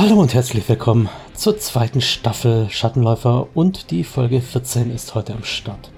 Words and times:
Hallo 0.00 0.18
und 0.18 0.32
herzlich 0.32 0.66
willkommen 0.66 1.10
zur 1.34 1.58
zweiten 1.58 2.00
Staffel 2.00 2.70
Schattenläufer 2.70 3.48
und 3.52 3.90
die 3.90 4.02
Folge 4.02 4.40
14 4.40 4.90
ist 4.90 5.14
heute 5.14 5.34
am 5.34 5.44
Start. 5.44 5.90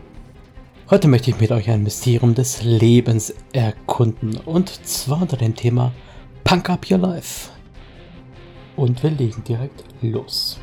Heute 0.91 1.07
möchte 1.07 1.31
ich 1.31 1.39
mit 1.39 1.53
euch 1.53 1.71
ein 1.71 1.85
Mysterium 1.85 2.35
des 2.35 2.65
Lebens 2.65 3.33
erkunden 3.53 4.39
und 4.45 4.71
zwar 4.85 5.23
unter 5.23 5.37
dem 5.37 5.55
Thema 5.55 5.93
Punk 6.43 6.69
Up 6.69 6.91
Your 6.91 6.99
Life. 6.99 7.51
Und 8.75 9.01
wir 9.05 9.11
legen 9.11 9.45
direkt 9.45 9.85
los. 10.01 10.59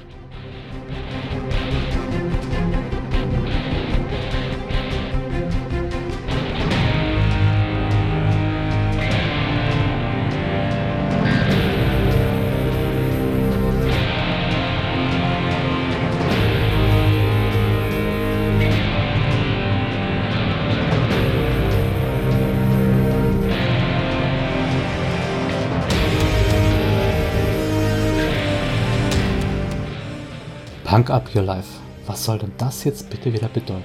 Punk 30.89 31.11
Up 31.11 31.29
Your 31.35 31.43
Life. 31.43 31.69
Was 32.07 32.25
soll 32.25 32.39
denn 32.39 32.51
das 32.57 32.83
jetzt 32.83 33.11
bitte 33.11 33.31
wieder 33.31 33.47
bedeuten? 33.47 33.83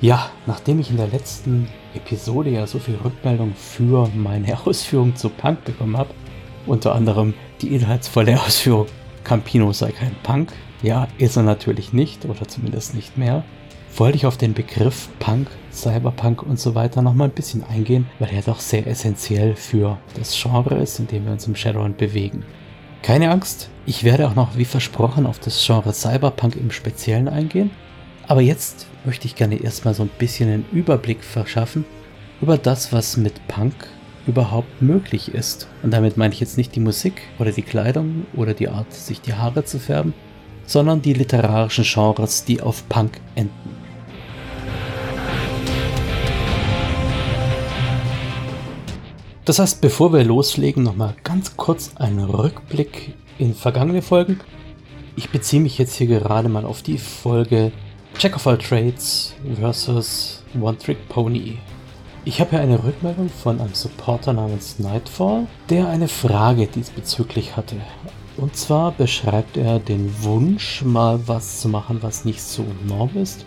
Ja, 0.00 0.28
nachdem 0.46 0.80
ich 0.80 0.90
in 0.90 0.96
der 0.96 1.06
letzten 1.06 1.68
Episode 1.94 2.50
ja 2.50 2.66
so 2.66 2.80
viel 2.80 2.96
Rückmeldung 2.96 3.54
für 3.54 4.10
meine 4.12 4.58
Ausführung 4.66 5.14
zu 5.14 5.28
Punk 5.28 5.64
bekommen 5.64 5.96
habe, 5.96 6.10
unter 6.66 6.96
anderem 6.96 7.32
die 7.60 7.76
inhaltsvolle 7.76 8.40
Ausführung, 8.44 8.86
Campino 9.22 9.72
sei 9.72 9.92
kein 9.92 10.16
Punk, 10.24 10.52
ja, 10.82 11.06
ist 11.16 11.36
er 11.36 11.44
natürlich 11.44 11.92
nicht, 11.92 12.24
oder 12.24 12.48
zumindest 12.48 12.96
nicht 12.96 13.16
mehr, 13.16 13.44
wollte 13.96 14.16
ich 14.16 14.26
auf 14.26 14.36
den 14.36 14.52
Begriff 14.52 15.08
Punk, 15.20 15.46
Cyberpunk 15.70 16.42
und 16.42 16.58
so 16.58 16.74
weiter 16.74 17.02
nochmal 17.02 17.28
ein 17.28 17.34
bisschen 17.34 17.62
eingehen, 17.62 18.08
weil 18.18 18.34
er 18.34 18.42
doch 18.42 18.58
sehr 18.58 18.88
essentiell 18.88 19.54
für 19.54 19.96
das 20.16 20.36
Genre 20.36 20.74
ist, 20.74 20.98
in 20.98 21.06
dem 21.06 21.24
wir 21.26 21.30
uns 21.30 21.46
im 21.46 21.54
Shadowrun 21.54 21.94
bewegen. 21.94 22.42
Keine 23.02 23.30
Angst, 23.30 23.68
ich 23.86 24.02
werde 24.02 24.26
auch 24.26 24.34
noch 24.34 24.56
wie 24.56 24.64
versprochen 24.64 25.26
auf 25.26 25.38
das 25.38 25.64
Genre 25.64 25.92
Cyberpunk 25.92 26.56
im 26.56 26.70
Speziellen 26.70 27.28
eingehen. 27.28 27.70
Aber 28.26 28.40
jetzt 28.40 28.86
möchte 29.04 29.26
ich 29.26 29.36
gerne 29.36 29.62
erstmal 29.62 29.94
so 29.94 30.02
ein 30.02 30.10
bisschen 30.18 30.48
einen 30.50 30.66
Überblick 30.72 31.22
verschaffen 31.22 31.84
über 32.40 32.58
das, 32.58 32.92
was 32.92 33.16
mit 33.16 33.46
Punk 33.46 33.74
überhaupt 34.26 34.82
möglich 34.82 35.32
ist. 35.32 35.68
Und 35.82 35.92
damit 35.92 36.16
meine 36.16 36.34
ich 36.34 36.40
jetzt 36.40 36.58
nicht 36.58 36.74
die 36.74 36.80
Musik 36.80 37.22
oder 37.38 37.52
die 37.52 37.62
Kleidung 37.62 38.26
oder 38.34 38.54
die 38.54 38.68
Art, 38.68 38.92
sich 38.92 39.20
die 39.20 39.34
Haare 39.34 39.64
zu 39.64 39.78
färben, 39.78 40.12
sondern 40.66 41.00
die 41.00 41.12
literarischen 41.12 41.84
Genres, 41.84 42.44
die 42.44 42.60
auf 42.60 42.88
Punk 42.88 43.20
enden. 43.36 43.75
Das 49.46 49.60
heißt, 49.60 49.80
bevor 49.80 50.12
wir 50.12 50.24
loslegen, 50.24 50.82
nochmal 50.82 51.14
ganz 51.22 51.56
kurz 51.56 51.92
einen 51.94 52.18
Rückblick 52.18 53.14
in 53.38 53.54
vergangene 53.54 54.02
Folgen. 54.02 54.40
Ich 55.14 55.30
beziehe 55.30 55.62
mich 55.62 55.78
jetzt 55.78 55.94
hier 55.94 56.08
gerade 56.08 56.48
mal 56.48 56.64
auf 56.64 56.82
die 56.82 56.98
Folge 56.98 57.70
Check 58.18 58.34
of 58.34 58.44
All 58.48 58.58
Trades 58.58 59.36
versus 59.60 60.42
One 60.60 60.76
Trick 60.76 61.08
Pony. 61.08 61.58
Ich 62.24 62.40
habe 62.40 62.50
hier 62.50 62.60
eine 62.60 62.82
Rückmeldung 62.82 63.28
von 63.28 63.60
einem 63.60 63.72
Supporter 63.72 64.32
namens 64.32 64.80
Nightfall, 64.80 65.46
der 65.70 65.86
eine 65.90 66.08
Frage 66.08 66.66
diesbezüglich 66.66 67.56
hatte. 67.56 67.76
Und 68.36 68.56
zwar 68.56 68.90
beschreibt 68.90 69.56
er 69.56 69.78
den 69.78 70.12
Wunsch, 70.24 70.82
mal 70.82 71.20
was 71.28 71.60
zu 71.60 71.68
machen, 71.68 71.98
was 72.00 72.24
nicht 72.24 72.42
so 72.42 72.64
norm 72.88 73.10
ist. 73.14 73.46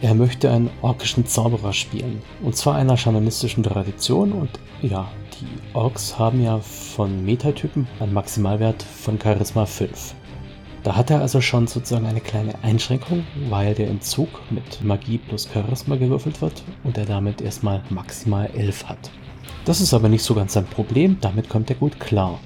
Er 0.00 0.14
möchte 0.14 0.50
einen 0.50 0.70
orkischen 0.82 1.26
Zauberer 1.26 1.72
spielen. 1.72 2.22
Und 2.42 2.56
zwar 2.56 2.74
einer 2.74 2.96
schamanistischen 2.96 3.62
Tradition 3.62 4.32
und 4.32 4.50
ja, 4.82 5.08
die 5.40 5.74
Orks 5.74 6.18
haben 6.18 6.42
ja 6.42 6.58
von 6.58 7.24
Metatypen 7.24 7.86
einen 8.00 8.12
Maximalwert 8.12 8.82
von 8.82 9.18
Charisma 9.20 9.66
5. 9.66 10.14
Da 10.82 10.96
hat 10.96 11.10
er 11.10 11.20
also 11.20 11.40
schon 11.40 11.66
sozusagen 11.66 12.06
eine 12.06 12.20
kleine 12.20 12.54
Einschränkung, 12.62 13.24
weil 13.48 13.74
der 13.74 13.88
Entzug 13.88 14.28
mit 14.50 14.84
Magie 14.84 15.16
plus 15.16 15.48
Charisma 15.50 15.96
gewürfelt 15.96 16.42
wird 16.42 16.62
und 16.84 16.98
er 16.98 17.06
damit 17.06 17.40
erstmal 17.40 17.82
maximal 17.88 18.50
11 18.54 18.88
hat. 18.88 19.10
Das 19.64 19.80
ist 19.80 19.94
aber 19.94 20.10
nicht 20.10 20.22
so 20.22 20.34
ganz 20.34 20.52
sein 20.52 20.66
Problem, 20.66 21.16
damit 21.22 21.48
kommt 21.48 21.70
er 21.70 21.76
gut 21.76 21.98
klar. 21.98 22.38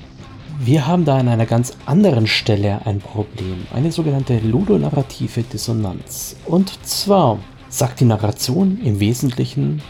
Wir 0.60 0.88
haben 0.88 1.04
da 1.04 1.16
an 1.18 1.28
einer 1.28 1.46
ganz 1.46 1.76
anderen 1.86 2.26
Stelle 2.26 2.84
ein 2.84 2.98
Problem, 2.98 3.64
eine 3.72 3.92
sogenannte 3.92 4.40
ludonarrative 4.40 5.44
Dissonanz. 5.44 6.34
Und 6.46 6.84
zwar 6.84 7.38
sagt 7.68 8.00
die 8.00 8.04
Narration 8.04 8.80
im 8.82 8.98
Wesentlichen, 8.98 9.80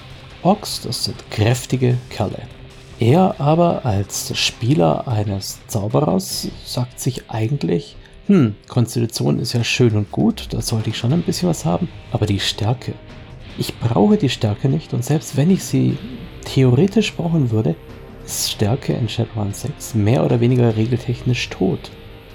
Orks, 0.42 0.82
das 0.82 1.04
sind 1.04 1.30
kräftige 1.30 1.96
Kerle. 2.10 2.42
Er 3.00 3.40
aber 3.40 3.86
als 3.86 4.36
Spieler 4.36 5.08
eines 5.08 5.58
Zauberers 5.68 6.48
sagt 6.66 7.00
sich 7.00 7.30
eigentlich, 7.30 7.96
hm, 8.26 8.54
Konstitution 8.68 9.38
ist 9.38 9.54
ja 9.54 9.64
schön 9.64 9.96
und 9.96 10.12
gut, 10.12 10.48
da 10.50 10.60
sollte 10.60 10.90
ich 10.90 10.98
schon 10.98 11.14
ein 11.14 11.22
bisschen 11.22 11.48
was 11.48 11.64
haben, 11.64 11.88
aber 12.12 12.26
die 12.26 12.40
Stärke. 12.40 12.92
Ich 13.56 13.78
brauche 13.78 14.18
die 14.18 14.28
Stärke 14.28 14.68
nicht 14.68 14.92
und 14.92 15.02
selbst 15.02 15.34
wenn 15.38 15.50
ich 15.50 15.64
sie 15.64 15.96
theoretisch 16.44 17.14
brauchen 17.14 17.50
würde, 17.50 17.74
Stärke 18.28 18.92
in 18.92 19.08
Shadowrun 19.08 19.52
6 19.52 19.94
mehr 19.94 20.24
oder 20.24 20.40
weniger 20.40 20.76
regeltechnisch 20.76 21.48
tot. 21.48 21.90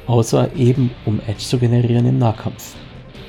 Außer 0.08 0.56
eben 0.56 0.92
um 1.06 1.20
Edge 1.28 1.44
zu 1.44 1.60
generieren 1.60 2.08
im 2.08 2.20
Nahkampf. 2.20 2.76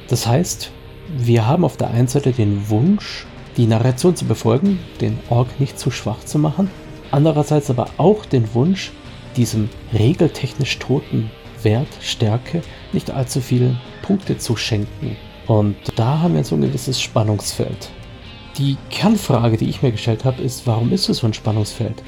Das 0.09 0.27
heißt, 0.27 0.71
wir 1.17 1.47
haben 1.47 1.65
auf 1.65 1.77
der 1.77 1.91
einen 1.91 2.09
Seite 2.09 2.33
den 2.33 2.69
Wunsch, 2.69 3.27
die 3.57 3.67
Narration 3.67 4.17
zu 4.17 4.25
befolgen, 4.25 4.79
den 5.01 5.19
Ork 5.29 5.61
nicht 5.61 5.79
zu 5.79 5.91
schwach 5.91 6.25
zu 6.25 6.39
machen 6.39 6.69
andererseits 7.15 7.71
aber 7.71 7.87
auch 7.97 8.27
den 8.27 8.53
Wunsch, 8.55 8.93
diesem 9.37 9.69
regeltechnisch 9.93 10.79
toten 10.81 11.31
Wert, 11.63 11.89
Stärke, 12.01 12.63
nicht 12.93 13.11
allzu 13.11 13.41
viele 13.41 13.79
Punkte 14.03 14.37
zu 14.37 14.57
schenken. 14.57 15.17
Und 15.47 15.77
da 15.97 16.21
haben 16.21 16.35
wir 16.35 16.45
so 16.45 16.57
ein 16.57 16.63
gewisses 16.63 17.01
Spannungsfeld. 17.01 17.91
Die 18.59 18.77
Kernfrage, 18.91 19.57
die 19.57 19.69
ich 19.69 19.83
mir 19.83 19.93
gestellt 19.93 20.25
habe, 20.25 20.43
ist, 20.43 20.67
warum 20.67 20.93
ist 20.93 21.09
es 21.09 21.19
so 21.19 21.27
ein 21.27 21.35
Spannungsfeld? 21.35 22.03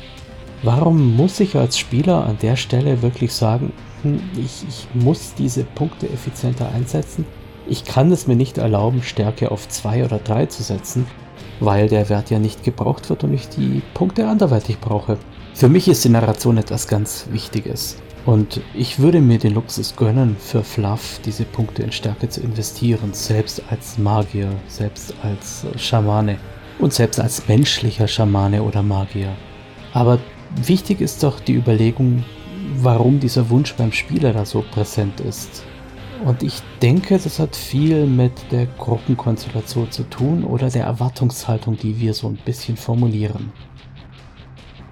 Warum 0.63 1.17
muss 1.17 1.41
ich 1.41 1.57
als 1.57 1.79
Spieler 1.79 2.25
an 2.27 2.39
der 2.41 2.57
Stelle 2.57 3.03
wirklich 3.03 3.33
sagen, 3.33 3.73
hm, 4.03 4.21
ich, 4.37 4.65
ich 4.69 4.89
muss 4.95 5.35
diese 5.35 5.65
Punkte 5.65 6.09
effizienter 6.09 6.71
einsetzen? 6.73 7.27
Ich 7.69 7.85
kann 7.85 8.11
es 8.11 8.27
mir 8.27 8.37
nicht 8.37 8.59
erlauben, 8.59 9.03
Stärke 9.03 9.51
auf 9.51 9.69
2 9.69 10.05
oder 10.05 10.19
3 10.19 10.47
zu 10.47 10.63
setzen, 10.63 11.07
weil 11.61 11.89
der 11.89 12.09
Wert 12.09 12.31
ja 12.31 12.39
nicht 12.39 12.65
gebraucht 12.65 13.11
wird 13.11 13.25
und 13.25 13.35
ich 13.35 13.49
die 13.49 13.83
Punkte 13.93 14.29
anderweitig 14.29 14.81
brauche. 14.81 15.19
Für 15.55 15.69
mich 15.69 15.89
ist 15.89 16.05
die 16.05 16.11
Narration 16.11 16.59
etwas 16.59 16.89
ganz 16.89 17.27
Wichtiges. 17.31 17.97
Und 18.25 18.61
ich 18.75 18.99
würde 18.99 19.21
mir 19.21 19.39
den 19.39 19.55
Luxus 19.55 19.95
gönnen, 19.95 20.37
für 20.39 20.65
Fluff 20.65 21.21
diese 21.25 21.45
Punkte 21.45 21.83
in 21.83 21.93
Stärke 21.93 22.29
zu 22.29 22.41
investieren, 22.41 23.13
selbst 23.13 23.63
als 23.71 23.99
Magier, 23.99 24.51
selbst 24.67 25.15
als 25.23 25.65
Schamane 25.77 26.39
und 26.79 26.93
selbst 26.93 27.21
als 27.21 27.47
menschlicher 27.47 28.09
Schamane 28.09 28.63
oder 28.63 28.83
Magier. 28.83 29.33
Aber 29.93 30.19
wichtig 30.63 31.01
ist 31.01 31.23
doch 31.23 31.41
die 31.41 31.55
Überlegung, 31.55 32.25
warum 32.77 33.21
dieser 33.21 33.51
Wunsch 33.51 33.75
beim 33.75 33.93
Spieler 33.93 34.33
da 34.33 34.45
so 34.45 34.65
präsent 34.71 35.21
ist. 35.21 35.65
Und 36.25 36.43
ich 36.43 36.63
denke, 36.81 37.19
das 37.19 37.39
hat 37.39 37.55
viel 37.55 38.07
mit 38.07 38.33
der 38.51 38.67
Gruppenkonstellation 38.67 39.91
zu 39.91 40.05
tun 40.05 40.45
oder 40.45 40.71
der 40.71 40.85
Erwartungshaltung, 40.85 41.77
die 41.77 42.01
wir 42.01 42.15
so 42.15 42.29
ein 42.29 42.39
bisschen 42.45 42.77
formulieren. 42.77 43.53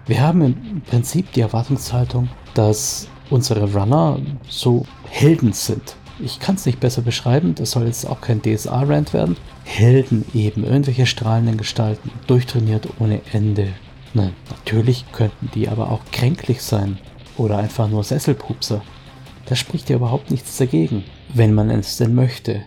Wir 0.07 0.21
haben 0.21 0.43
im 0.43 0.83
Prinzip 0.83 1.33
die 1.33 1.41
Erwartungshaltung, 1.41 2.29
dass 2.53 3.09
unsere 3.31 3.73
Runner 3.73 4.21
so 4.49 4.85
Helden 5.09 5.55
sind. 5.55 5.97
Ich 6.21 6.39
kann 6.39 6.57
es 6.57 6.67
nicht 6.67 6.79
besser 6.79 7.03
beschreiben, 7.03 7.55
das 7.55 7.73
soll 7.73 7.87
jetzt 7.87 8.07
auch 8.09 8.21
kein 8.21 8.43
DSA-Rant 8.43 9.15
werden. 9.15 9.37
Helden 9.65 10.25
eben, 10.35 10.63
irgendwelche 10.63 11.07
strahlenden 11.07 11.57
Gestalten, 11.57 12.11
durchtrainiert 12.27 12.87
ohne 13.01 13.21
Ende. 13.33 13.69
Na, 14.15 14.31
natürlich 14.49 15.11
könnten 15.13 15.51
die 15.55 15.69
aber 15.69 15.91
auch 15.91 16.01
kränklich 16.13 16.63
sein 16.63 16.99
oder 17.37 17.59
einfach 17.59 17.89
nur 17.89 18.05
Sesselpupser. 18.05 18.83
Da 19.47 19.57
spricht 19.57 19.91
ja 19.91 19.97
überhaupt 19.97 20.31
nichts 20.31 20.57
dagegen, 20.57 21.03
wenn 21.35 21.53
man 21.53 21.69
es 21.71 21.97
denn 21.97 22.15
möchte. 22.15 22.63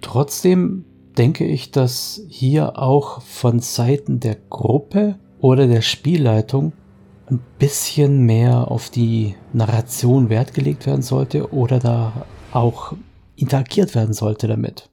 Trotzdem 0.00 0.84
denke 1.18 1.44
ich, 1.44 1.72
dass 1.72 2.22
hier 2.28 2.78
auch 2.78 3.20
von 3.20 3.58
Seiten 3.58 4.20
der 4.20 4.36
Gruppe 4.48 5.18
oder 5.40 5.66
der 5.66 5.82
Spielleitung 5.82 6.72
ein 7.30 7.40
bisschen 7.58 8.24
mehr 8.24 8.70
auf 8.70 8.88
die 8.88 9.34
Narration 9.52 10.28
Wert 10.28 10.54
gelegt 10.54 10.86
werden 10.86 11.02
sollte 11.02 11.52
oder 11.52 11.78
da 11.78 12.26
auch 12.52 12.94
interagiert 13.36 13.94
werden 13.94 14.14
sollte 14.14 14.46
damit. 14.46 14.91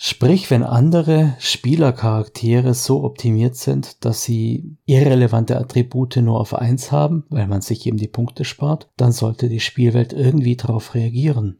Sprich, 0.00 0.48
wenn 0.52 0.62
andere 0.62 1.34
Spielercharaktere 1.40 2.72
so 2.72 3.02
optimiert 3.02 3.56
sind, 3.56 4.04
dass 4.04 4.22
sie 4.22 4.76
irrelevante 4.86 5.58
Attribute 5.58 6.14
nur 6.18 6.38
auf 6.38 6.54
eins 6.54 6.92
haben, 6.92 7.24
weil 7.30 7.48
man 7.48 7.62
sich 7.62 7.84
eben 7.84 7.96
die 7.96 8.06
Punkte 8.06 8.44
spart, 8.44 8.88
dann 8.96 9.10
sollte 9.10 9.48
die 9.48 9.58
Spielwelt 9.58 10.12
irgendwie 10.12 10.54
darauf 10.54 10.94
reagieren. 10.94 11.58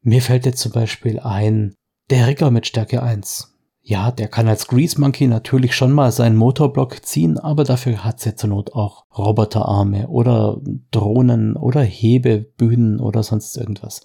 Mir 0.00 0.22
fällt 0.22 0.46
jetzt 0.46 0.60
zum 0.60 0.70
Beispiel 0.70 1.18
ein, 1.18 1.74
der 2.08 2.28
Rigger 2.28 2.52
mit 2.52 2.68
Stärke 2.68 3.02
1. 3.02 3.52
Ja, 3.80 4.12
der 4.12 4.28
kann 4.28 4.46
als 4.46 4.68
Grease 4.68 5.00
Monkey 5.00 5.26
natürlich 5.26 5.74
schon 5.74 5.90
mal 5.90 6.12
seinen 6.12 6.36
Motorblock 6.36 7.04
ziehen, 7.04 7.36
aber 7.36 7.64
dafür 7.64 8.04
hat 8.04 8.24
er 8.24 8.36
zur 8.36 8.50
Not 8.50 8.74
auch 8.74 9.06
Roboterarme 9.18 10.06
oder 10.06 10.60
Drohnen 10.92 11.56
oder 11.56 11.82
Hebebühnen 11.82 13.00
oder 13.00 13.24
sonst 13.24 13.56
irgendwas. 13.56 14.02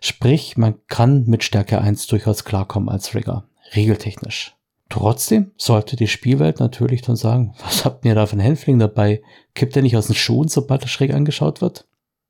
Sprich, 0.00 0.56
man 0.56 0.76
kann 0.86 1.24
mit 1.26 1.42
Stärke 1.42 1.80
1 1.80 2.06
durchaus 2.06 2.44
klarkommen 2.44 2.88
als 2.88 3.14
Rigger, 3.14 3.48
regeltechnisch. 3.74 4.54
Trotzdem 4.88 5.52
sollte 5.56 5.96
die 5.96 6.06
Spielwelt 6.06 6.60
natürlich 6.60 7.02
dann 7.02 7.16
sagen, 7.16 7.54
was 7.62 7.84
habt 7.84 8.04
ihr 8.04 8.14
da 8.14 8.26
für 8.26 8.32
einen 8.32 8.40
Hänfling 8.40 8.78
dabei? 8.78 9.22
Kippt 9.54 9.76
er 9.76 9.82
nicht 9.82 9.96
aus 9.96 10.06
den 10.06 10.16
Schuhen, 10.16 10.48
sobald 10.48 10.82
er 10.82 10.88
schräg 10.88 11.12
angeschaut 11.12 11.60
wird? 11.60 11.86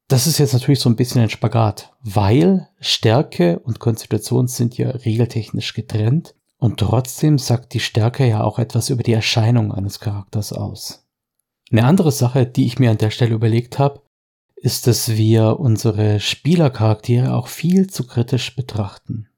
Das 0.09 0.27
ist 0.27 0.39
jetzt 0.39 0.55
natürlich 0.55 0.81
so 0.81 0.89
ein 0.89 0.97
bisschen 0.97 1.21
ein 1.21 1.29
Spagat, 1.29 1.93
weil 2.03 2.69
Stärke 2.81 3.59
und 3.59 3.79
Konstitution 3.79 4.49
sind 4.49 4.79
ja 4.79 4.89
regeltechnisch 4.89 5.75
getrennt 5.75 6.35
und 6.57 6.81
trotzdem 6.81 7.39
sagt 7.39 7.75
die 7.75 7.81
Stärke 7.81 8.27
ja 8.27 8.43
auch 8.43 8.59
etwas 8.59 8.89
über 8.89 9.03
die 9.03 9.13
Erscheinung 9.13 9.71
eines 9.71 10.01
Charakters 10.01 10.55
aus. 10.55 11.07
Eine 11.71 11.85
andere 11.85 12.11
Sache, 12.11 12.47
die 12.47 12.65
ich 12.65 12.79
mir 12.79 12.91
an 12.91 12.97
der 12.97 13.11
Stelle 13.11 13.35
überlegt 13.35 13.79
habe, 13.79 14.01
ist, 14.61 14.87
dass 14.87 15.09
wir 15.09 15.61
unsere 15.61 16.21
Spielercharaktere 16.21 17.35
auch 17.35 17.49
viel 17.49 17.89
zu 17.89 18.07
kritisch 18.07 18.55
betrachten. 18.57 19.29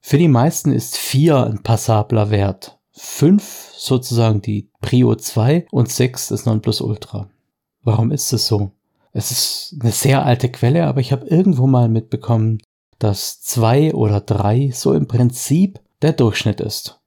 Für 0.00 0.18
die 0.18 0.28
meisten 0.28 0.72
ist 0.72 0.96
4 0.96 1.44
ein 1.44 1.62
passabler 1.62 2.30
Wert, 2.30 2.78
5 2.92 3.72
sozusagen 3.76 4.42
die 4.42 4.68
Prio 4.80 5.14
2 5.14 5.66
und 5.70 5.90
6 5.90 6.28
das 6.28 6.46
Nonplusultra. 6.46 7.28
Warum 7.82 8.10
ist 8.10 8.32
es 8.32 8.46
so? 8.46 8.72
Es 9.12 9.30
ist 9.30 9.76
eine 9.80 9.92
sehr 9.92 10.24
alte 10.24 10.50
Quelle, 10.50 10.86
aber 10.86 11.00
ich 11.00 11.12
habe 11.12 11.26
irgendwo 11.26 11.66
mal 11.66 11.88
mitbekommen, 11.88 12.58
dass 12.98 13.40
2 13.42 13.94
oder 13.94 14.20
3 14.20 14.70
so 14.72 14.92
im 14.94 15.08
Prinzip 15.08 15.80
der 16.02 16.12
Durchschnitt 16.12 16.60
ist. 16.60 17.00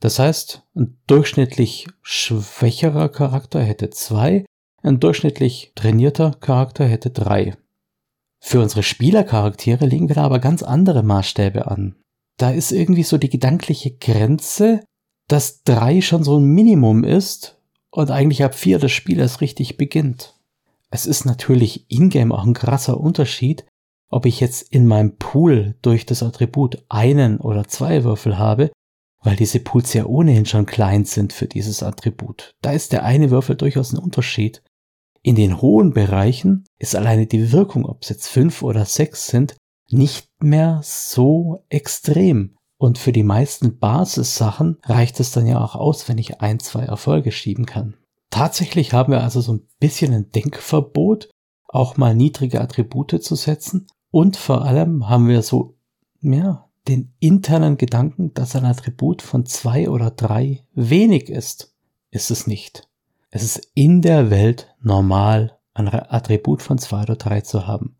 Das 0.00 0.18
heißt, 0.18 0.62
ein 0.76 0.96
durchschnittlich 1.06 1.88
schwächerer 2.02 3.08
Charakter 3.08 3.60
hätte 3.60 3.90
2 3.90 4.44
ein 4.82 5.00
durchschnittlich 5.00 5.72
trainierter 5.74 6.32
Charakter 6.32 6.86
hätte 6.86 7.10
drei. 7.10 7.56
Für 8.40 8.60
unsere 8.60 8.82
Spielercharaktere 8.82 9.86
legen 9.86 10.08
wir 10.08 10.14
da 10.14 10.24
aber 10.24 10.38
ganz 10.38 10.62
andere 10.62 11.02
Maßstäbe 11.02 11.66
an. 11.70 11.96
Da 12.36 12.50
ist 12.50 12.70
irgendwie 12.70 13.02
so 13.02 13.18
die 13.18 13.30
gedankliche 13.30 13.90
Grenze, 13.96 14.84
dass 15.26 15.62
drei 15.64 16.00
schon 16.00 16.22
so 16.22 16.38
ein 16.38 16.44
Minimum 16.44 17.04
ist 17.04 17.58
und 17.90 18.10
eigentlich 18.10 18.44
ab 18.44 18.54
vier 18.54 18.78
das 18.78 18.92
Spiel 18.92 19.18
erst 19.18 19.40
richtig 19.40 19.76
beginnt. 19.76 20.38
Es 20.90 21.04
ist 21.04 21.24
natürlich 21.24 21.84
ingame 21.88 22.34
auch 22.34 22.46
ein 22.46 22.54
krasser 22.54 22.98
Unterschied, 22.98 23.66
ob 24.08 24.24
ich 24.24 24.40
jetzt 24.40 24.62
in 24.72 24.86
meinem 24.86 25.16
Pool 25.16 25.76
durch 25.82 26.06
das 26.06 26.22
Attribut 26.22 26.82
einen 26.88 27.38
oder 27.38 27.68
zwei 27.68 28.04
Würfel 28.04 28.38
habe, 28.38 28.70
weil 29.22 29.36
diese 29.36 29.60
Pools 29.60 29.92
ja 29.92 30.06
ohnehin 30.06 30.46
schon 30.46 30.64
klein 30.64 31.04
sind 31.04 31.32
für 31.32 31.46
dieses 31.46 31.82
Attribut. 31.82 32.54
Da 32.62 32.70
ist 32.72 32.92
der 32.92 33.04
eine 33.04 33.30
Würfel 33.30 33.56
durchaus 33.56 33.92
ein 33.92 33.98
Unterschied. 33.98 34.62
In 35.28 35.34
den 35.34 35.60
hohen 35.60 35.92
Bereichen 35.92 36.64
ist 36.78 36.96
alleine 36.96 37.26
die 37.26 37.52
Wirkung, 37.52 37.84
ob 37.84 38.02
es 38.02 38.08
jetzt 38.08 38.28
fünf 38.28 38.62
oder 38.62 38.86
sechs 38.86 39.26
sind, 39.26 39.58
nicht 39.90 40.26
mehr 40.40 40.80
so 40.82 41.66
extrem. 41.68 42.56
Und 42.78 42.96
für 42.96 43.12
die 43.12 43.24
meisten 43.24 43.78
Basissachen 43.78 44.78
reicht 44.84 45.20
es 45.20 45.30
dann 45.30 45.46
ja 45.46 45.62
auch 45.62 45.74
aus, 45.74 46.08
wenn 46.08 46.16
ich 46.16 46.40
ein, 46.40 46.60
zwei 46.60 46.84
Erfolge 46.84 47.30
schieben 47.30 47.66
kann. 47.66 47.98
Tatsächlich 48.30 48.94
haben 48.94 49.12
wir 49.12 49.22
also 49.22 49.42
so 49.42 49.52
ein 49.52 49.68
bisschen 49.78 50.14
ein 50.14 50.30
Denkverbot, 50.30 51.28
auch 51.66 51.98
mal 51.98 52.14
niedrige 52.14 52.62
Attribute 52.62 53.22
zu 53.22 53.34
setzen. 53.34 53.86
Und 54.10 54.38
vor 54.38 54.64
allem 54.64 55.10
haben 55.10 55.28
wir 55.28 55.42
so, 55.42 55.76
ja, 56.22 56.70
den 56.88 57.12
internen 57.20 57.76
Gedanken, 57.76 58.32
dass 58.32 58.56
ein 58.56 58.64
Attribut 58.64 59.20
von 59.20 59.44
zwei 59.44 59.90
oder 59.90 60.10
drei 60.10 60.64
wenig 60.72 61.28
ist. 61.28 61.74
Ist 62.10 62.30
es 62.30 62.46
nicht. 62.46 62.87
Es 63.30 63.42
ist 63.42 63.70
in 63.74 64.00
der 64.00 64.30
Welt 64.30 64.74
normal, 64.80 65.58
ein 65.74 65.88
Attribut 65.88 66.62
von 66.62 66.78
zwei 66.78 67.02
oder 67.02 67.16
drei 67.16 67.42
zu 67.42 67.66
haben. 67.66 67.96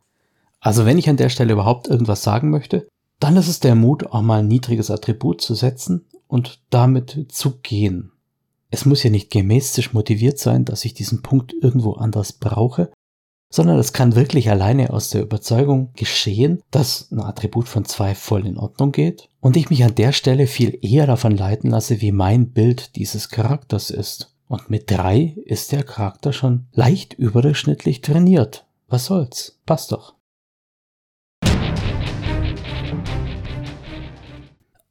Also 0.59 0.85
wenn 0.85 0.97
ich 0.97 1.09
an 1.09 1.17
der 1.17 1.29
Stelle 1.29 1.53
überhaupt 1.53 1.87
irgendwas 1.87 2.23
sagen 2.23 2.49
möchte, 2.49 2.87
dann 3.19 3.37
ist 3.37 3.47
es 3.47 3.59
der 3.59 3.75
Mut, 3.75 4.07
auch 4.07 4.21
mal 4.21 4.39
ein 4.39 4.47
niedriges 4.47 4.89
Attribut 4.91 5.41
zu 5.41 5.55
setzen 5.55 6.05
und 6.27 6.61
damit 6.69 7.27
zu 7.29 7.59
gehen. 7.59 8.11
Es 8.71 8.85
muss 8.85 9.03
ja 9.03 9.09
nicht 9.09 9.31
gemäßig 9.31 9.93
motiviert 9.93 10.39
sein, 10.39 10.65
dass 10.65 10.85
ich 10.85 10.93
diesen 10.93 11.21
Punkt 11.21 11.53
irgendwo 11.61 11.93
anders 11.93 12.33
brauche, 12.33 12.91
sondern 13.51 13.79
es 13.79 13.93
kann 13.93 14.15
wirklich 14.15 14.49
alleine 14.49 14.91
aus 14.91 15.09
der 15.09 15.23
Überzeugung 15.23 15.91
geschehen, 15.95 16.61
dass 16.69 17.11
ein 17.11 17.19
Attribut 17.19 17.67
von 17.67 17.85
zwei 17.85 18.13
voll 18.13 18.45
in 18.45 18.57
Ordnung 18.57 18.91
geht 18.91 19.29
und 19.39 19.57
ich 19.57 19.71
mich 19.71 19.83
an 19.83 19.95
der 19.95 20.11
Stelle 20.11 20.45
viel 20.45 20.77
eher 20.81 21.07
davon 21.07 21.35
leiten 21.35 21.71
lasse, 21.71 21.99
wie 22.01 22.11
mein 22.11 22.51
Bild 22.51 22.95
dieses 22.95 23.29
Charakters 23.29 23.89
ist. 23.89 24.35
Und 24.49 24.71
mit 24.71 24.89
drei 24.89 25.35
ist 25.45 25.71
der 25.71 25.83
Charakter 25.83 26.33
schon 26.33 26.65
leicht 26.73 27.13
überdurchschnittlich 27.13 28.01
trainiert. 28.01 28.65
Was 28.87 29.05
soll's? 29.05 29.59
Passt 29.67 29.91
doch. 29.91 30.15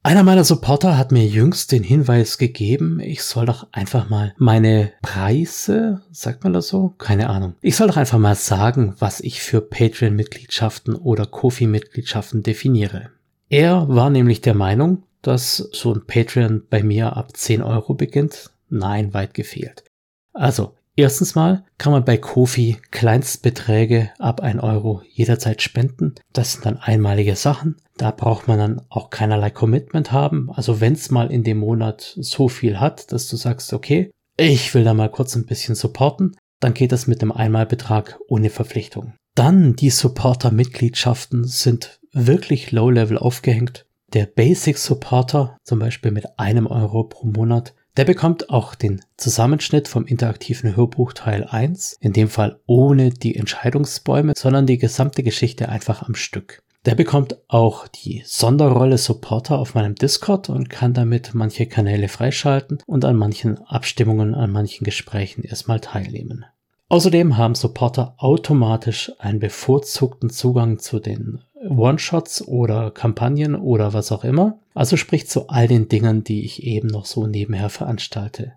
Einer 0.05 0.23
meiner 0.23 0.45
Supporter 0.45 0.97
hat 0.97 1.11
mir 1.11 1.27
jüngst 1.27 1.73
den 1.73 1.83
Hinweis 1.83 2.39
gegeben, 2.39 3.01
ich 3.01 3.25
soll 3.25 3.47
doch 3.47 3.67
einfach 3.73 4.09
mal 4.09 4.33
meine 4.39 4.93
Preise, 5.03 6.03
sagt 6.13 6.45
man 6.45 6.53
das 6.53 6.69
so? 6.69 6.95
Keine 6.97 7.29
Ahnung. 7.29 7.55
Ich 7.61 7.75
soll 7.75 7.89
doch 7.89 7.97
einfach 7.97 8.19
mal 8.19 8.37
sagen, 8.37 8.95
was 9.01 9.19
ich 9.19 9.43
für 9.43 9.61
Patreon-Mitgliedschaften 9.61 10.95
oder 10.95 11.27
Kofi-Mitgliedschaften 11.27 12.45
definiere. 12.45 13.11
Er 13.49 13.89
war 13.89 14.09
nämlich 14.09 14.41
der 14.41 14.55
Meinung, 14.55 15.03
dass 15.21 15.57
so 15.57 15.93
ein 15.93 16.07
Patreon 16.07 16.63
bei 16.71 16.85
mir 16.85 17.17
ab 17.17 17.37
10 17.37 17.61
Euro 17.61 17.95
beginnt. 17.95 18.53
Nein, 18.69 19.15
weit 19.15 19.35
gefehlt. 19.35 19.85
Also, 20.33 20.75
erstens 20.97 21.35
mal 21.35 21.65
kann 21.79 21.93
man 21.93 22.05
bei 22.05 22.17
Kofi 22.17 22.77
Kleinstbeträge 22.91 24.11
ab 24.19 24.41
1 24.41 24.63
Euro 24.63 25.03
jederzeit 25.09 25.63
spenden. 25.63 26.15
Das 26.33 26.53
sind 26.53 26.67
dann 26.67 26.77
einmalige 26.77 27.37
Sachen. 27.37 27.77
Da 27.97 28.11
braucht 28.11 28.47
man 28.49 28.59
dann 28.59 28.83
auch 28.89 29.11
keinerlei 29.11 29.51
Commitment 29.51 30.13
haben. 30.13 30.51
Also 30.53 30.81
wenn 30.81 30.93
es 30.93 31.11
mal 31.11 31.31
in 31.33 31.45
dem 31.45 31.59
Monat 31.59 32.17
so 32.21 32.49
viel 32.49 32.79
hat, 32.79 33.13
dass 33.13 33.29
du 33.29 33.37
sagst, 33.37 33.73
okay, 33.73 34.11
ich 34.37 34.73
will 34.75 34.85
da 34.85 34.95
mal 34.95 35.11
kurz 35.11 35.35
ein 35.35 35.47
bisschen 35.47 35.75
supporten, 35.75 36.37
dann 36.61 36.75
geht 36.75 36.93
das 36.93 37.07
mit 37.07 37.23
dem 37.23 37.33
Einmalbetrag 37.33 38.19
ohne 38.29 38.51
Verpflichtung. 38.51 39.15
Dann 39.35 39.77
die 39.77 39.91
Supporter-Mitgliedschaften 39.91 41.45
sind 41.45 42.01
wirklich 42.13 42.73
low-level 42.73 43.19
aufgehängt. 43.19 43.87
Der 44.13 44.27
Basic 44.27 44.79
Supporter, 44.79 45.57
zum 45.63 45.79
Beispiel 45.79 46.11
mit 46.11 46.39
einem 46.39 46.67
Euro 46.67 47.05
pro 47.05 47.27
Monat, 47.27 47.75
der 47.99 48.05
bekommt 48.05 48.49
auch 48.49 48.77
den 48.77 49.01
Zusammenschnitt 49.17 49.89
vom 49.89 50.07
interaktiven 50.07 50.77
Hörbuch 50.77 51.15
Teil 51.15 51.43
1, 51.43 51.97
in 52.01 52.13
dem 52.13 52.29
Fall 52.29 52.61
ohne 52.65 53.11
die 53.11 53.35
Entscheidungsbäume, 53.35 54.35
sondern 54.37 54.67
die 54.67 54.79
gesamte 54.79 55.25
Geschichte 55.25 55.69
einfach 55.69 56.05
am 56.05 56.15
Stück. 56.15 56.63
Der 56.85 56.95
bekommt 56.95 57.39
auch 57.49 57.89
die 57.89 58.23
Sonderrolle 58.25 58.99
Supporter 58.99 59.59
auf 59.59 59.75
meinem 59.75 59.97
Discord 59.97 60.49
und 60.49 60.71
kann 60.71 60.95
damit 60.95 61.35
manche 61.35 61.67
Kanäle 61.67 62.07
freischalten 62.07 62.79
und 62.87 63.05
an 63.05 63.17
manchen 63.17 63.59
Abstimmungen, 63.67 64.37
an 64.37 64.53
manchen 64.53 64.85
Gesprächen 64.85 65.43
erstmal 65.43 65.81
teilnehmen. 65.81 66.45
Außerdem 66.91 67.37
haben 67.37 67.57
Supporter 67.57 68.15
automatisch 68.17 69.11
einen 69.19 69.41
bevorzugten 69.41 70.31
Zugang 70.31 70.79
zu 70.79 71.01
den 71.01 71.43
One-Shots 71.67 72.47
oder 72.47 72.91
Kampagnen 72.91 73.55
oder 73.55 73.93
was 73.93 74.13
auch 74.13 74.25
immer. 74.25 74.61
Also 74.75 74.97
sprich 74.97 75.29
zu 75.29 75.49
all 75.49 75.69
den 75.69 75.89
Dingen, 75.89 76.25
die 76.25 76.45
ich 76.45 76.63
eben 76.63 76.89
noch 76.89 77.05
so 77.05 77.27
nebenher 77.27 77.69
veranstalte. 77.69 78.53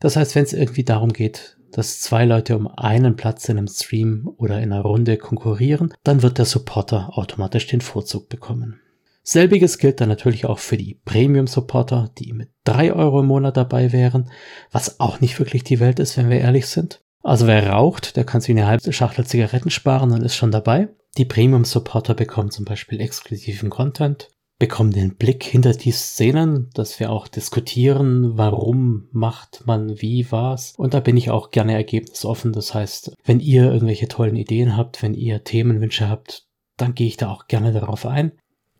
Das 0.00 0.16
heißt, 0.16 0.34
wenn 0.34 0.44
es 0.44 0.52
irgendwie 0.52 0.84
darum 0.84 1.12
geht, 1.12 1.58
dass 1.72 2.00
zwei 2.00 2.24
Leute 2.24 2.56
um 2.56 2.66
einen 2.66 3.16
Platz 3.16 3.48
in 3.48 3.58
einem 3.58 3.68
Stream 3.68 4.30
oder 4.36 4.60
in 4.60 4.72
einer 4.72 4.82
Runde 4.82 5.16
konkurrieren, 5.16 5.92
dann 6.04 6.22
wird 6.22 6.38
der 6.38 6.46
Supporter 6.46 7.18
automatisch 7.18 7.66
den 7.66 7.80
Vorzug 7.80 8.28
bekommen. 8.28 8.80
Selbiges 9.22 9.76
gilt 9.76 10.00
dann 10.00 10.08
natürlich 10.08 10.46
auch 10.46 10.58
für 10.58 10.78
die 10.78 10.94
Premium-Supporter, 11.04 12.10
die 12.16 12.32
mit 12.32 12.48
drei 12.64 12.94
Euro 12.94 13.20
im 13.20 13.26
Monat 13.26 13.58
dabei 13.58 13.92
wären, 13.92 14.30
was 14.72 15.00
auch 15.00 15.20
nicht 15.20 15.38
wirklich 15.38 15.64
die 15.64 15.80
Welt 15.80 15.98
ist, 15.98 16.16
wenn 16.16 16.30
wir 16.30 16.40
ehrlich 16.40 16.66
sind. 16.66 17.02
Also 17.28 17.46
wer 17.46 17.68
raucht, 17.68 18.16
der 18.16 18.24
kann 18.24 18.40
sich 18.40 18.52
eine 18.52 18.66
halbe 18.66 18.90
Schachtel 18.90 19.26
Zigaretten 19.26 19.68
sparen 19.68 20.12
und 20.12 20.22
ist 20.22 20.34
schon 20.34 20.50
dabei. 20.50 20.88
Die 21.18 21.26
Premium-Supporter 21.26 22.14
bekommen 22.14 22.50
zum 22.50 22.64
Beispiel 22.64 23.02
exklusiven 23.02 23.68
Content, 23.68 24.30
bekommen 24.58 24.92
den 24.92 25.16
Blick 25.16 25.44
hinter 25.44 25.74
die 25.74 25.90
Szenen, 25.90 26.70
dass 26.72 26.98
wir 26.98 27.12
auch 27.12 27.28
diskutieren, 27.28 28.38
warum 28.38 29.08
macht 29.12 29.66
man 29.66 30.00
wie 30.00 30.32
was. 30.32 30.72
Und 30.78 30.94
da 30.94 31.00
bin 31.00 31.18
ich 31.18 31.28
auch 31.28 31.50
gerne 31.50 31.74
ergebnisoffen. 31.74 32.54
Das 32.54 32.72
heißt, 32.72 33.12
wenn 33.26 33.40
ihr 33.40 33.70
irgendwelche 33.70 34.08
tollen 34.08 34.36
Ideen 34.36 34.74
habt, 34.74 35.02
wenn 35.02 35.12
ihr 35.12 35.44
Themenwünsche 35.44 36.08
habt, 36.08 36.46
dann 36.78 36.94
gehe 36.94 37.08
ich 37.08 37.18
da 37.18 37.30
auch 37.30 37.46
gerne 37.46 37.72
darauf 37.72 38.06
ein. 38.06 38.32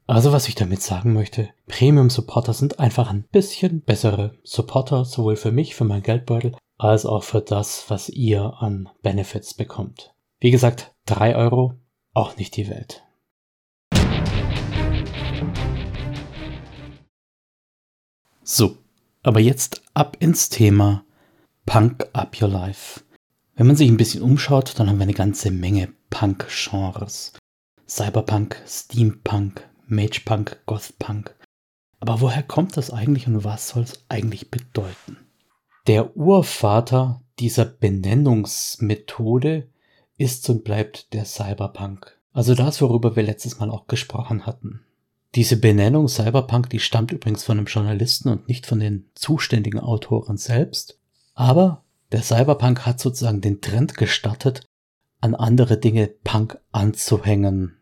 Also 0.07 0.33
was 0.33 0.49
ich 0.49 0.55
damit 0.55 0.81
sagen 0.81 1.13
möchte, 1.13 1.51
Premium 1.67 2.09
Supporter 2.09 2.55
sind 2.55 2.81
einfach 2.81 3.11
ein 3.11 3.27
bisschen 3.31 3.83
bessere 3.83 4.39
Supporter, 4.43 5.05
sowohl 5.05 5.37
für 5.37 5.53
mich, 5.53 5.75
für 5.75 5.85
meinen 5.85 6.03
Geldbeutel, 6.03 6.55
als 6.79 7.05
auch 7.05 7.25
für 7.25 7.41
das, 7.41 7.91
was 7.91 8.09
ihr 8.09 8.55
an 8.61 8.89
Benefits 9.03 9.55
bekommt. 9.55 10.15
Wie 10.41 10.53
gesagt, 10.53 10.95
drei 11.07 11.35
Euro, 11.35 11.75
auch 12.15 12.37
nicht 12.37 12.57
die 12.57 12.69
Welt. 12.69 13.03
So, 18.43 18.79
aber 19.23 19.41
jetzt 19.41 19.83
ab 19.93 20.17
ins 20.21 20.49
Thema 20.49 21.05
Punk 21.67 22.09
Up 22.15 22.41
Your 22.41 22.49
Life. 22.49 23.03
Wenn 23.57 23.67
man 23.67 23.77
sich 23.77 23.91
ein 23.91 23.99
bisschen 23.99 24.23
umschaut, 24.23 24.79
dann 24.79 24.89
haben 24.89 24.99
wir 24.99 25.03
eine 25.03 25.13
ganze 25.13 25.51
Menge 25.51 25.93
Punk-Genres. 26.09 27.33
Cyberpunk, 27.87 28.63
Steampunk, 28.67 29.69
Magepunk, 29.87 30.63
Gothpunk. 30.67 31.35
Aber 32.01 32.21
woher 32.21 32.43
kommt 32.43 32.77
das 32.77 32.91
eigentlich 32.91 33.27
und 33.27 33.45
was 33.45 33.69
soll 33.69 33.83
es 33.83 34.05
eigentlich 34.09 34.51
bedeuten? 34.51 35.28
Der 35.89 36.17
Urvater 36.19 37.23
dieser 37.39 37.65
Benennungsmethode 37.65 39.71
ist 40.19 40.51
und 40.51 40.63
bleibt 40.63 41.15
der 41.15 41.25
Cyberpunk. 41.25 42.21
Also 42.35 42.55
das, 42.55 42.83
worüber 42.83 43.17
wir 43.17 43.23
letztes 43.23 43.59
Mal 43.59 43.71
auch 43.71 43.87
gesprochen 43.87 44.45
hatten. 44.45 44.85
Diese 45.35 45.57
Benennung 45.57 46.09
Cyberpunk, 46.09 46.69
die 46.69 46.79
stammt 46.79 47.11
übrigens 47.11 47.43
von 47.43 47.57
einem 47.57 47.69
Journalisten 47.69 48.29
und 48.29 48.49
nicht 48.49 48.67
von 48.67 48.81
den 48.81 49.09
zuständigen 49.15 49.81
Autoren 49.81 50.37
selbst. 50.37 50.99
Aber 51.33 51.85
der 52.13 52.21
Cyberpunk 52.21 52.85
hat 52.85 53.01
sozusagen 53.01 53.41
den 53.41 53.63
Trend 53.63 53.97
gestartet, 53.97 54.67
an 55.23 55.35
andere 55.35 55.79
Dinge 55.79 56.09
Punk 56.23 56.59
anzuhängen. 56.71 57.79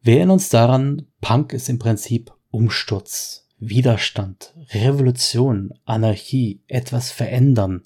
Wir 0.00 0.18
erinnern 0.18 0.34
uns 0.34 0.48
daran, 0.48 1.08
Punk 1.20 1.52
ist 1.52 1.68
im 1.68 1.80
Prinzip 1.80 2.32
Umsturz, 2.52 3.47
Widerstand, 3.58 4.54
Revolution, 4.72 5.72
Anarchie, 5.84 6.62
etwas 6.66 7.10
verändern. 7.10 7.82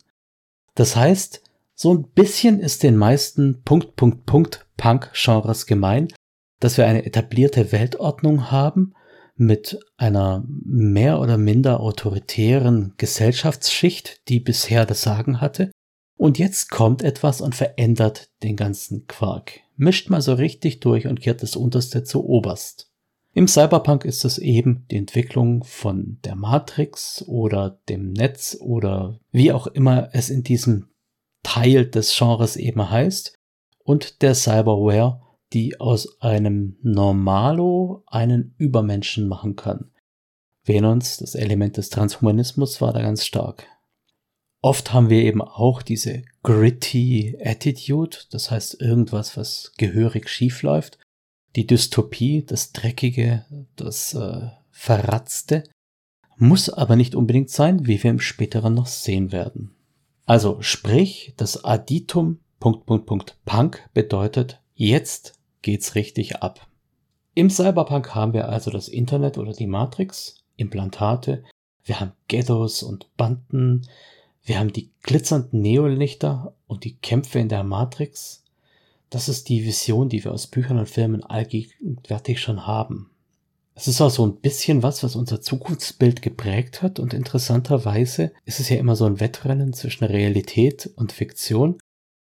Das 0.74 0.96
heißt, 0.96 1.42
so 1.74 1.94
ein 1.94 2.04
bisschen 2.14 2.60
ist 2.60 2.82
den 2.82 2.96
meisten 2.96 3.62
Punkt, 3.62 3.96
Punkt, 3.96 4.26
Punkt 4.26 4.66
Punk-Genres 4.76 5.66
gemein, 5.66 6.08
dass 6.60 6.76
wir 6.76 6.86
eine 6.86 7.04
etablierte 7.04 7.72
Weltordnung 7.72 8.50
haben, 8.50 8.94
mit 9.34 9.80
einer 9.96 10.44
mehr 10.46 11.18
oder 11.18 11.38
minder 11.38 11.80
autoritären 11.80 12.94
Gesellschaftsschicht, 12.98 14.28
die 14.28 14.40
bisher 14.40 14.86
das 14.86 15.02
Sagen 15.02 15.40
hatte. 15.40 15.70
Und 16.16 16.38
jetzt 16.38 16.70
kommt 16.70 17.02
etwas 17.02 17.40
und 17.40 17.54
verändert 17.54 18.28
den 18.42 18.56
ganzen 18.56 19.06
Quark. 19.06 19.60
Mischt 19.76 20.10
mal 20.10 20.20
so 20.20 20.34
richtig 20.34 20.80
durch 20.80 21.06
und 21.06 21.20
kehrt 21.20 21.42
das 21.42 21.56
Unterste 21.56 22.04
zu 22.04 22.24
Oberst. 22.24 22.91
Im 23.34 23.48
Cyberpunk 23.48 24.04
ist 24.04 24.24
es 24.26 24.36
eben 24.36 24.86
die 24.90 24.96
Entwicklung 24.96 25.64
von 25.64 26.18
der 26.24 26.36
Matrix 26.36 27.24
oder 27.26 27.80
dem 27.88 28.12
Netz 28.12 28.58
oder 28.60 29.20
wie 29.30 29.52
auch 29.52 29.66
immer 29.66 30.10
es 30.12 30.28
in 30.28 30.42
diesem 30.42 30.90
Teil 31.42 31.86
des 31.86 32.14
Genres 32.16 32.56
eben 32.56 32.90
heißt 32.90 33.38
und 33.84 34.20
der 34.20 34.34
Cyberware, 34.34 35.22
die 35.52 35.80
aus 35.80 36.20
einem 36.20 36.76
Normalo 36.82 38.04
einen 38.06 38.54
Übermenschen 38.58 39.28
machen 39.28 39.56
kann. 39.56 39.90
Venons, 40.64 41.16
das 41.16 41.34
Element 41.34 41.78
des 41.78 41.90
Transhumanismus, 41.90 42.80
war 42.80 42.92
da 42.92 43.00
ganz 43.00 43.24
stark. 43.24 43.66
Oft 44.60 44.92
haben 44.92 45.10
wir 45.10 45.22
eben 45.22 45.42
auch 45.42 45.82
diese 45.82 46.22
gritty 46.44 47.36
Attitude, 47.42 48.16
das 48.30 48.50
heißt 48.50 48.80
irgendwas, 48.80 49.36
was 49.36 49.72
gehörig 49.76 50.28
schief 50.28 50.62
läuft. 50.62 50.98
Die 51.56 51.66
Dystopie, 51.66 52.44
das 52.44 52.72
Dreckige, 52.72 53.44
das 53.76 54.14
äh, 54.14 54.48
Verratzte, 54.70 55.64
muss 56.36 56.70
aber 56.70 56.96
nicht 56.96 57.14
unbedingt 57.14 57.50
sein, 57.50 57.86
wie 57.86 58.02
wir 58.02 58.10
im 58.10 58.20
späteren 58.20 58.74
noch 58.74 58.86
sehen 58.86 59.32
werden. 59.32 59.74
Also 60.24 60.60
sprich, 60.60 61.34
das 61.36 61.64
Additum 61.64 62.38
Punkt, 62.58 62.86
Punkt, 62.86 63.06
Punkt, 63.06 63.36
Punk 63.44 63.88
bedeutet 63.92 64.60
jetzt 64.74 65.34
geht's 65.62 65.94
richtig 65.94 66.42
ab. 66.42 66.68
Im 67.34 67.50
Cyberpunk 67.50 68.14
haben 68.14 68.34
wir 68.34 68.48
also 68.48 68.70
das 68.70 68.88
Internet 68.88 69.36
oder 69.38 69.52
die 69.52 69.66
Matrix, 69.66 70.44
Implantate, 70.56 71.44
wir 71.84 71.98
haben 71.98 72.12
Ghettos 72.28 72.82
und 72.82 73.08
Banden, 73.16 73.88
wir 74.44 74.58
haben 74.58 74.72
die 74.72 74.92
glitzernden 75.02 75.60
Neolichter 75.60 76.54
und 76.66 76.84
die 76.84 76.96
Kämpfe 76.96 77.38
in 77.38 77.48
der 77.48 77.64
Matrix. 77.64 78.41
Das 79.12 79.28
ist 79.28 79.50
die 79.50 79.66
Vision, 79.66 80.08
die 80.08 80.24
wir 80.24 80.32
aus 80.32 80.46
Büchern 80.46 80.78
und 80.78 80.88
Filmen 80.88 81.22
allgegenwärtig 81.22 82.40
schon 82.40 82.66
haben. 82.66 83.10
Es 83.74 83.86
ist 83.86 84.00
auch 84.00 84.08
so 84.08 84.26
ein 84.26 84.36
bisschen 84.36 84.82
was, 84.82 85.02
was 85.02 85.16
unser 85.16 85.42
Zukunftsbild 85.42 86.22
geprägt 86.22 86.80
hat 86.80 86.98
und 86.98 87.12
interessanterweise 87.12 88.32
ist 88.46 88.58
es 88.58 88.70
ja 88.70 88.76
immer 88.76 88.96
so 88.96 89.04
ein 89.04 89.20
Wettrennen 89.20 89.74
zwischen 89.74 90.04
Realität 90.04 90.90
und 90.96 91.12
Fiktion. 91.12 91.78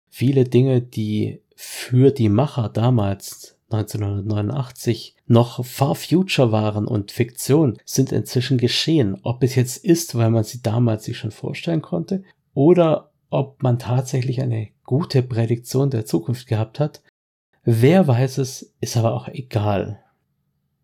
Viele 0.09 0.43
Dinge, 0.43 0.81
die 0.81 1.39
für 1.55 2.11
die 2.11 2.27
Macher 2.27 2.67
damals 2.67 3.57
1989 3.69 5.15
noch 5.27 5.65
Far 5.65 5.95
Future 5.95 6.51
waren 6.51 6.87
und 6.87 7.13
Fiktion, 7.13 7.77
sind 7.85 8.11
inzwischen 8.11 8.57
geschehen. 8.57 9.17
Ob 9.23 9.43
es 9.43 9.55
jetzt 9.55 9.77
ist, 9.77 10.15
weil 10.15 10.29
man 10.29 10.43
sie 10.43 10.61
damals 10.61 11.05
sich 11.05 11.17
schon 11.17 11.31
vorstellen 11.31 11.81
konnte, 11.81 12.23
oder 12.53 13.10
ob 13.31 13.63
man 13.63 13.79
tatsächlich 13.79 14.41
eine 14.41 14.67
gute 14.83 15.23
Prädiktion 15.23 15.89
der 15.89 16.05
Zukunft 16.05 16.47
gehabt 16.47 16.79
hat, 16.79 17.01
wer 17.63 18.07
weiß 18.07 18.37
es, 18.37 18.75
ist 18.81 18.97
aber 18.97 19.13
auch 19.13 19.27
egal. 19.29 20.03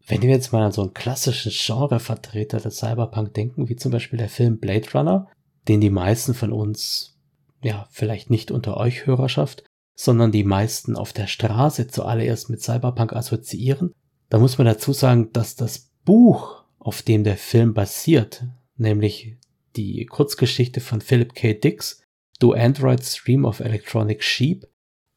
Wenn 0.07 0.21
wir 0.21 0.29
jetzt 0.29 0.53
mal 0.53 0.63
an 0.63 0.71
so 0.71 0.81
einen 0.81 0.93
klassischen 0.93 1.51
Genrevertreter 1.51 2.59
des 2.59 2.77
Cyberpunk 2.77 3.33
denken, 3.33 3.67
wie 3.67 3.75
zum 3.75 3.91
Beispiel 3.91 4.17
der 4.17 4.29
Film 4.29 4.59
Blade 4.59 4.87
Runner, 4.93 5.27
den 5.67 5.81
die 5.81 5.89
meisten 5.89 6.33
von 6.33 6.53
uns, 6.53 7.19
ja, 7.61 7.87
vielleicht 7.91 8.29
nicht 8.29 8.49
unter 8.49 8.77
euch 8.77 9.05
Hörerschaft, 9.05 9.63
sondern 9.93 10.31
die 10.31 10.45
meisten 10.45 10.95
auf 10.95 11.11
der 11.11 11.27
Straße 11.27 11.87
zuallererst 11.87 12.49
mit 12.49 12.61
Cyberpunk 12.61 13.11
assoziieren. 13.11 13.93
Da 14.29 14.39
muss 14.39 14.57
man 14.57 14.67
dazu 14.67 14.93
sagen, 14.93 15.33
dass 15.33 15.55
das 15.55 15.89
Buch, 16.05 16.63
auf 16.79 17.01
dem 17.01 17.25
der 17.25 17.35
Film 17.35 17.73
basiert, 17.73 18.45
nämlich 18.77 19.35
die 19.75 20.05
Kurzgeschichte 20.05 20.79
von 20.79 21.01
Philip 21.01 21.33
K. 21.33 21.53
Dix, 21.53 22.01
Do 22.39 22.53
Androids 22.53 23.15
Stream 23.15 23.45
of 23.45 23.59
Electronic 23.59 24.23
Sheep, 24.23 24.67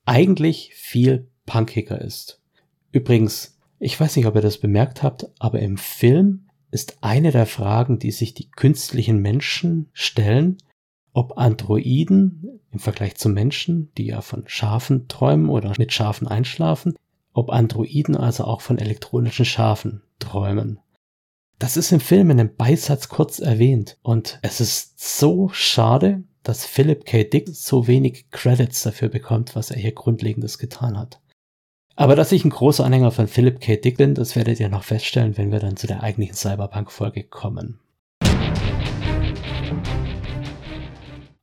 eigentlich 0.07 0.73
viel 0.75 1.29
punkiger 1.47 2.01
ist. 2.01 2.41
Übrigens, 2.93 3.59
ich 3.79 3.99
weiß 3.99 4.17
nicht, 4.17 4.27
ob 4.27 4.35
ihr 4.35 4.41
das 4.41 4.59
bemerkt 4.59 5.03
habt, 5.03 5.27
aber 5.39 5.61
im 5.61 5.77
Film 5.77 6.47
ist 6.71 6.99
eine 7.03 7.31
der 7.33 7.47
Fragen, 7.47 7.99
die 7.99 8.11
sich 8.11 8.35
die 8.35 8.51
künstlichen 8.51 9.21
Menschen 9.21 9.89
stellen, 9.93 10.59
ob 11.13 11.39
Androiden 11.39 12.61
im 12.71 12.79
Vergleich 12.79 13.17
zu 13.17 13.29
Menschen, 13.29 13.91
die 13.97 14.07
ja 14.07 14.21
von 14.21 14.45
Schafen 14.47 15.09
träumen 15.09 15.49
oder 15.49 15.73
mit 15.77 15.93
Schafen 15.93 16.29
einschlafen, 16.29 16.95
ob 17.33 17.51
Androiden 17.51 18.17
also 18.17 18.45
auch 18.45 18.61
von 18.61 18.79
elektronischen 18.79 19.45
Schafen 19.45 20.03
träumen. 20.19 20.79
Das 21.59 21.77
ist 21.77 21.93
im 21.93 22.01
Film 22.01 22.31
in 22.31 22.41
einem 22.41 22.55
Beisatz 22.55 23.09
kurz 23.09 23.39
erwähnt 23.39 23.99
und 24.03 24.39
es 24.43 24.61
ist 24.61 24.99
so 25.19 25.49
schade, 25.53 26.23
dass 26.43 26.65
Philip 26.65 27.05
K. 27.05 27.25
Dick 27.25 27.49
so 27.53 27.87
wenig 27.87 28.31
Credits 28.31 28.83
dafür 28.83 29.09
bekommt, 29.09 29.55
was 29.57 29.71
er 29.71 29.79
hier 29.79 29.93
Grundlegendes 29.93 30.59
getan 30.59 30.99
hat. 30.99 31.21
Aber 31.97 32.17
dass 32.17 32.33
ich 32.33 32.45
ein 32.45 32.51
großer 32.51 32.85
Anhänger 32.85 33.11
von 33.11 33.29
Philip 33.29 33.61
K. 33.61 33.77
Dick 33.77 33.99
bin, 33.99 34.15
das 34.15 34.35
werdet 34.35 34.59
ihr 34.59 34.69
noch 34.69 34.85
feststellen, 34.85 35.37
wenn 35.37 35.53
wir 35.53 35.59
dann 35.59 35.77
zu 35.77 35.87
der 35.87 36.03
eigentlichen 36.03 36.35
Cyberpunk-Folge 36.35 37.25
kommen. 37.25 37.79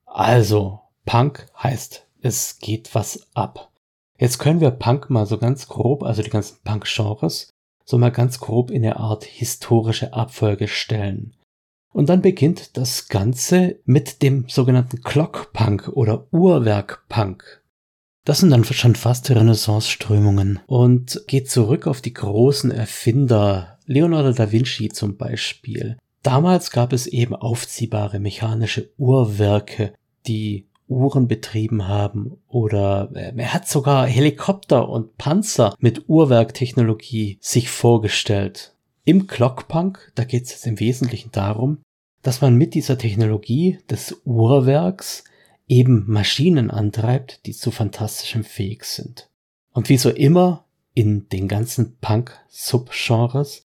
Also, 0.05 0.79
Punk 1.05 1.45
heißt, 1.61 2.07
es 2.21 2.57
geht 2.57 2.95
was 2.95 3.27
ab. 3.35 3.71
Jetzt 4.19 4.39
können 4.39 4.61
wir 4.61 4.71
Punk 4.71 5.11
mal 5.11 5.27
so 5.27 5.37
ganz 5.37 5.67
grob, 5.67 6.01
also 6.01 6.23
die 6.23 6.31
ganzen 6.31 6.57
Punk-Genres, 6.63 7.51
so 7.85 7.99
mal 7.99 8.11
ganz 8.11 8.39
grob 8.39 8.71
in 8.71 8.83
eine 8.83 8.97
Art 8.97 9.25
historische 9.25 10.13
Abfolge 10.13 10.67
stellen. 10.67 11.36
Und 11.97 12.09
dann 12.09 12.21
beginnt 12.21 12.77
das 12.77 13.07
Ganze 13.07 13.79
mit 13.85 14.21
dem 14.21 14.45
sogenannten 14.47 15.01
Clock-Punk 15.01 15.87
oder 15.93 16.27
Uhrwerk-Punk. 16.31 17.63
Das 18.23 18.37
sind 18.37 18.51
dann 18.51 18.63
schon 18.65 18.93
fast 18.93 19.31
Renaissance-Strömungen 19.31 20.59
und 20.67 21.23
geht 21.25 21.49
zurück 21.49 21.87
auf 21.87 22.01
die 22.01 22.13
großen 22.13 22.69
Erfinder, 22.69 23.79
Leonardo 23.87 24.31
da 24.31 24.51
Vinci 24.51 24.89
zum 24.89 25.17
Beispiel. 25.17 25.97
Damals 26.21 26.69
gab 26.69 26.93
es 26.93 27.07
eben 27.07 27.33
aufziehbare 27.33 28.19
mechanische 28.19 28.91
Uhrwerke, 28.99 29.95
die 30.27 30.67
Uhren 30.87 31.27
betrieben 31.27 31.87
haben 31.87 32.37
oder 32.47 33.09
äh, 33.15 33.33
er 33.35 33.53
hat 33.55 33.67
sogar 33.67 34.05
Helikopter 34.05 34.87
und 34.87 35.17
Panzer 35.17 35.73
mit 35.79 36.07
Uhrwerktechnologie 36.07 37.39
sich 37.41 37.71
vorgestellt. 37.71 38.75
Im 39.03 39.25
Clockpunk, 39.25 40.11
da 40.13 40.25
geht 40.25 40.45
es 40.45 40.65
im 40.65 40.79
Wesentlichen 40.79 41.31
darum, 41.31 41.79
dass 42.27 42.41
man 42.41 42.57
mit 42.57 42.73
dieser 42.73 42.97
Technologie 42.97 43.79
des 43.89 44.21
Uhrwerks 44.25 45.23
eben 45.69 46.03
Maschinen 46.07 46.69
antreibt, 46.69 47.45
die 47.45 47.53
zu 47.53 47.71
fantastischem 47.71 48.43
fähig 48.43 48.83
sind. 48.83 49.29
Und 49.71 49.87
wie 49.87 49.95
so 49.95 50.09
immer 50.09 50.65
in 50.93 51.29
den 51.29 51.47
ganzen 51.47 51.95
Punk-Subgenres 52.01 53.65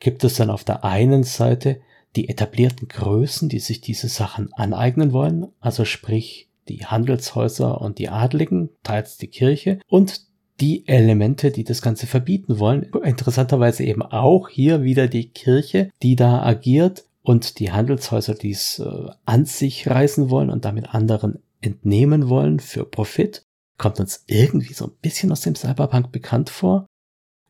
gibt 0.00 0.22
es 0.22 0.34
dann 0.34 0.50
auf 0.50 0.64
der 0.64 0.84
einen 0.84 1.24
Seite 1.24 1.80
die 2.14 2.28
etablierten 2.28 2.88
Größen, 2.88 3.48
die 3.48 3.58
sich 3.58 3.80
diese 3.80 4.08
Sachen 4.08 4.52
aneignen 4.52 5.14
wollen, 5.14 5.46
also 5.60 5.86
sprich 5.86 6.50
die 6.68 6.84
Handelshäuser 6.84 7.80
und 7.80 7.98
die 7.98 8.10
Adligen, 8.10 8.68
teils 8.82 9.16
die 9.16 9.28
Kirche 9.28 9.80
und 9.88 10.26
die 10.60 10.86
Elemente, 10.86 11.50
die 11.50 11.64
das 11.64 11.80
Ganze 11.80 12.06
verbieten 12.06 12.58
wollen. 12.58 12.82
Interessanterweise 13.02 13.82
eben 13.82 14.02
auch 14.02 14.50
hier 14.50 14.82
wieder 14.82 15.08
die 15.08 15.30
Kirche, 15.30 15.90
die 16.02 16.16
da 16.16 16.42
agiert 16.42 17.04
und 17.24 17.58
die 17.58 17.72
Handelshäuser, 17.72 18.34
die 18.34 18.50
es 18.50 18.78
äh, 18.78 19.08
an 19.24 19.46
sich 19.46 19.88
reißen 19.88 20.28
wollen 20.28 20.50
und 20.50 20.66
damit 20.66 20.94
anderen 20.94 21.42
entnehmen 21.62 22.28
wollen 22.28 22.60
für 22.60 22.84
Profit. 22.84 23.46
Kommt 23.78 23.98
uns 23.98 24.24
irgendwie 24.26 24.74
so 24.74 24.86
ein 24.86 24.92
bisschen 25.00 25.32
aus 25.32 25.40
dem 25.40 25.56
Cyberpunk 25.56 26.12
bekannt 26.12 26.50
vor. 26.50 26.86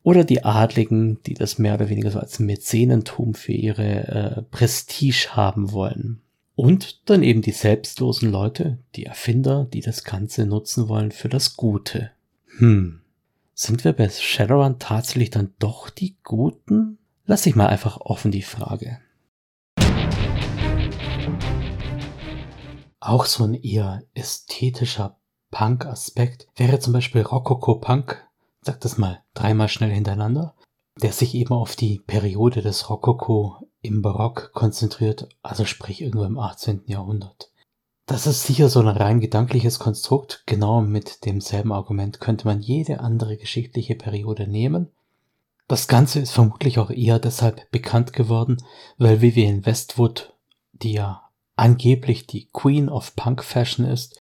Oder 0.04 0.22
die 0.22 0.44
Adligen, 0.44 1.20
die 1.24 1.34
das 1.34 1.58
mehr 1.58 1.74
oder 1.74 1.88
weniger 1.88 2.12
so 2.12 2.20
als 2.20 2.38
Mäzenentum 2.38 3.34
für 3.34 3.52
ihre 3.52 4.08
äh, 4.08 4.42
Prestige 4.42 5.30
haben 5.32 5.72
wollen. 5.72 6.20
Und 6.54 7.10
dann 7.10 7.24
eben 7.24 7.42
die 7.42 7.50
selbstlosen 7.50 8.30
Leute, 8.30 8.78
die 8.94 9.06
Erfinder, 9.06 9.64
die 9.64 9.80
das 9.80 10.04
Ganze 10.04 10.46
nutzen 10.46 10.88
wollen 10.88 11.10
für 11.10 11.28
das 11.28 11.56
Gute. 11.56 12.12
Hm. 12.58 13.00
Sind 13.54 13.84
wir 13.84 13.92
bei 13.92 14.08
Shadowrun 14.08 14.78
tatsächlich 14.78 15.30
dann 15.30 15.52
doch 15.58 15.90
die 15.90 16.14
Guten? 16.22 16.98
Lass 17.26 17.46
ich 17.46 17.56
mal 17.56 17.66
einfach 17.66 18.00
offen 18.00 18.30
die 18.30 18.42
Frage. 18.42 18.98
Auch 23.04 23.26
so 23.26 23.44
ein 23.44 23.52
eher 23.52 24.02
ästhetischer 24.14 25.18
Punk-Aspekt 25.50 26.48
wäre 26.56 26.78
zum 26.78 26.94
Beispiel 26.94 27.20
Rococo-Punk, 27.20 28.26
sag 28.62 28.80
das 28.80 28.96
mal 28.96 29.22
dreimal 29.34 29.68
schnell 29.68 29.90
hintereinander, 29.90 30.54
der 31.02 31.12
sich 31.12 31.34
eben 31.34 31.52
auf 31.52 31.76
die 31.76 31.98
Periode 31.98 32.62
des 32.62 32.88
Rococo 32.88 33.68
im 33.82 34.00
Barock 34.00 34.52
konzentriert, 34.54 35.28
also 35.42 35.66
sprich 35.66 36.00
irgendwo 36.00 36.24
im 36.24 36.38
18. 36.38 36.84
Jahrhundert. 36.86 37.50
Das 38.06 38.26
ist 38.26 38.44
sicher 38.44 38.70
so 38.70 38.80
ein 38.80 38.88
rein 38.88 39.20
gedankliches 39.20 39.78
Konstrukt. 39.78 40.42
Genau 40.46 40.80
mit 40.80 41.26
demselben 41.26 41.72
Argument 41.72 42.20
könnte 42.20 42.46
man 42.46 42.62
jede 42.62 43.00
andere 43.00 43.36
geschichtliche 43.36 43.96
Periode 43.96 44.48
nehmen. 44.48 44.90
Das 45.68 45.88
Ganze 45.88 46.20
ist 46.20 46.30
vermutlich 46.32 46.78
auch 46.78 46.90
eher 46.90 47.18
deshalb 47.18 47.70
bekannt 47.70 48.14
geworden, 48.14 48.64
weil 48.96 49.20
Vivienne 49.20 49.66
Westwood, 49.66 50.32
die 50.72 50.92
ja 50.92 51.23
angeblich 51.56 52.26
die 52.26 52.48
Queen 52.52 52.88
of 52.88 53.16
Punk 53.16 53.44
Fashion 53.44 53.86
ist, 53.86 54.20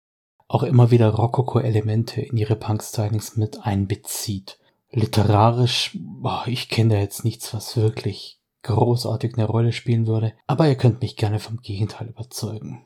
auch 0.48 0.64
immer 0.64 0.92
wieder 0.92 1.10
Rokoko-Elemente 1.10 2.22
in 2.22 2.38
ihre 2.38 2.56
Punk-Stylings 2.58 3.38
mit 3.38 3.66
einbezieht. 3.66 4.60
Literarisch, 4.92 5.98
boah, 5.98 6.44
ich 6.48 6.68
kenne 6.68 6.96
da 6.96 7.00
jetzt 7.00 7.24
nichts, 7.24 7.54
was 7.54 7.78
wirklich 7.78 8.42
großartig 8.64 9.36
eine 9.36 9.46
Rolle 9.46 9.72
spielen 9.72 10.08
würde, 10.08 10.34
aber 10.48 10.68
ihr 10.68 10.76
könnt 10.76 11.02
mich 11.02 11.16
gerne 11.16 11.40
vom 11.40 11.62
Gegenteil 11.62 12.10
überzeugen. 12.10 12.86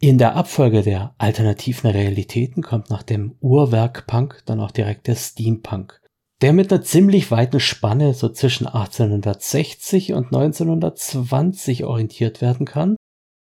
In 0.00 0.18
der 0.18 0.36
Abfolge 0.36 0.82
der 0.82 1.14
alternativen 1.18 1.90
Realitäten 1.90 2.62
kommt 2.62 2.88
nach 2.88 3.02
dem 3.02 3.36
Uhrwerk 3.40 4.06
Punk 4.06 4.42
dann 4.46 4.60
auch 4.60 4.70
direkt 4.70 5.08
der 5.08 5.16
Steampunk, 5.16 6.00
der 6.40 6.52
mit 6.52 6.72
einer 6.72 6.82
ziemlich 6.82 7.30
weiten 7.30 7.60
Spanne 7.60 8.14
so 8.14 8.28
zwischen 8.28 8.66
1860 8.66 10.12
und 10.12 10.26
1920 10.26 11.84
orientiert 11.84 12.40
werden 12.40 12.66
kann. 12.66 12.96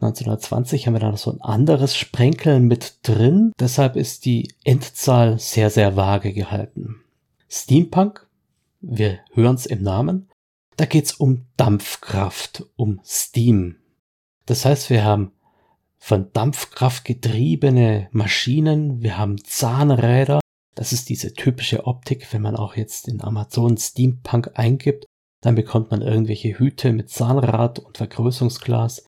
1920 0.01 0.85
haben 0.85 0.93
wir 0.93 0.99
dann 0.99 1.15
so 1.15 1.31
ein 1.31 1.41
anderes 1.41 1.95
Sprenkeln 1.95 2.65
mit 2.67 2.97
drin, 3.03 3.53
deshalb 3.57 3.95
ist 3.95 4.25
die 4.25 4.53
Endzahl 4.65 5.39
sehr, 5.39 5.69
sehr 5.69 5.95
vage 5.95 6.33
gehalten. 6.33 7.01
Steampunk, 7.49 8.27
wir 8.81 9.19
hören 9.33 9.55
es 9.55 9.65
im 9.65 9.81
Namen, 9.81 10.29
da 10.75 10.85
geht's 10.85 11.13
um 11.13 11.45
Dampfkraft, 11.55 12.65
um 12.75 12.99
Steam. 13.05 13.77
Das 14.45 14.65
heißt, 14.65 14.89
wir 14.89 15.05
haben 15.05 15.31
von 15.97 16.33
Dampfkraft 16.33 17.05
getriebene 17.05 18.09
Maschinen, 18.11 19.01
wir 19.01 19.17
haben 19.17 19.41
Zahnräder. 19.41 20.41
Das 20.75 20.91
ist 20.91 21.09
diese 21.09 21.33
typische 21.33 21.85
Optik, 21.85 22.31
wenn 22.33 22.41
man 22.41 22.55
auch 22.55 22.75
jetzt 22.75 23.07
in 23.07 23.21
Amazon 23.21 23.77
Steampunk 23.77 24.51
eingibt, 24.55 25.05
dann 25.41 25.55
bekommt 25.55 25.91
man 25.91 26.01
irgendwelche 26.01 26.57
Hüte 26.57 26.93
mit 26.93 27.09
Zahnrad 27.09 27.79
und 27.79 27.97
Vergrößerungsglas. 27.97 29.05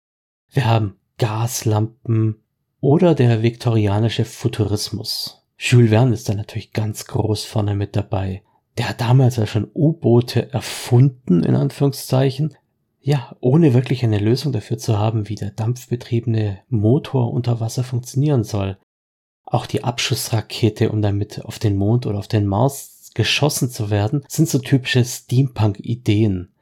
Wir 0.52 0.66
haben 0.66 0.98
Gaslampen 1.18 2.44
oder 2.82 3.16
der 3.16 3.44
viktorianische 3.44 4.26
Futurismus. 4.26 5.46
Jules 5.58 5.92
Verne 5.92 6.14
ist 6.14 6.28
da 6.28 6.34
natürlich 6.34 6.74
ganz 6.74 7.06
groß 7.06 7.46
vorne 7.46 7.76
mit 7.76 7.96
dabei. 7.96 8.42
Der 8.78 8.90
hat 8.90 9.02
damals 9.02 9.38
ja 9.38 9.46
schon 9.46 9.70
U-Boote 9.74 10.52
erfunden, 10.52 11.44
in 11.44 11.56
Anführungszeichen, 11.56 12.56
ja, 13.00 13.36
ohne 13.40 13.74
wirklich 13.74 14.04
eine 14.04 14.18
Lösung 14.18 14.52
dafür 14.52 14.78
zu 14.78 14.98
haben, 14.98 15.30
wie 15.30 15.36
der 15.36 15.52
dampfbetriebene 15.52 16.60
Motor 16.70 17.32
unter 17.32 17.60
Wasser 17.60 17.84
funktionieren 17.84 18.44
soll. 18.44 18.78
Auch 19.46 19.66
die 19.66 19.84
Abschussrakete, 19.84 20.92
um 20.92 21.02
damit 21.02 21.44
auf 21.46 21.60
den 21.60 21.76
Mond 21.78 22.06
oder 22.06 22.20
auf 22.20 22.28
den 22.28 22.48
Mars 22.48 23.12
geschossen 23.14 23.70
zu 23.70 23.90
werden, 23.90 24.24
sind 24.28 24.50
so 24.50 24.60
typische 24.60 25.06
Steampunk-Ideen. 25.06 26.54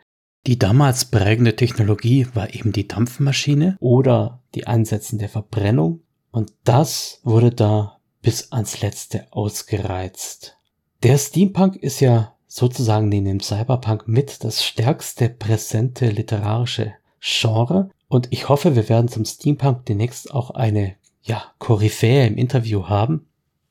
Die 0.47 0.57
damals 0.57 1.05
prägende 1.05 1.55
Technologie 1.55 2.27
war 2.33 2.53
eben 2.53 2.71
die 2.71 2.87
Dampfmaschine 2.87 3.77
oder 3.79 4.41
die 4.55 4.65
Einsetzen 4.65 5.19
der 5.19 5.29
Verbrennung 5.29 6.01
und 6.31 6.53
das 6.63 7.19
wurde 7.23 7.51
da 7.51 7.97
bis 8.21 8.51
ans 8.51 8.81
letzte 8.81 9.31
ausgereizt. 9.31 10.57
Der 11.03 11.17
Steampunk 11.17 11.75
ist 11.75 11.99
ja 11.99 12.35
sozusagen 12.47 13.09
neben 13.09 13.25
dem 13.25 13.39
Cyberpunk 13.39 14.07
mit 14.07 14.43
das 14.43 14.63
stärkste 14.63 15.29
präsente 15.29 16.09
literarische 16.09 16.93
Genre. 17.19 17.89
Und 18.07 18.27
ich 18.31 18.49
hoffe, 18.49 18.75
wir 18.75 18.89
werden 18.89 19.07
zum 19.07 19.25
Steampunk 19.25 19.85
demnächst 19.85 20.33
auch 20.33 20.51
eine, 20.51 20.95
ja, 21.23 21.43
Koryphäe 21.59 22.27
im 22.27 22.37
Interview 22.37 22.87
haben. 22.87 23.27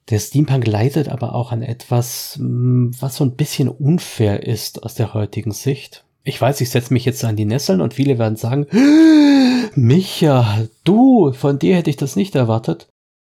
Der 0.08 0.18
Steampunk 0.18 0.66
leidet 0.66 1.08
aber 1.08 1.34
auch 1.34 1.52
an 1.52 1.62
etwas, 1.62 2.34
hm, 2.36 2.90
was 2.98 3.16
so 3.16 3.24
ein 3.24 3.36
bisschen 3.36 3.68
unfair 3.68 4.46
ist 4.46 4.82
aus 4.82 4.94
der 4.94 5.14
heutigen 5.14 5.52
Sicht. 5.52 6.04
Ich 6.24 6.40
weiß, 6.40 6.60
ich 6.60 6.70
setze 6.70 6.92
mich 6.92 7.04
jetzt 7.04 7.24
an 7.24 7.36
die 7.36 7.44
Nesseln 7.44 7.80
und 7.80 7.94
viele 7.94 8.18
werden 8.18 8.36
sagen, 8.36 8.66
Micha, 9.74 10.66
du, 10.84 11.32
von 11.32 11.58
dir 11.58 11.76
hätte 11.76 11.90
ich 11.90 11.96
das 11.96 12.16
nicht 12.16 12.34
erwartet. 12.34 12.88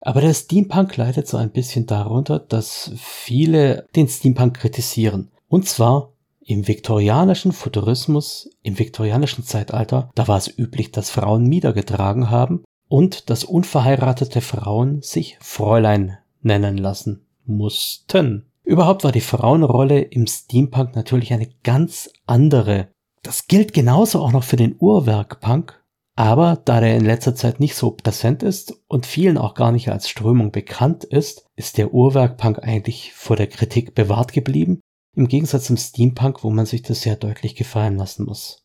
Aber 0.00 0.20
der 0.20 0.34
Steampunk 0.34 0.96
leidet 0.96 1.28
so 1.28 1.36
ein 1.36 1.52
bisschen 1.52 1.86
darunter, 1.86 2.40
dass 2.40 2.90
viele 2.96 3.86
den 3.94 4.08
Steampunk 4.08 4.54
kritisieren. 4.54 5.30
Und 5.48 5.68
zwar 5.68 6.12
im 6.44 6.66
viktorianischen 6.66 7.52
Futurismus, 7.52 8.50
im 8.62 8.78
viktorianischen 8.78 9.44
Zeitalter, 9.44 10.10
da 10.16 10.26
war 10.26 10.38
es 10.38 10.58
üblich, 10.58 10.90
dass 10.90 11.10
Frauen 11.10 11.46
Mieder 11.46 11.72
getragen 11.72 12.30
haben 12.30 12.64
und 12.92 13.30
dass 13.30 13.42
unverheiratete 13.42 14.42
Frauen 14.42 15.00
sich 15.00 15.38
Fräulein 15.40 16.18
nennen 16.42 16.76
lassen 16.76 17.24
mussten. 17.46 18.50
Überhaupt 18.64 19.02
war 19.02 19.12
die 19.12 19.22
Frauenrolle 19.22 20.02
im 20.02 20.26
Steampunk 20.26 20.94
natürlich 20.94 21.32
eine 21.32 21.48
ganz 21.62 22.10
andere. 22.26 22.88
Das 23.22 23.46
gilt 23.46 23.72
genauso 23.72 24.20
auch 24.20 24.32
noch 24.32 24.44
für 24.44 24.56
den 24.56 24.76
Uhrwerkpunk, 24.78 25.82
aber 26.16 26.60
da 26.66 26.80
der 26.80 26.94
in 26.98 27.06
letzter 27.06 27.34
Zeit 27.34 27.60
nicht 27.60 27.76
so 27.76 27.92
präsent 27.92 28.42
ist 28.42 28.74
und 28.88 29.06
vielen 29.06 29.38
auch 29.38 29.54
gar 29.54 29.72
nicht 29.72 29.88
als 29.88 30.10
Strömung 30.10 30.52
bekannt 30.52 31.02
ist, 31.04 31.46
ist 31.56 31.78
der 31.78 31.94
Uhrwerkpunk 31.94 32.58
eigentlich 32.58 33.14
vor 33.14 33.36
der 33.36 33.46
Kritik 33.46 33.94
bewahrt 33.94 34.34
geblieben 34.34 34.80
im 35.16 35.28
Gegensatz 35.28 35.64
zum 35.64 35.78
Steampunk, 35.78 36.44
wo 36.44 36.50
man 36.50 36.66
sich 36.66 36.82
das 36.82 37.00
sehr 37.00 37.16
deutlich 37.16 37.54
gefallen 37.56 37.96
lassen 37.96 38.26
muss. 38.26 38.61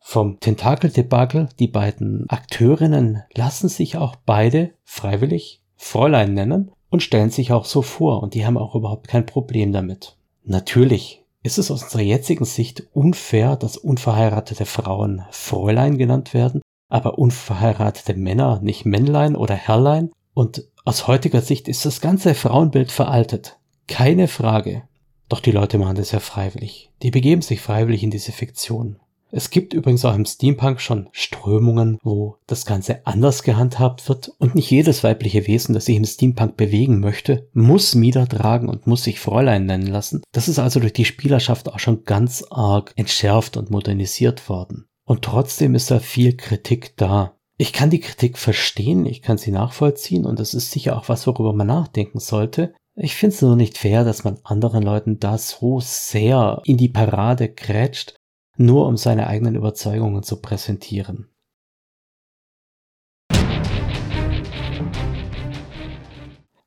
Vom 0.00 0.40
Tentakel-Debakel, 0.40 1.50
die 1.58 1.68
beiden 1.68 2.28
Akteurinnen 2.28 3.22
lassen 3.34 3.68
sich 3.68 3.96
auch 3.96 4.16
beide 4.16 4.72
freiwillig 4.82 5.62
Fräulein 5.76 6.34
nennen 6.34 6.72
und 6.90 7.02
stellen 7.02 7.30
sich 7.30 7.52
auch 7.52 7.64
so 7.64 7.82
vor 7.82 8.22
und 8.22 8.34
die 8.34 8.44
haben 8.44 8.58
auch 8.58 8.74
überhaupt 8.74 9.08
kein 9.08 9.26
Problem 9.26 9.72
damit. 9.72 10.16
Natürlich 10.42 11.24
ist 11.42 11.58
es 11.58 11.70
aus 11.70 11.84
unserer 11.84 12.02
jetzigen 12.02 12.44
Sicht 12.44 12.88
unfair, 12.92 13.56
dass 13.56 13.76
unverheiratete 13.76 14.66
Frauen 14.66 15.22
Fräulein 15.30 15.96
genannt 15.96 16.34
werden, 16.34 16.60
aber 16.88 17.18
unverheiratete 17.18 18.14
Männer 18.14 18.60
nicht 18.62 18.84
Männlein 18.84 19.36
oder 19.36 19.54
Herrlein 19.54 20.10
und 20.34 20.64
aus 20.84 21.06
heutiger 21.06 21.40
Sicht 21.40 21.68
ist 21.68 21.86
das 21.86 22.00
ganze 22.00 22.34
Frauenbild 22.34 22.90
veraltet. 22.90 23.58
Keine 23.86 24.28
Frage. 24.28 24.82
Doch 25.28 25.40
die 25.40 25.52
Leute 25.52 25.78
machen 25.78 25.96
das 25.96 26.10
ja 26.10 26.20
freiwillig. 26.20 26.90
Die 27.02 27.10
begeben 27.10 27.42
sich 27.42 27.60
freiwillig 27.60 28.02
in 28.02 28.10
diese 28.10 28.32
Fiktion. 28.32 28.98
Es 29.32 29.50
gibt 29.50 29.74
übrigens 29.74 30.04
auch 30.04 30.14
im 30.14 30.24
Steampunk 30.24 30.80
schon 30.80 31.08
Strömungen, 31.12 31.98
wo 32.02 32.36
das 32.46 32.66
Ganze 32.66 33.06
anders 33.06 33.42
gehandhabt 33.42 34.08
wird 34.08 34.32
und 34.38 34.54
nicht 34.54 34.70
jedes 34.70 35.04
weibliche 35.04 35.46
Wesen, 35.46 35.72
das 35.72 35.84
sich 35.84 35.96
im 35.96 36.04
Steampunk 36.04 36.56
bewegen 36.56 37.00
möchte, 37.00 37.48
muss 37.52 37.94
Mieder 37.94 38.26
tragen 38.26 38.68
und 38.68 38.86
muss 38.86 39.04
sich 39.04 39.20
Fräulein 39.20 39.66
nennen 39.66 39.86
lassen. 39.86 40.22
Das 40.32 40.48
ist 40.48 40.58
also 40.58 40.80
durch 40.80 40.92
die 40.92 41.04
Spielerschaft 41.04 41.68
auch 41.68 41.78
schon 41.78 42.04
ganz 42.04 42.44
arg 42.50 42.92
entschärft 42.96 43.56
und 43.56 43.70
modernisiert 43.70 44.48
worden. 44.48 44.86
Und 45.04 45.22
trotzdem 45.22 45.74
ist 45.74 45.90
da 45.90 46.00
viel 46.00 46.36
Kritik 46.36 46.96
da. 46.96 47.36
Ich 47.56 47.72
kann 47.72 47.90
die 47.90 48.00
Kritik 48.00 48.38
verstehen, 48.38 49.06
ich 49.06 49.22
kann 49.22 49.38
sie 49.38 49.50
nachvollziehen 49.50 50.24
und 50.24 50.38
das 50.38 50.54
ist 50.54 50.70
sicher 50.70 50.96
auch 50.96 51.08
was, 51.08 51.26
worüber 51.26 51.52
man 51.52 51.66
nachdenken 51.66 52.18
sollte. 52.18 52.74
Ich 52.96 53.14
finde 53.14 53.34
es 53.34 53.42
nur 53.42 53.56
nicht 53.56 53.78
fair, 53.78 54.04
dass 54.04 54.24
man 54.24 54.38
anderen 54.44 54.82
Leuten 54.82 55.18
da 55.18 55.38
so 55.38 55.80
sehr 55.80 56.62
in 56.64 56.76
die 56.76 56.88
Parade 56.88 57.48
grätscht, 57.48 58.16
nur 58.60 58.86
um 58.86 58.96
seine 58.96 59.26
eigenen 59.26 59.54
Überzeugungen 59.54 60.22
zu 60.22 60.40
präsentieren. 60.40 61.28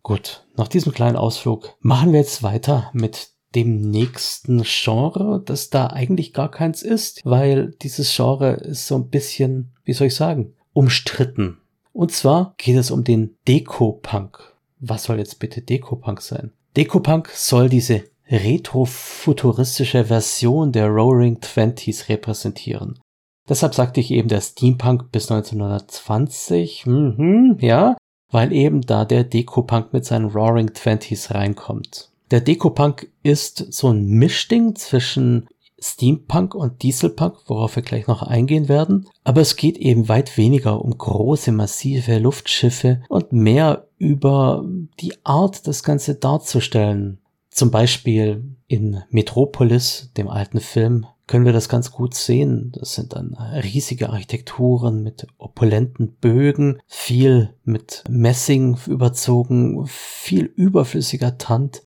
Gut, 0.02 0.46
nach 0.58 0.68
diesem 0.68 0.92
kleinen 0.92 1.16
Ausflug 1.16 1.78
machen 1.80 2.12
wir 2.12 2.20
jetzt 2.20 2.44
weiter 2.44 2.90
mit 2.94 3.30
dem 3.56 3.80
nächsten 3.92 4.64
Genre, 4.64 5.42
das 5.46 5.70
da 5.70 5.88
eigentlich 5.88 6.34
gar 6.34 6.50
keins 6.50 6.82
ist, 6.82 7.22
weil 7.24 7.72
dieses 7.84 8.14
Genre 8.14 8.54
ist 8.54 8.88
so 8.88 8.96
ein 8.96 9.10
bisschen, 9.10 9.72
wie 9.86 9.94
soll 9.94 10.08
ich 10.08 10.16
sagen, 10.16 10.56
umstritten. 10.74 11.60
Und 11.94 12.12
zwar 12.12 12.56
geht 12.58 12.76
es 12.76 12.90
um 12.90 13.04
den 13.04 13.38
Deko-Punk. 13.48 14.56
Was 14.80 15.04
soll 15.04 15.20
jetzt 15.20 15.38
bitte 15.38 15.62
Deko-Punk 15.62 16.22
sein? 16.22 16.52
Deko-Punk 16.76 17.30
soll 17.30 17.70
diese 17.70 18.04
retrofuturistische 18.34 20.06
Version 20.06 20.72
der 20.72 20.88
Roaring 20.88 21.40
Twenties 21.40 22.10
repräsentieren. 22.10 23.00
Deshalb 23.48 23.76
sagte 23.76 24.00
ich 24.00 24.12
eben 24.12 24.30
der 24.30 24.42
Steampunk 24.42 25.12
bis 25.12 25.30
1920, 25.30 26.86
mhm, 26.86 27.58
ja, 27.60 27.96
weil 28.32 28.52
eben 28.52 28.82
da 28.82 29.06
der 29.06 29.24
Deko-Punk 29.24 29.94
mit 29.94 30.06
seinen 30.06 30.30
Roaring 30.30 30.74
Twenties 30.74 31.32
reinkommt. 31.32 32.10
Der 32.32 32.42
Deko-Punk 32.42 33.12
ist 33.22 33.74
so 33.74 33.90
ein 33.90 34.06
Mischding 34.08 34.76
zwischen 34.76 35.48
Steampunk 35.80 36.56
und 36.56 36.82
Dieselpunk, 36.82 37.36
worauf 37.48 37.76
wir 37.76 37.84
gleich 37.84 38.08
noch 38.08 38.24
eingehen 38.24 38.70
werden. 38.70 39.10
Aber 39.24 39.42
es 39.42 39.58
geht 39.58 39.78
eben 39.78 40.08
weit 40.08 40.38
weniger 40.38 40.84
um 40.84 40.98
große, 40.98 41.52
massive 41.52 42.20
Luftschiffe 42.20 43.04
und 43.10 43.34
mehr 43.34 43.88
über 43.98 44.66
die 45.02 45.14
Art, 45.26 45.68
das 45.68 45.84
Ganze 45.84 46.16
darzustellen. 46.16 47.20
Zum 47.54 47.70
Beispiel 47.70 48.44
in 48.68 49.04
Metropolis, 49.12 50.10
dem 50.18 50.28
alten 50.28 50.60
Film, 50.60 51.06
können 51.28 51.46
wir 51.46 51.54
das 51.54 51.70
ganz 51.70 51.92
gut 51.92 52.16
sehen. 52.16 52.72
Das 52.76 52.96
sind 52.96 53.14
dann 53.14 53.36
riesige 53.36 54.10
Architekturen 54.10 55.04
mit 55.04 55.28
opulenten 55.38 56.14
Bögen, 56.14 56.82
viel 56.88 57.54
mit 57.64 58.04
Messing 58.10 58.80
überzogen, 58.88 59.86
viel 59.86 60.46
überflüssiger 60.46 61.38
Tand. 61.38 61.84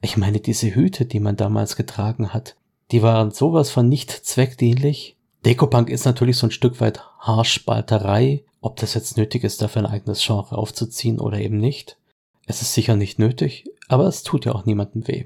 Ich 0.00 0.16
meine, 0.16 0.40
diese 0.40 0.74
Hüte, 0.74 1.04
die 1.04 1.20
man 1.20 1.36
damals 1.36 1.76
getragen 1.76 2.32
hat, 2.32 2.56
die 2.90 3.02
waren 3.02 3.30
sowas 3.30 3.70
von 3.70 3.90
nicht 3.90 4.10
zweckdienlich. 4.10 5.16
Dekopunk 5.44 5.90
ist 5.90 6.06
natürlich 6.06 6.38
so 6.38 6.46
ein 6.46 6.50
Stück 6.50 6.80
weit 6.80 7.04
Haarspalterei, 7.18 8.44
ob 8.62 8.76
das 8.76 8.94
jetzt 8.94 9.18
nötig 9.18 9.44
ist, 9.44 9.60
dafür 9.60 9.82
ein 9.82 9.92
eigenes 9.92 10.24
Genre 10.24 10.56
aufzuziehen 10.56 11.20
oder 11.20 11.38
eben 11.38 11.58
nicht. 11.58 11.98
Es 12.46 12.62
ist 12.62 12.72
sicher 12.72 12.96
nicht 12.96 13.18
nötig, 13.18 13.66
aber 13.90 14.06
es 14.06 14.22
tut 14.22 14.44
ja 14.44 14.52
auch 14.52 14.64
niemandem 14.64 15.06
weh. 15.08 15.24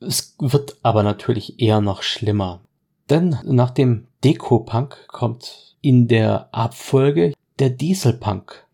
Es 0.00 0.36
wird 0.38 0.78
aber 0.82 1.02
natürlich 1.02 1.60
eher 1.60 1.80
noch 1.80 2.02
schlimmer. 2.02 2.62
Denn 3.10 3.38
nach 3.44 3.70
dem 3.70 4.08
Deko-Punk 4.24 5.08
kommt 5.08 5.76
in 5.80 6.08
der 6.08 6.48
Abfolge 6.52 7.34
der 7.58 7.70
Dieselpunk. 7.70 8.66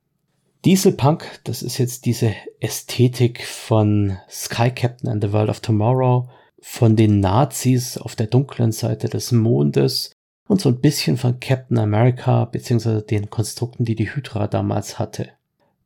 Dieselpunk, 0.64 1.40
das 1.44 1.62
ist 1.62 1.78
jetzt 1.78 2.06
diese 2.06 2.34
Ästhetik 2.60 3.44
von 3.44 4.18
Sky 4.30 4.70
Captain 4.70 5.08
and 5.10 5.22
the 5.22 5.32
World 5.32 5.50
of 5.50 5.60
Tomorrow, 5.60 6.28
von 6.60 6.94
den 6.94 7.18
Nazis 7.20 7.98
auf 7.98 8.14
der 8.14 8.28
dunklen 8.28 8.70
Seite 8.70 9.08
des 9.08 9.32
Mondes 9.32 10.12
und 10.52 10.60
so 10.60 10.68
ein 10.68 10.80
bisschen 10.80 11.16
von 11.16 11.40
Captain 11.40 11.78
America 11.78 12.44
beziehungsweise 12.44 13.02
den 13.02 13.30
Konstrukten, 13.30 13.84
die 13.84 13.96
die 13.96 14.14
Hydra 14.14 14.46
damals 14.46 14.98
hatte. 14.98 15.30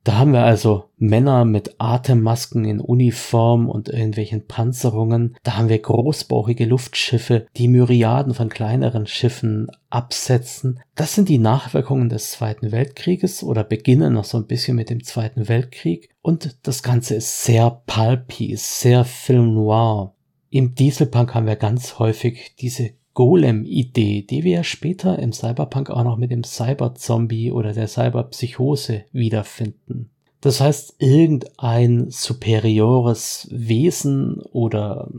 Da 0.07 0.19
haben 0.19 0.33
wir 0.33 0.45
also 0.45 0.85
Männer 0.99 1.45
mit 1.45 1.75
Atemmasken 1.79 2.65
in 2.65 2.79
Uniform 2.79 3.69
und 3.69 3.89
irgendwelchen 3.89 4.47
Panzerungen. 4.47 5.37
Da 5.43 5.57
haben 5.57 5.69
wir 5.69 5.81
großbauchige 5.81 6.65
Luftschiffe, 6.65 7.49
die 7.57 7.67
Myriaden 7.67 8.33
von 8.33 8.49
kleineren 8.49 9.09
Schiffen 9.09 9.67
absetzen. 9.91 10.79
Das 10.95 11.17
sind 11.17 11.29
die 11.29 11.39
Nachwirkungen 11.39 12.09
des 12.09 12.31
Zweiten 12.31 12.71
Weltkrieges 12.71 13.43
oder 13.43 13.65
beginnen 13.65 14.13
noch 14.13 14.25
so 14.25 14.39
ein 14.39 14.47
bisschen 14.47 14.77
mit 14.77 14.91
dem 14.91 15.03
Zweiten 15.03 15.49
Weltkrieg. 15.49 16.11
Und 16.23 16.57
das 16.63 16.85
Ganze 16.85 17.17
ist 17.17 17.43
sehr 17.43 17.83
pulpy, 17.87 18.55
sehr 18.57 19.05
Film 19.05 19.55
noir. 19.55 20.15
Im 20.51 20.77
Dieselpunk 20.77 21.35
haben 21.35 21.47
wir 21.47 21.57
ganz 21.57 21.99
häufig 21.99 22.55
diese 22.61 22.91
Golem-Idee, 23.17 24.27
die 24.29 24.45
wir 24.45 24.63
später 24.63 25.19
im 25.19 25.33
Cyberpunk 25.33 25.89
auch 25.89 26.05
noch 26.05 26.19
mit 26.19 26.31
dem 26.31 26.45
Cyber-Zombie 26.45 27.51
oder 27.51 27.73
der 27.73 27.89
Cyberpsychose 27.89 29.05
wiederfinden. 29.11 30.11
Das 30.43 30.61
heißt, 30.61 30.97
irgendein 30.99 32.11
superiores 32.11 33.49
Wesen 33.51 34.43
oder 34.53 35.11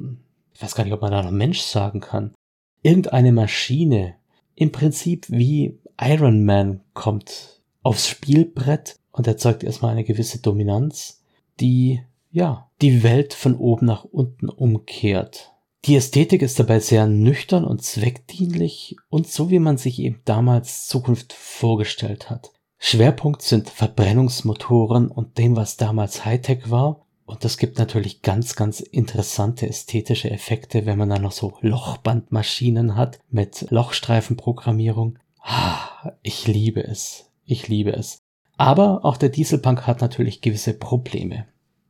ich 0.54 0.62
weiß 0.62 0.76
gar 0.76 0.84
nicht, 0.84 0.94
ob 0.94 1.02
man 1.02 1.12
da 1.12 1.24
noch 1.24 1.32
Mensch 1.32 1.62
sagen 1.62 2.00
kann, 2.00 2.36
irgendeine 2.84 3.32
Maschine, 3.32 4.14
im 4.54 4.72
Prinzip 4.72 5.26
wie 5.30 5.80
Iron 6.00 6.46
Man 6.46 6.82
kommt 6.94 7.62
aufs 7.82 8.08
Spielbrett 8.08 8.96
und 9.12 9.26
erzeugt 9.26 9.64
erstmal 9.64 9.94
eine 9.94 10.04
gewisse 10.04 10.40
Dominanz, 10.40 11.24
die 11.60 12.02
ja 12.32 12.70
die 12.80 13.02
Welt 13.02 13.34
von 13.34 13.56
oben 13.56 13.88
nach 13.88 14.04
unten 14.04 14.50
umkehrt. 14.50 15.52
Die 15.86 15.96
Ästhetik 15.96 16.42
ist 16.42 16.60
dabei 16.60 16.80
sehr 16.80 17.08
nüchtern 17.08 17.64
und 17.64 17.82
zweckdienlich 17.82 18.96
und 19.10 19.28
so 19.28 19.50
wie 19.50 19.60
man 19.60 19.78
sich 19.78 20.00
eben 20.00 20.22
damals 20.26 20.88
Zukunft 20.88 21.34
vorgestellt 21.34 22.30
hat. 22.30 22.52
Schwerpunkt 22.80 23.42
sind 23.42 23.70
Verbrennungsmotoren 23.70 25.10
und 25.10 25.38
dem, 25.38 25.56
was 25.56 25.78
damals 25.78 26.26
Hightech 26.26 26.70
war. 26.70 27.06
Und 27.26 27.44
das 27.44 27.58
gibt 27.58 27.78
natürlich 27.78 28.22
ganz, 28.22 28.56
ganz 28.56 28.80
interessante 28.80 29.68
ästhetische 29.68 30.32
Effekte, 30.32 30.86
wenn 30.86 30.98
man 30.98 31.10
dann 31.10 31.24
noch 31.24 31.34
so 31.34 31.58
Lochbandmaschinen 31.62 32.96
hat 32.96 33.20
mit 33.30 33.70
Lochstreifenprogrammierung. 33.70 35.20
Ah, 35.42 36.12
ich 36.22 36.48
liebe 36.48 36.84
es. 36.84 37.30
Ich 37.44 37.68
liebe 37.68 37.92
es. 37.94 38.20
Aber 38.58 39.04
auch 39.04 39.18
der 39.18 39.30
Dieselpunk 39.30 39.88
hat 39.88 40.02
natürlich 40.02 40.42
gewisse 40.42 40.74
Probleme. 40.74 41.48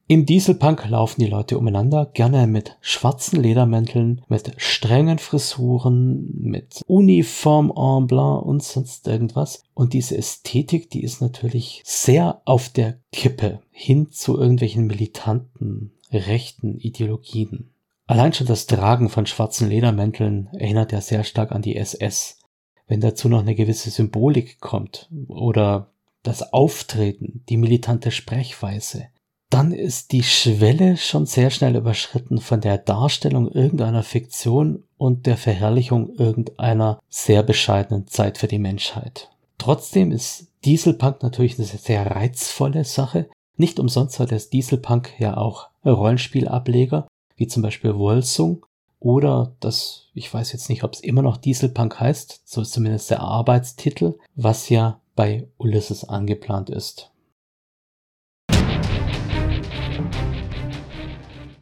Im 0.10 0.26
Dieselpunk 0.26 0.88
laufen 0.88 1.20
die 1.20 1.28
Leute 1.28 1.58
umeinander, 1.58 2.06
gerne 2.06 2.48
mit 2.48 2.78
schwarzen 2.80 3.42
Ledermänteln, 3.42 4.22
mit 4.30 4.54
strengen 4.56 5.20
Frisuren, 5.20 6.30
mit 6.40 6.82
Uniform 6.88 7.74
en 7.76 8.08
blanc 8.08 8.46
und 8.46 8.64
sonst 8.64 9.06
irgendwas. 9.06 9.64
Und 9.74 9.92
diese 9.92 10.18
Ästhetik, 10.18 10.90
die 10.90 11.04
ist 11.04 11.20
natürlich 11.20 11.82
sehr 11.84 12.42
auf 12.46 12.70
der 12.70 13.00
Kippe 13.12 13.60
hin 13.70 14.10
zu 14.10 14.40
irgendwelchen 14.40 14.88
militanten 14.88 15.92
rechten 16.10 16.78
Ideologien. 16.78 17.72
Allein 18.06 18.32
schon 18.32 18.48
das 18.48 18.66
Tragen 18.66 19.10
von 19.10 19.26
schwarzen 19.26 19.68
Ledermänteln 19.68 20.48
erinnert 20.54 20.94
ja 20.94 21.02
sehr 21.02 21.26
stark 21.26 21.52
an 21.52 21.62
die 21.62 21.76
SS. 21.76 22.40
Wenn 22.88 23.02
dazu 23.02 23.28
noch 23.28 23.42
eine 23.42 23.56
gewisse 23.56 23.90
Symbolik 23.90 24.62
kommt 24.62 25.10
oder 25.28 25.92
das 26.24 26.54
Auftreten, 26.54 27.44
die 27.50 27.58
militante 27.58 28.12
Sprechweise, 28.12 29.08
dann 29.50 29.72
ist 29.72 30.12
die 30.12 30.24
Schwelle 30.24 30.98
schon 30.98 31.26
sehr 31.26 31.50
schnell 31.50 31.76
überschritten 31.76 32.40
von 32.40 32.60
der 32.60 32.78
Darstellung 32.78 33.50
irgendeiner 33.50 34.04
Fiktion 34.04 34.84
und 34.98 35.26
der 35.26 35.38
Verherrlichung 35.38 36.10
irgendeiner 36.16 37.00
sehr 37.10 37.44
bescheidenen 37.44 38.08
Zeit 38.08 38.38
für 38.38 38.48
die 38.48 38.60
Menschheit. 38.60 39.30
Trotzdem 39.58 40.12
ist 40.12 40.48
Dieselpunk 40.66 41.24
natürlich 41.24 41.58
eine 41.58 41.68
sehr 41.68 42.06
reizvolle 42.06 42.84
Sache. 42.84 43.30
Nicht 43.56 43.80
umsonst 43.80 44.20
hat 44.20 44.32
der 44.32 44.40
Dieselpunk 44.40 45.14
ja 45.20 45.38
auch 45.38 45.70
Rollenspielableger, 45.86 47.08
wie 47.38 47.48
zum 47.48 47.64
Beispiel 47.64 47.96
Wolsung 47.96 48.66
oder 49.00 49.56
das, 49.60 50.08
ich 50.14 50.34
weiß 50.34 50.52
jetzt 50.52 50.70
nicht, 50.70 50.84
ob 50.84 50.94
es 50.94 51.00
immer 51.00 51.22
noch 51.22 51.38
Dieselpunk 51.38 52.00
heißt, 52.00 52.42
so 52.46 52.62
ist 52.62 52.74
zumindest 52.74 53.10
der 53.10 53.22
Arbeitstitel, 53.22 54.18
was 54.36 54.70
ja 54.70 55.00
bei 55.16 55.48
Ulysses 55.58 56.04
angeplant 56.04 56.70
ist. 56.70 57.12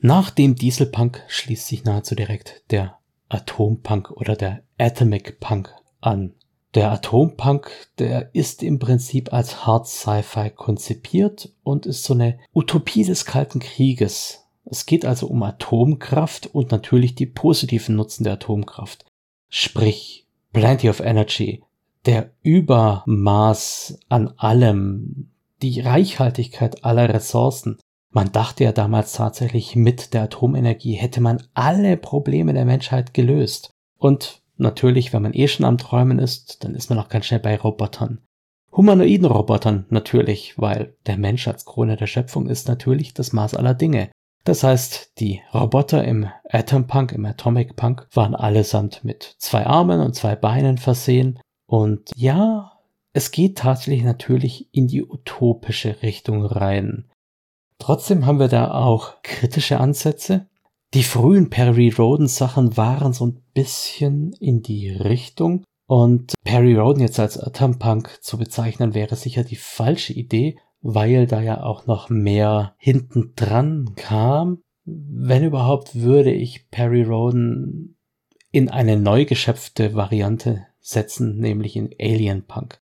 Nach 0.00 0.30
dem 0.30 0.56
Dieselpunk 0.56 1.22
schließt 1.28 1.68
sich 1.68 1.84
nahezu 1.84 2.16
direkt 2.16 2.64
der 2.72 2.98
Atompunk 3.28 4.10
oder 4.10 4.34
der 4.34 4.62
Atomic 4.78 5.40
Punk 5.40 5.74
an. 6.00 6.34
Der 6.74 6.92
Atompunk, 6.92 7.70
der 7.98 8.34
ist 8.34 8.62
im 8.62 8.78
Prinzip 8.78 9.32
als 9.32 9.66
Hard 9.66 9.88
Sci-Fi 9.88 10.50
konzipiert 10.50 11.52
und 11.62 11.86
ist 11.86 12.04
so 12.04 12.14
eine 12.14 12.38
Utopie 12.54 13.04
des 13.04 13.24
Kalten 13.24 13.58
Krieges. 13.58 14.44
Es 14.64 14.86
geht 14.86 15.04
also 15.04 15.26
um 15.26 15.42
Atomkraft 15.42 16.46
und 16.54 16.70
natürlich 16.70 17.14
die 17.14 17.26
positiven 17.26 17.96
Nutzen 17.96 18.24
der 18.24 18.34
Atomkraft. 18.34 19.06
Sprich, 19.48 20.26
Plenty 20.52 20.90
of 20.90 21.00
Energy, 21.00 21.64
der 22.04 22.30
Übermaß 22.42 23.98
an 24.08 24.28
allem, 24.36 25.30
die 25.62 25.80
Reichhaltigkeit 25.80 26.84
aller 26.84 27.08
Ressourcen, 27.08 27.78
man 28.10 28.32
dachte 28.32 28.64
ja 28.64 28.72
damals 28.72 29.12
tatsächlich, 29.12 29.76
mit 29.76 30.14
der 30.14 30.24
Atomenergie 30.24 30.94
hätte 30.94 31.20
man 31.20 31.42
alle 31.54 31.96
Probleme 31.96 32.52
der 32.52 32.64
Menschheit 32.64 33.12
gelöst. 33.14 33.70
Und 33.98 34.42
natürlich, 34.58 35.12
wenn 35.12 35.22
man 35.22 35.34
eh 35.34 35.48
schon 35.48 35.66
am 35.66 35.78
Träumen 35.78 36.18
ist, 36.18 36.64
dann 36.64 36.74
ist 36.74 36.90
man 36.90 36.98
auch 36.98 37.08
ganz 37.08 37.26
schnell 37.26 37.40
bei 37.40 37.56
Robotern. 37.56 38.20
Humanoiden 38.72 39.26
Robotern 39.26 39.86
natürlich, 39.88 40.58
weil 40.58 40.94
der 41.06 41.16
Mensch 41.16 41.48
als 41.48 41.64
Krone 41.64 41.96
der 41.96 42.06
Schöpfung 42.06 42.48
ist 42.48 42.68
natürlich 42.68 43.14
das 43.14 43.32
Maß 43.32 43.54
aller 43.54 43.74
Dinge. 43.74 44.10
Das 44.44 44.62
heißt, 44.62 45.18
die 45.18 45.42
Roboter 45.52 46.04
im 46.04 46.28
Atom 46.48 46.86
Punk, 46.86 47.12
im 47.12 47.24
Atomic 47.26 47.76
Punk 47.76 48.06
waren 48.12 48.34
allesamt 48.34 49.04
mit 49.04 49.34
zwei 49.38 49.66
Armen 49.66 50.00
und 50.00 50.14
zwei 50.14 50.36
Beinen 50.36 50.78
versehen. 50.78 51.40
Und 51.66 52.10
ja, 52.14 52.72
es 53.12 53.30
geht 53.30 53.58
tatsächlich 53.58 54.04
natürlich 54.04 54.72
in 54.72 54.86
die 54.86 55.04
utopische 55.04 56.02
Richtung 56.02 56.44
rein. 56.44 57.10
Trotzdem 57.78 58.26
haben 58.26 58.38
wir 58.38 58.48
da 58.48 58.72
auch 58.72 59.22
kritische 59.22 59.80
Ansätze. 59.80 60.46
Die 60.94 61.02
frühen 61.02 61.50
Perry 61.50 61.90
Roden 61.90 62.28
Sachen 62.28 62.76
waren 62.78 63.12
so 63.12 63.26
ein 63.26 63.42
bisschen 63.52 64.32
in 64.40 64.62
die 64.62 64.90
Richtung. 64.90 65.64
Und 65.86 66.32
Perry 66.44 66.74
Roden 66.74 67.00
jetzt 67.00 67.20
als 67.20 67.38
Atompunk 67.38 68.22
zu 68.22 68.38
bezeichnen 68.38 68.94
wäre 68.94 69.16
sicher 69.16 69.44
die 69.44 69.56
falsche 69.56 70.14
Idee, 70.14 70.58
weil 70.80 71.26
da 71.26 71.42
ja 71.42 71.62
auch 71.62 71.86
noch 71.86 72.08
mehr 72.08 72.74
hinten 72.78 73.32
dran 73.36 73.94
kam. 73.96 74.62
Wenn 74.84 75.44
überhaupt 75.44 75.94
würde 75.94 76.32
ich 76.32 76.70
Perry 76.70 77.02
Roden 77.02 77.96
in 78.50 78.70
eine 78.70 78.98
neu 78.98 79.26
geschöpfte 79.26 79.94
Variante 79.94 80.66
setzen, 80.80 81.38
nämlich 81.38 81.76
in 81.76 81.90
Alien 82.00 82.46
Punk. 82.46 82.80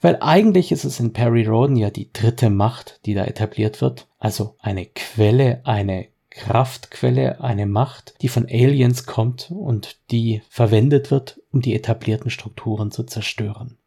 Weil 0.00 0.18
eigentlich 0.20 0.72
ist 0.72 0.84
es 0.84 1.00
in 1.00 1.14
Perry 1.14 1.46
Roden 1.46 1.76
ja 1.76 1.88
die 1.88 2.12
dritte 2.12 2.50
Macht, 2.50 3.00
die 3.06 3.14
da 3.14 3.24
etabliert 3.24 3.80
wird. 3.80 4.08
Also 4.18 4.56
eine 4.58 4.84
Quelle, 4.84 5.62
eine 5.64 6.08
Kraftquelle, 6.36 7.40
eine 7.40 7.66
Macht, 7.66 8.14
die 8.20 8.28
von 8.28 8.44
Aliens 8.44 9.06
kommt 9.06 9.50
und 9.50 9.98
die 10.10 10.42
verwendet 10.48 11.10
wird, 11.10 11.40
um 11.50 11.62
die 11.62 11.74
etablierten 11.74 12.30
Strukturen 12.30 12.90
zu 12.90 13.04
zerstören. 13.04 13.78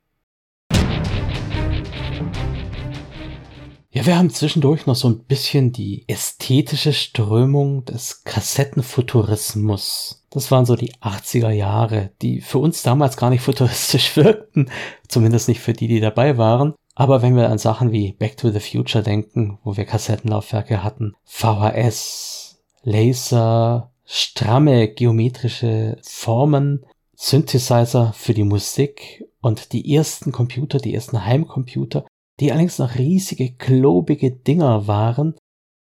Ja, 3.91 4.05
wir 4.05 4.17
haben 4.17 4.29
zwischendurch 4.29 4.85
noch 4.85 4.95
so 4.95 5.09
ein 5.09 5.25
bisschen 5.25 5.71
die 5.71 6.05
ästhetische 6.07 6.93
Strömung 6.93 7.85
des 7.85 8.23
Kassettenfuturismus. 8.23 10.27
Das 10.29 10.51
waren 10.51 10.65
so 10.65 10.75
die 10.75 10.93
80er 10.95 11.49
Jahre, 11.49 12.11
die 12.21 12.41
für 12.41 12.59
uns 12.59 12.83
damals 12.83 13.17
gar 13.17 13.31
nicht 13.31 13.41
futuristisch 13.41 14.15
wirkten, 14.15 14.69
zumindest 15.07 15.47
nicht 15.47 15.59
für 15.59 15.73
die, 15.73 15.87
die 15.87 16.01
dabei 16.01 16.37
waren. 16.37 16.75
Aber 16.93 17.21
wenn 17.21 17.35
wir 17.35 17.49
an 17.49 17.57
Sachen 17.57 17.91
wie 17.91 18.11
Back 18.11 18.37
to 18.37 18.51
the 18.51 18.59
Future 18.59 19.03
denken, 19.03 19.57
wo 19.63 19.75
wir 19.75 19.85
Kassettenlaufwerke 19.85 20.83
hatten, 20.83 21.15
VHS, 21.23 22.38
Laser, 22.83 23.91
stramme 24.05 24.87
geometrische 24.89 25.97
Formen, 26.01 26.85
Synthesizer 27.15 28.13
für 28.13 28.33
die 28.33 28.43
Musik 28.43 29.25
und 29.41 29.73
die 29.73 29.93
ersten 29.93 30.31
Computer, 30.31 30.79
die 30.79 30.93
ersten 30.93 31.25
Heimcomputer, 31.25 32.05
die 32.39 32.51
allerdings 32.51 32.79
noch 32.79 32.95
riesige, 32.95 33.53
klobige 33.53 34.31
Dinger 34.31 34.87
waren, 34.87 35.35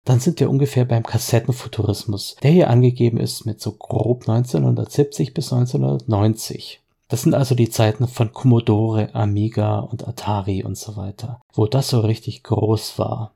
dann 0.05 0.21
sind 0.21 0.41
wir 0.41 0.51
ungefähr 0.51 0.85
beim 0.85 1.03
Kassettenfuturismus, 1.03 2.37
der 2.43 2.51
hier 2.51 2.71
angegeben 2.71 3.19
ist 3.19 3.45
mit 3.45 3.61
so 3.61 3.73
grob 3.73 4.29
1970 4.29 5.35
bis 5.35 5.53
1990. 5.53 6.81
Das 7.09 7.23
sind 7.23 7.35
also 7.35 7.55
die 7.55 7.71
Zeiten 7.71 8.07
von 8.09 8.33
Commodore, 8.33 9.15
Amiga 9.15 9.79
und 9.79 10.07
Atari 10.07 10.63
und 10.65 10.77
so 10.77 10.97
weiter, 10.97 11.41
wo 11.55 11.67
das 11.67 11.89
so 11.89 12.01
richtig 12.01 12.43
groß 12.43 12.99
war. 12.99 13.35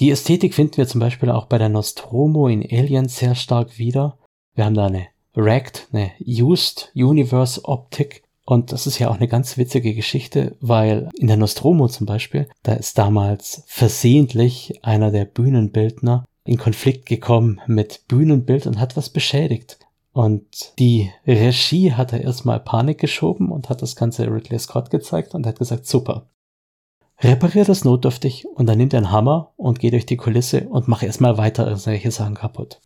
Die 0.00 0.10
Ästhetik 0.10 0.54
finden 0.54 0.76
wir 0.76 0.88
zum 0.88 1.00
Beispiel 1.00 1.30
auch 1.30 1.46
bei 1.46 1.58
der 1.58 1.68
Nostromo 1.68 2.48
in 2.48 2.62
Alien 2.62 3.08
sehr 3.08 3.34
stark 3.34 3.78
wieder. 3.78 4.18
Wir 4.54 4.64
haben 4.64 4.74
da 4.74 4.86
eine 4.86 5.06
Racked, 5.36 5.88
eine 5.92 6.12
Used 6.20 6.90
Universe 6.94 7.64
Optik, 7.64 8.24
und 8.46 8.72
das 8.72 8.86
ist 8.86 8.98
ja 8.98 9.08
auch 9.08 9.16
eine 9.16 9.28
ganz 9.28 9.56
witzige 9.56 9.94
Geschichte, 9.94 10.56
weil 10.60 11.08
in 11.16 11.28
der 11.28 11.36
Nostromo 11.36 11.88
zum 11.88 12.06
Beispiel, 12.06 12.48
da 12.62 12.74
ist 12.74 12.98
damals 12.98 13.62
versehentlich 13.66 14.84
einer 14.84 15.10
der 15.10 15.24
Bühnenbildner 15.24 16.24
in 16.44 16.58
Konflikt 16.58 17.06
gekommen 17.06 17.60
mit 17.66 18.06
Bühnenbild 18.06 18.66
und 18.66 18.78
hat 18.78 18.96
was 18.96 19.08
beschädigt. 19.08 19.78
Und 20.12 20.78
die 20.78 21.10
Regie 21.26 21.92
hat 21.92 22.12
er 22.12 22.20
erstmal 22.20 22.60
Panik 22.60 22.98
geschoben 22.98 23.50
und 23.50 23.68
hat 23.70 23.82
das 23.82 23.96
Ganze 23.96 24.30
Ridley 24.30 24.58
Scott 24.58 24.90
gezeigt 24.90 25.34
und 25.34 25.46
hat 25.46 25.58
gesagt, 25.58 25.86
super. 25.86 26.26
Reparier 27.20 27.64
das 27.64 27.84
notdürftig 27.84 28.46
und 28.54 28.66
dann 28.66 28.78
nimmt 28.78 28.92
er 28.92 28.98
einen 28.98 29.12
Hammer 29.12 29.52
und 29.56 29.78
geht 29.78 29.92
durch 29.92 30.06
die 30.06 30.16
Kulisse 30.16 30.68
und 30.68 30.88
macht 30.88 31.04
erstmal 31.04 31.38
weiter 31.38 31.66
irgendwelche 31.66 32.10
Sachen 32.10 32.34
kaputt. 32.34 32.80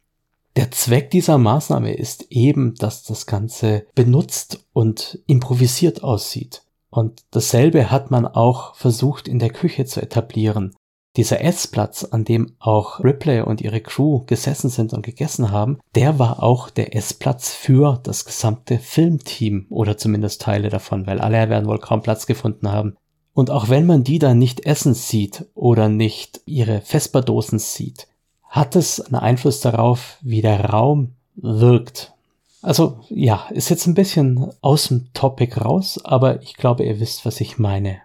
Der 0.56 0.70
Zweck 0.70 1.10
dieser 1.10 1.38
Maßnahme 1.38 1.94
ist 1.94 2.26
eben, 2.30 2.74
dass 2.74 3.04
das 3.04 3.26
Ganze 3.26 3.86
benutzt 3.94 4.66
und 4.72 5.20
improvisiert 5.26 6.02
aussieht. 6.02 6.62
Und 6.90 7.22
dasselbe 7.30 7.90
hat 7.90 8.10
man 8.10 8.26
auch 8.26 8.74
versucht 8.74 9.28
in 9.28 9.38
der 9.38 9.50
Küche 9.50 9.84
zu 9.84 10.00
etablieren. 10.00 10.74
Dieser 11.16 11.42
Essplatz, 11.42 12.04
an 12.04 12.24
dem 12.24 12.54
auch 12.58 13.02
Ripley 13.02 13.40
und 13.40 13.60
ihre 13.60 13.80
Crew 13.80 14.24
gesessen 14.26 14.68
sind 14.68 14.92
und 14.92 15.04
gegessen 15.04 15.50
haben, 15.50 15.78
der 15.94 16.18
war 16.18 16.42
auch 16.42 16.70
der 16.70 16.94
Essplatz 16.94 17.52
für 17.52 17.98
das 18.02 18.24
gesamte 18.24 18.78
Filmteam 18.78 19.66
oder 19.70 19.96
zumindest 19.96 20.42
Teile 20.42 20.68
davon, 20.68 21.06
weil 21.06 21.20
alle 21.20 21.48
werden 21.48 21.68
wohl 21.68 21.78
kaum 21.78 22.02
Platz 22.02 22.26
gefunden 22.26 22.70
haben. 22.70 22.96
Und 23.38 23.52
auch 23.52 23.68
wenn 23.68 23.86
man 23.86 24.02
die 24.02 24.18
dann 24.18 24.40
nicht 24.40 24.66
essen 24.66 24.94
sieht 24.94 25.44
oder 25.54 25.88
nicht 25.88 26.40
ihre 26.44 26.80
Vesperdosen 26.80 27.60
sieht, 27.60 28.08
hat 28.48 28.74
es 28.74 29.00
einen 29.00 29.14
Einfluss 29.14 29.60
darauf, 29.60 30.18
wie 30.22 30.42
der 30.42 30.64
Raum 30.64 31.12
wirkt. 31.36 32.14
Also 32.62 32.98
ja, 33.10 33.46
ist 33.50 33.68
jetzt 33.68 33.86
ein 33.86 33.94
bisschen 33.94 34.50
aus 34.60 34.88
dem 34.88 35.12
Topic 35.14 35.54
raus, 35.54 36.00
aber 36.02 36.42
ich 36.42 36.54
glaube, 36.54 36.82
ihr 36.82 36.98
wisst, 36.98 37.24
was 37.24 37.40
ich 37.40 37.60
meine. 37.60 37.98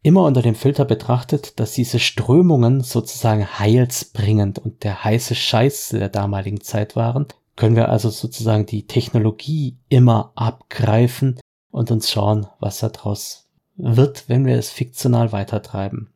Immer 0.00 0.24
unter 0.24 0.40
dem 0.40 0.54
Filter 0.54 0.86
betrachtet, 0.86 1.60
dass 1.60 1.72
diese 1.72 1.98
Strömungen 1.98 2.80
sozusagen 2.80 3.58
heilsbringend 3.58 4.60
und 4.60 4.82
der 4.82 5.04
heiße 5.04 5.34
Scheiß 5.34 5.90
der 5.90 6.08
damaligen 6.08 6.62
Zeit 6.62 6.96
waren, 6.96 7.26
können 7.56 7.76
wir 7.76 7.90
also 7.90 8.08
sozusagen 8.08 8.64
die 8.64 8.86
Technologie 8.86 9.76
immer 9.90 10.32
abgreifen 10.36 11.38
und 11.70 11.90
uns 11.90 12.10
schauen, 12.10 12.46
was 12.60 12.78
daraus 12.78 13.43
wird, 13.76 14.28
wenn 14.28 14.46
wir 14.46 14.56
es 14.56 14.70
fiktional 14.70 15.32
weitertreiben. 15.32 16.12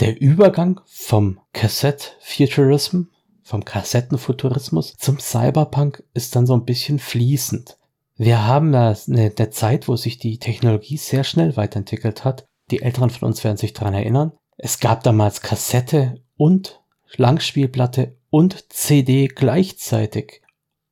Der 0.00 0.20
Übergang 0.20 0.80
vom 0.86 1.40
Cassette-Futurism, 1.52 3.02
vom 3.42 3.64
Kassettenfuturismus 3.64 4.96
zum 4.96 5.20
Cyberpunk 5.20 6.02
ist 6.14 6.34
dann 6.34 6.46
so 6.46 6.54
ein 6.54 6.64
bisschen 6.64 6.98
fließend. 6.98 7.78
Wir 8.16 8.46
haben 8.46 8.72
da 8.72 8.94
eine, 9.06 9.32
eine 9.36 9.50
Zeit, 9.50 9.86
wo 9.86 9.96
sich 9.96 10.18
die 10.18 10.38
Technologie 10.38 10.96
sehr 10.96 11.24
schnell 11.24 11.56
weiterentwickelt 11.56 12.24
hat. 12.24 12.46
Die 12.70 12.80
Älteren 12.80 13.10
von 13.10 13.28
uns 13.28 13.44
werden 13.44 13.56
sich 13.56 13.72
daran 13.72 13.94
erinnern. 13.94 14.32
Es 14.56 14.80
gab 14.80 15.02
damals 15.02 15.42
Kassette 15.42 16.22
und 16.36 16.80
Langspielplatte 17.16 18.16
und 18.30 18.72
CD 18.72 19.28
gleichzeitig. 19.28 20.42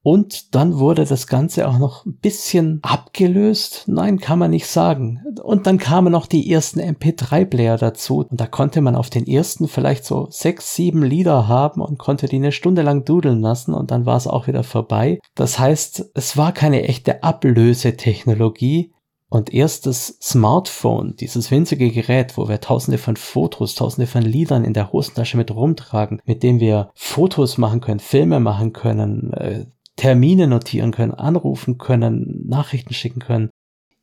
Und 0.04 0.56
dann 0.56 0.78
wurde 0.78 1.04
das 1.04 1.28
Ganze 1.28 1.68
auch 1.68 1.78
noch 1.78 2.04
ein 2.04 2.16
bisschen 2.16 2.80
abgelöst. 2.82 3.84
Nein, 3.86 4.18
kann 4.18 4.38
man 4.38 4.50
nicht 4.50 4.66
sagen. 4.66 5.20
Und 5.42 5.66
dann 5.68 5.78
kamen 5.78 6.10
noch 6.10 6.26
die 6.26 6.50
ersten 6.50 6.80
MP3-Player 6.80 7.76
dazu. 7.78 8.26
Und 8.28 8.40
da 8.40 8.46
konnte 8.46 8.80
man 8.80 8.96
auf 8.96 9.10
den 9.10 9.28
ersten 9.28 9.68
vielleicht 9.68 10.04
so 10.04 10.26
sechs, 10.30 10.74
sieben 10.74 11.04
Lieder 11.04 11.46
haben 11.46 11.80
und 11.80 11.98
konnte 11.98 12.26
die 12.26 12.36
eine 12.36 12.50
Stunde 12.50 12.82
lang 12.82 13.04
dudeln 13.04 13.40
lassen 13.40 13.74
und 13.74 13.92
dann 13.92 14.04
war 14.04 14.16
es 14.16 14.26
auch 14.26 14.48
wieder 14.48 14.64
vorbei. 14.64 15.20
Das 15.36 15.58
heißt, 15.58 16.10
es 16.14 16.36
war 16.36 16.52
keine 16.52 16.82
echte 16.82 17.22
Ablösetechnologie. 17.22 18.92
Und 19.28 19.54
erst 19.54 19.86
das 19.86 20.18
Smartphone, 20.20 21.16
dieses 21.16 21.50
winzige 21.50 21.90
Gerät, 21.90 22.36
wo 22.36 22.50
wir 22.50 22.60
tausende 22.60 22.98
von 22.98 23.16
Fotos, 23.16 23.74
tausende 23.74 24.06
von 24.06 24.20
Liedern 24.20 24.62
in 24.62 24.74
der 24.74 24.92
Hosentasche 24.92 25.38
mit 25.38 25.50
rumtragen, 25.50 26.20
mit 26.26 26.42
dem 26.42 26.60
wir 26.60 26.90
Fotos 26.94 27.56
machen 27.56 27.80
können, 27.80 28.00
Filme 28.00 28.40
machen 28.40 28.74
können, 28.74 29.32
äh, 29.32 29.64
Termine 30.02 30.48
notieren 30.48 30.90
können, 30.90 31.14
anrufen 31.14 31.78
können, 31.78 32.44
Nachrichten 32.48 32.92
schicken 32.92 33.20
können. 33.20 33.50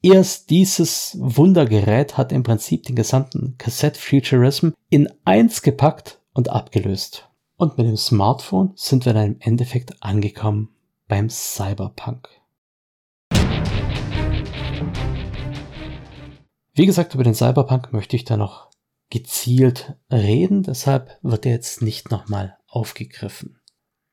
Erst 0.02 0.50
dieses 0.50 1.18
Wundergerät 1.20 2.16
hat 2.16 2.32
im 2.32 2.42
Prinzip 2.44 2.84
den 2.84 2.96
gesamten 2.96 3.56
Cassette 3.58 4.00
Futurism 4.00 4.70
in 4.90 5.10
eins 5.26 5.62
gepackt 5.62 6.22
und 6.34 6.48
abgelöst. 6.52 7.28
Und 7.58 7.78
mit 7.78 7.86
dem 7.86 7.98
Smartphone 7.98 8.72
sind 8.76 9.06
wir 9.06 9.12
dann 9.12 9.34
im 9.34 9.42
Endeffekt 9.42 10.02
angekommen 10.02 10.70
beim 11.10 11.30
Cyberpunk. 11.30 12.30
Wie 16.76 16.86
gesagt, 16.86 17.14
über 17.14 17.26
den 17.26 17.36
Cyberpunk 17.36 17.92
möchte 17.92 18.16
ich 18.16 18.24
da 18.24 18.38
noch 18.38 18.70
gezielt 19.10 19.96
reden, 20.10 20.64
deshalb 20.64 21.20
wird 21.24 21.46
er 21.46 21.52
jetzt 21.52 21.82
nicht 21.82 22.10
nochmal 22.10 22.58
aufgegriffen. 22.70 23.59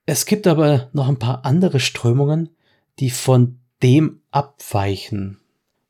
Es 0.08 0.24
gibt 0.24 0.46
aber 0.46 0.88
noch 0.92 1.08
ein 1.08 1.18
paar 1.18 1.44
andere 1.44 1.80
Strömungen, 1.80 2.50
die 3.00 3.10
von 3.10 3.58
dem 3.82 4.20
abweichen. 4.30 5.40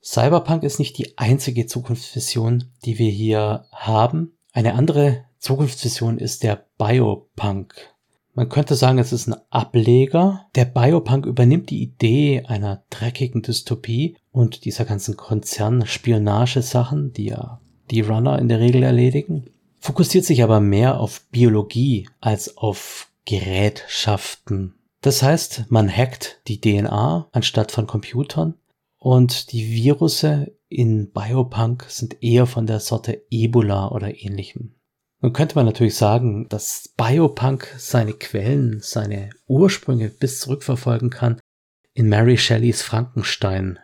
Cyberpunk 0.03 0.63
ist 0.63 0.79
nicht 0.79 0.97
die 0.97 1.19
einzige 1.19 1.67
Zukunftsvision, 1.67 2.65
die 2.85 2.99
wir 2.99 3.11
hier 3.11 3.67
haben. 3.73 4.33
Eine 4.53 4.75
andere 4.75 5.25
Zukunftsvision 5.39 6.19
ist 6.19 6.43
der 6.43 6.65
Biopunk. 6.79 7.75
Man 8.33 8.49
könnte 8.49 8.75
sagen, 8.75 8.99
es 8.99 9.13
ist 9.13 9.29
ein 9.29 9.37
Ableger. 9.51 10.47
Der 10.55 10.65
Biopunk 10.65 11.27
übernimmt 11.27 11.69
die 11.69 11.83
Idee 11.83 12.45
einer 12.47 12.85
dreckigen 12.89 13.43
Dystopie 13.43 14.17
und 14.33 14.65
dieser 14.65 14.87
ganzen 14.87 15.17
Konzern-Spionagesachen, 15.17 17.13
die 17.13 17.27
ja 17.27 17.61
die 17.91 18.01
Runner 18.01 18.39
in 18.39 18.49
der 18.49 18.61
Regel 18.61 18.83
erledigen, 18.83 19.51
fokussiert 19.79 20.25
sich 20.25 20.43
aber 20.43 20.61
mehr 20.61 21.01
auf 21.01 21.23
Biologie 21.31 22.09
als 22.21 22.57
auf 22.57 23.06
Gerätschaften. 23.27 24.75
Das 25.03 25.23
heißt, 25.23 25.67
man 25.69 25.95
hackt 25.95 26.41
die 26.49 26.61
DNA 26.61 27.29
anstatt 27.33 27.71
von 27.71 27.87
Computern 27.87 28.55
und 28.99 29.53
die 29.53 29.71
Virusse 29.71 30.57
in 30.69 31.13
Biopunk 31.13 31.85
sind 31.89 32.23
eher 32.23 32.47
von 32.47 32.67
der 32.67 32.81
Sorte 32.81 33.23
Ebola 33.31 33.89
oder 33.91 34.23
ähnlichem. 34.23 34.75
Nun 35.21 35.33
könnte 35.33 35.55
man 35.55 35.67
natürlich 35.67 35.97
sagen, 35.97 36.49
dass 36.49 36.93
Biopunk 36.97 37.69
seine 37.79 38.13
Quellen, 38.13 38.81
seine 38.81 39.31
Ursprünge 39.47 40.09
bis 40.09 40.41
zurückverfolgen 40.41 41.11
kann 41.11 41.41
in 41.95 42.09
Mary 42.09 42.37
Shelleys 42.37 42.83
Frankenstein. 42.83 43.79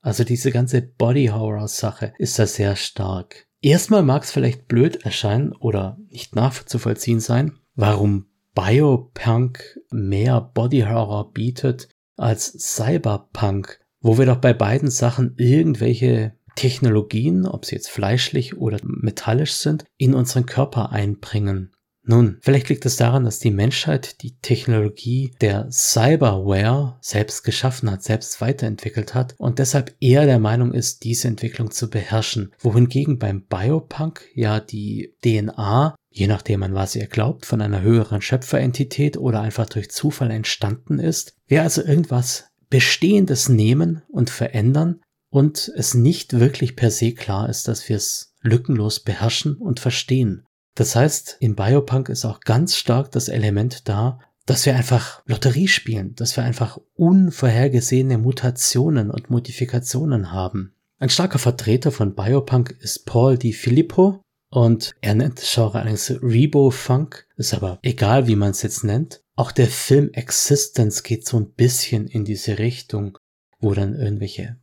Also 0.00 0.24
diese 0.24 0.50
ganze 0.50 0.82
Body 0.82 1.26
Horror 1.26 1.68
Sache 1.68 2.12
ist 2.18 2.38
da 2.38 2.46
sehr 2.46 2.76
stark. 2.76 3.46
Erstmal 3.62 4.02
mag 4.02 4.24
es 4.24 4.32
vielleicht 4.32 4.68
blöd 4.68 5.04
erscheinen 5.04 5.52
oder 5.52 5.96
nicht 6.10 6.34
nachzuvollziehen 6.36 7.20
sein, 7.20 7.58
warum 7.74 8.26
Biopunk 8.54 9.80
mehr 9.90 10.40
Body 10.40 10.80
Horror 10.80 11.32
bietet 11.32 11.88
als 12.16 12.52
Cyberpunk, 12.52 13.80
wo 14.00 14.18
wir 14.18 14.26
doch 14.26 14.36
bei 14.36 14.52
beiden 14.52 14.90
Sachen 14.90 15.34
irgendwelche 15.36 16.34
Technologien, 16.54 17.46
ob 17.46 17.64
sie 17.64 17.74
jetzt 17.74 17.90
fleischlich 17.90 18.56
oder 18.56 18.78
metallisch 18.84 19.54
sind, 19.54 19.84
in 19.96 20.14
unseren 20.14 20.46
Körper 20.46 20.92
einbringen. 20.92 21.72
Nun, 22.06 22.36
vielleicht 22.42 22.68
liegt 22.68 22.84
es 22.84 22.96
daran, 22.96 23.24
dass 23.24 23.38
die 23.38 23.50
Menschheit 23.50 24.20
die 24.22 24.36
Technologie 24.40 25.34
der 25.40 25.70
Cyberware 25.70 26.98
selbst 27.00 27.44
geschaffen 27.44 27.90
hat, 27.90 28.02
selbst 28.02 28.42
weiterentwickelt 28.42 29.14
hat 29.14 29.34
und 29.38 29.58
deshalb 29.58 29.96
eher 30.00 30.26
der 30.26 30.38
Meinung 30.38 30.74
ist, 30.74 31.02
diese 31.04 31.28
Entwicklung 31.28 31.70
zu 31.70 31.88
beherrschen. 31.88 32.52
Wohingegen 32.58 33.18
beim 33.18 33.46
Biopunk 33.46 34.26
ja 34.34 34.60
die 34.60 35.16
DNA 35.24 35.94
je 36.14 36.28
nachdem 36.28 36.62
an 36.62 36.74
was 36.74 36.94
ihr 36.94 37.08
glaubt, 37.08 37.44
von 37.44 37.60
einer 37.60 37.82
höheren 37.82 38.22
Schöpferentität 38.22 39.16
oder 39.16 39.40
einfach 39.40 39.68
durch 39.68 39.90
Zufall 39.90 40.30
entstanden 40.30 41.00
ist. 41.00 41.34
Wir 41.48 41.62
also 41.62 41.82
irgendwas 41.82 42.50
Bestehendes 42.70 43.48
nehmen 43.48 44.02
und 44.08 44.30
verändern 44.30 45.00
und 45.28 45.72
es 45.76 45.94
nicht 45.94 46.38
wirklich 46.38 46.76
per 46.76 46.92
se 46.92 47.12
klar 47.12 47.48
ist, 47.48 47.66
dass 47.66 47.88
wir 47.88 47.96
es 47.96 48.32
lückenlos 48.42 49.00
beherrschen 49.00 49.56
und 49.56 49.80
verstehen. 49.80 50.46
Das 50.76 50.94
heißt, 50.94 51.38
im 51.40 51.56
Biopunk 51.56 52.08
ist 52.08 52.24
auch 52.24 52.40
ganz 52.40 52.76
stark 52.76 53.10
das 53.10 53.28
Element 53.28 53.88
da, 53.88 54.20
dass 54.46 54.66
wir 54.66 54.76
einfach 54.76 55.22
Lotterie 55.26 55.68
spielen, 55.68 56.14
dass 56.14 56.36
wir 56.36 56.44
einfach 56.44 56.78
unvorhergesehene 56.94 58.18
Mutationen 58.18 59.10
und 59.10 59.30
Modifikationen 59.30 60.30
haben. 60.30 60.74
Ein 61.00 61.08
starker 61.08 61.40
Vertreter 61.40 61.90
von 61.90 62.14
Biopunk 62.14 62.70
ist 62.80 63.04
Paul 63.04 63.36
Di 63.36 63.52
Filippo, 63.52 64.23
und 64.54 64.94
er 65.00 65.16
nennt 65.16 65.38
das 65.38 65.52
Genre 65.52 65.80
allerdings 65.80 66.12
Rebo-Funk, 66.22 67.26
ist 67.36 67.54
aber 67.54 67.80
egal, 67.82 68.28
wie 68.28 68.36
man 68.36 68.50
es 68.50 68.62
jetzt 68.62 68.84
nennt. 68.84 69.20
Auch 69.34 69.50
der 69.50 69.66
Film 69.66 70.10
Existence 70.12 71.02
geht 71.02 71.26
so 71.26 71.38
ein 71.38 71.50
bisschen 71.54 72.06
in 72.06 72.24
diese 72.24 72.60
Richtung, 72.60 73.18
wo 73.58 73.74
dann 73.74 73.96
irgendwelche 73.96 74.56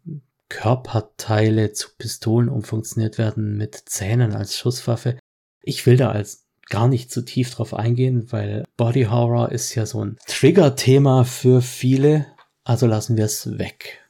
Körperteile 0.47 1.73
zu 1.73 1.89
Pistolen 1.97 2.47
umfunktioniert 2.47 3.17
werden 3.17 3.57
mit 3.57 3.75
Zähnen 3.75 4.33
als 4.33 4.57
Schusswaffe. 4.57 5.19
Ich 5.61 5.85
will 5.85 5.97
da 5.97 6.09
als 6.11 6.45
gar 6.69 6.87
nicht 6.87 7.11
zu 7.11 7.21
tief 7.21 7.53
drauf 7.53 7.73
eingehen, 7.73 8.31
weil 8.31 8.63
Body 8.77 9.03
Horror 9.03 9.51
ist 9.51 9.75
ja 9.75 9.85
so 9.85 10.05
ein 10.05 10.17
Trigger-Thema 10.25 11.25
für 11.25 11.61
viele, 11.61 12.27
also 12.63 12.87
lassen 12.87 13.17
wir 13.17 13.25
es 13.25 13.57
weg. 13.59 14.00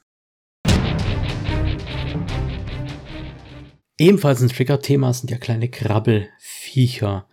Ebenfalls 4.02 4.42
ein 4.42 4.50
Trigger-Thema 4.50 5.14
sind 5.14 5.30
ja 5.30 5.38
kleine 5.38 5.70
Krabbelfiecher. 5.70 7.30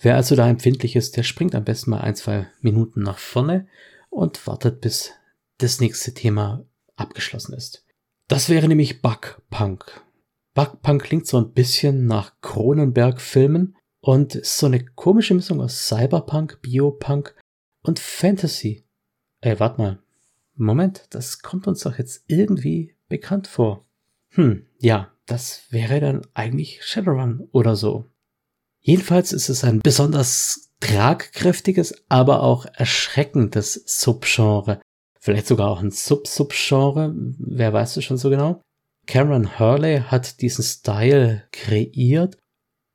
Wer 0.00 0.16
also 0.16 0.34
da 0.34 0.48
empfindlich 0.48 0.96
ist, 0.96 1.18
der 1.18 1.24
springt 1.24 1.54
am 1.54 1.64
besten 1.64 1.90
mal 1.90 2.00
ein, 2.00 2.16
zwei 2.16 2.46
Minuten 2.62 3.02
nach 3.02 3.18
vorne 3.18 3.68
und 4.08 4.46
wartet, 4.46 4.80
bis 4.80 5.12
das 5.58 5.78
nächste 5.78 6.14
Thema 6.14 6.64
abgeschlossen 6.96 7.52
ist. 7.52 7.84
Das 8.28 8.48
wäre 8.48 8.66
nämlich 8.66 9.02
Bugpunk. 9.02 10.00
Bugpunk 10.54 11.02
klingt 11.02 11.26
so 11.26 11.36
ein 11.36 11.52
bisschen 11.52 12.06
nach 12.06 12.32
Cronenberg-Filmen 12.40 13.76
und 14.00 14.36
ist 14.36 14.56
so 14.56 14.64
eine 14.64 14.82
komische 14.86 15.34
Mischung 15.34 15.60
aus 15.60 15.86
Cyberpunk, 15.86 16.62
Biopunk 16.62 17.34
und 17.82 17.98
Fantasy. 17.98 18.86
Ey, 19.42 19.60
warte 19.60 19.82
mal. 19.82 19.98
Moment, 20.54 21.08
das 21.10 21.42
kommt 21.42 21.66
uns 21.66 21.80
doch 21.80 21.98
jetzt 21.98 22.24
irgendwie 22.26 22.94
bekannt 23.10 23.48
vor. 23.48 23.85
Hm, 24.36 24.66
ja, 24.78 25.12
das 25.26 25.64
wäre 25.70 26.00
dann 26.00 26.22
eigentlich 26.34 26.84
Shadowrun 26.84 27.48
oder 27.52 27.74
so. 27.74 28.04
Jedenfalls 28.80 29.32
ist 29.32 29.48
es 29.48 29.64
ein 29.64 29.80
besonders 29.80 30.72
tragkräftiges, 30.80 32.04
aber 32.08 32.42
auch 32.42 32.66
erschreckendes 32.74 33.82
Subgenre. 33.86 34.80
Vielleicht 35.18 35.46
sogar 35.46 35.70
auch 35.70 35.82
ein 35.82 35.90
Sub-Subgenre, 35.90 37.14
wer 37.38 37.72
weiß 37.72 37.96
es 37.96 38.04
schon 38.04 38.18
so 38.18 38.30
genau. 38.30 38.62
Cameron 39.06 39.58
Hurley 39.58 40.00
hat 40.00 40.40
diesen 40.40 40.62
Style 40.62 41.42
kreiert 41.50 42.36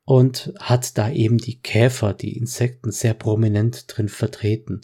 und 0.05 0.53
hat 0.59 0.97
da 0.97 1.09
eben 1.09 1.37
die 1.37 1.59
Käfer, 1.59 2.13
die 2.13 2.37
Insekten 2.37 2.91
sehr 2.91 3.13
prominent 3.13 3.85
drin 3.87 4.09
vertreten. 4.09 4.81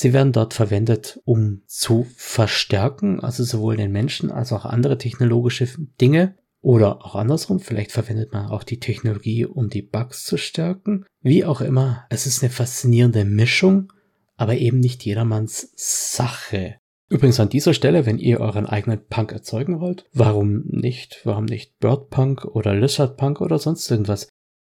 Sie 0.00 0.12
werden 0.12 0.32
dort 0.32 0.54
verwendet, 0.54 1.20
um 1.24 1.62
zu 1.66 2.06
verstärken, 2.14 3.18
also 3.18 3.42
sowohl 3.42 3.76
den 3.76 3.90
Menschen 3.90 4.30
als 4.30 4.52
auch 4.52 4.64
andere 4.64 4.96
technologische 4.96 5.66
Dinge. 6.00 6.36
Oder 6.60 7.04
auch 7.04 7.16
andersrum, 7.16 7.58
vielleicht 7.58 7.90
verwendet 7.90 8.32
man 8.32 8.46
auch 8.46 8.62
die 8.62 8.78
Technologie, 8.78 9.44
um 9.44 9.68
die 9.68 9.82
Bugs 9.82 10.24
zu 10.24 10.36
stärken. 10.36 11.04
Wie 11.20 11.44
auch 11.44 11.60
immer, 11.60 12.06
es 12.10 12.26
ist 12.26 12.44
eine 12.44 12.52
faszinierende 12.52 13.24
Mischung, 13.24 13.92
aber 14.36 14.54
eben 14.54 14.78
nicht 14.78 15.04
jedermanns 15.04 15.72
Sache. 15.74 16.76
Übrigens 17.08 17.40
an 17.40 17.48
dieser 17.48 17.74
Stelle, 17.74 18.06
wenn 18.06 18.18
ihr 18.18 18.38
euren 18.38 18.66
eigenen 18.66 19.04
Punk 19.04 19.32
erzeugen 19.32 19.80
wollt, 19.80 20.04
warum 20.12 20.62
nicht? 20.66 21.22
Warum 21.24 21.46
nicht 21.46 21.76
Bird 21.80 22.08
Punk 22.10 22.44
oder 22.44 22.72
Lizard 22.72 23.16
Punk 23.16 23.40
oder 23.40 23.58
sonst 23.58 23.90
irgendwas? 23.90 24.28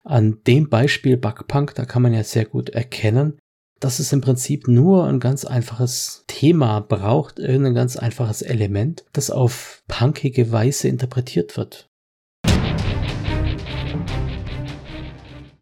An 0.03 0.39
dem 0.47 0.71
Beispiel 0.71 1.19
Bug 1.19 1.47
Punk, 1.47 1.75
da 1.75 1.85
kann 1.85 2.01
man 2.01 2.15
ja 2.15 2.25
sehr 2.25 2.47
gut 2.47 2.71
erkennen, 2.71 3.39
dass 3.81 3.99
es 3.99 4.13
im 4.13 4.21
Prinzip 4.21 4.69
nur 4.69 5.07
ein 5.07 5.21
ganz 5.21 5.45
einfaches 5.45 6.25
Thema 6.27 6.81
braucht, 6.81 7.39
irgendein 7.39 7.75
ganz 7.75 7.97
einfaches 7.97 8.43
Element, 8.43 9.05
das 9.13 9.31
auf 9.31 9.83
punkige 9.89 10.53
Weise 10.53 10.89
interpretiert 10.89 11.57
wird. 11.57 11.89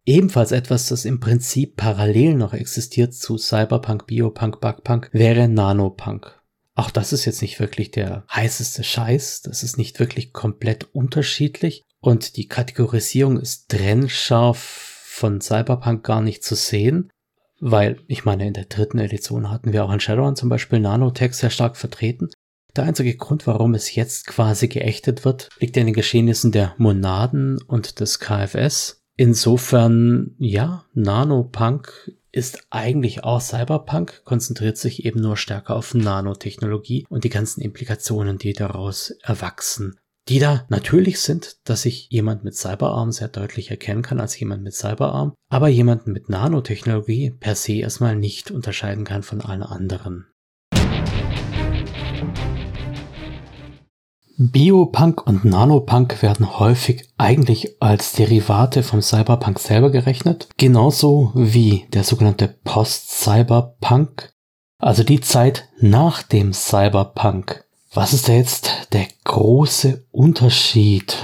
Ebenfalls 0.05 0.51
etwas, 0.51 0.87
das 0.87 1.05
im 1.05 1.19
Prinzip 1.19 1.77
parallel 1.77 2.33
noch 2.33 2.53
existiert 2.53 3.13
zu 3.13 3.37
Cyberpunk, 3.37 4.07
Biopunk, 4.07 4.59
Bugpunk, 4.59 5.09
wäre 5.13 5.47
Nanopunk. 5.47 6.41
Auch 6.75 6.89
das 6.89 7.13
ist 7.13 7.25
jetzt 7.25 7.41
nicht 7.41 7.59
wirklich 7.59 7.91
der 7.91 8.25
heißeste 8.33 8.83
Scheiß. 8.83 9.41
Das 9.43 9.63
ist 9.63 9.77
nicht 9.77 9.99
wirklich 9.99 10.33
komplett 10.33 10.95
unterschiedlich. 10.95 11.83
Und 11.99 12.37
die 12.37 12.47
Kategorisierung 12.47 13.39
ist 13.39 13.69
trennscharf 13.69 14.57
von 15.05 15.41
Cyberpunk 15.41 16.03
gar 16.03 16.21
nicht 16.21 16.43
zu 16.43 16.55
sehen. 16.55 17.11
Weil, 17.59 17.99
ich 18.07 18.25
meine, 18.25 18.47
in 18.47 18.53
der 18.53 18.65
dritten 18.65 18.99
Edition 18.99 19.51
hatten 19.51 19.73
wir 19.73 19.83
auch 19.83 19.91
in 19.91 19.99
Shadowrun 19.99 20.35
zum 20.35 20.49
Beispiel 20.49 20.79
Nanotech 20.79 21.33
sehr 21.33 21.49
stark 21.49 21.77
vertreten. 21.77 22.29
Der 22.75 22.83
einzige 22.83 23.15
Grund, 23.15 23.47
warum 23.47 23.73
es 23.73 23.95
jetzt 23.95 24.27
quasi 24.27 24.67
geächtet 24.67 25.25
wird, 25.25 25.49
liegt 25.59 25.75
in 25.75 25.87
den 25.87 25.95
Geschehnissen 25.95 26.51
der 26.51 26.75
Monaden 26.77 27.61
und 27.63 27.99
des 27.99 28.19
KFS. 28.19 29.01
Insofern, 29.17 30.35
ja, 30.37 30.85
Nanopunk 30.93 32.13
ist 32.31 32.67
eigentlich 32.69 33.23
auch 33.23 33.41
Cyberpunk, 33.41 34.23
konzentriert 34.23 34.77
sich 34.77 35.03
eben 35.03 35.19
nur 35.19 35.35
stärker 35.35 35.75
auf 35.75 35.93
Nanotechnologie 35.93 37.05
und 37.09 37.23
die 37.23 37.29
ganzen 37.29 37.61
Implikationen, 37.61 38.37
die 38.37 38.53
daraus 38.53 39.09
erwachsen. 39.23 39.99
Die 40.29 40.37
da 40.37 40.63
natürlich 40.69 41.21
sind, 41.21 41.57
dass 41.63 41.85
ich 41.85 42.07
jemand 42.11 42.43
mit 42.43 42.55
Cyberarm 42.55 43.11
sehr 43.11 43.29
deutlich 43.29 43.71
erkennen 43.71 44.03
kann 44.03 44.19
als 44.19 44.39
jemand 44.39 44.61
mit 44.61 44.75
Cyberarm, 44.75 45.33
aber 45.49 45.69
jemanden 45.69 46.11
mit 46.11 46.29
Nanotechnologie 46.29 47.31
per 47.31 47.55
se 47.55 47.73
erstmal 47.73 48.15
nicht 48.15 48.51
unterscheiden 48.51 49.05
kann 49.05 49.23
von 49.23 49.41
allen 49.41 49.63
anderen. 49.63 50.27
Biopunk 54.37 55.25
und 55.25 55.45
Nanopunk 55.45 56.21
werden 56.21 56.59
häufig 56.59 57.09
eigentlich 57.17 57.81
als 57.81 58.13
Derivate 58.13 58.83
vom 58.83 59.01
Cyberpunk 59.01 59.57
selber 59.57 59.89
gerechnet, 59.89 60.47
genauso 60.57 61.31
wie 61.33 61.87
der 61.91 62.03
sogenannte 62.03 62.55
Post-Cyberpunk, 62.63 64.31
also 64.77 65.03
die 65.03 65.21
Zeit 65.21 65.67
nach 65.81 66.21
dem 66.21 66.53
Cyberpunk. 66.53 67.65
Was 67.91 68.13
ist 68.13 68.29
da 68.29 68.33
jetzt 68.33 68.89
der 68.93 69.07
große 69.23 70.05
Unterschied? 70.11 71.17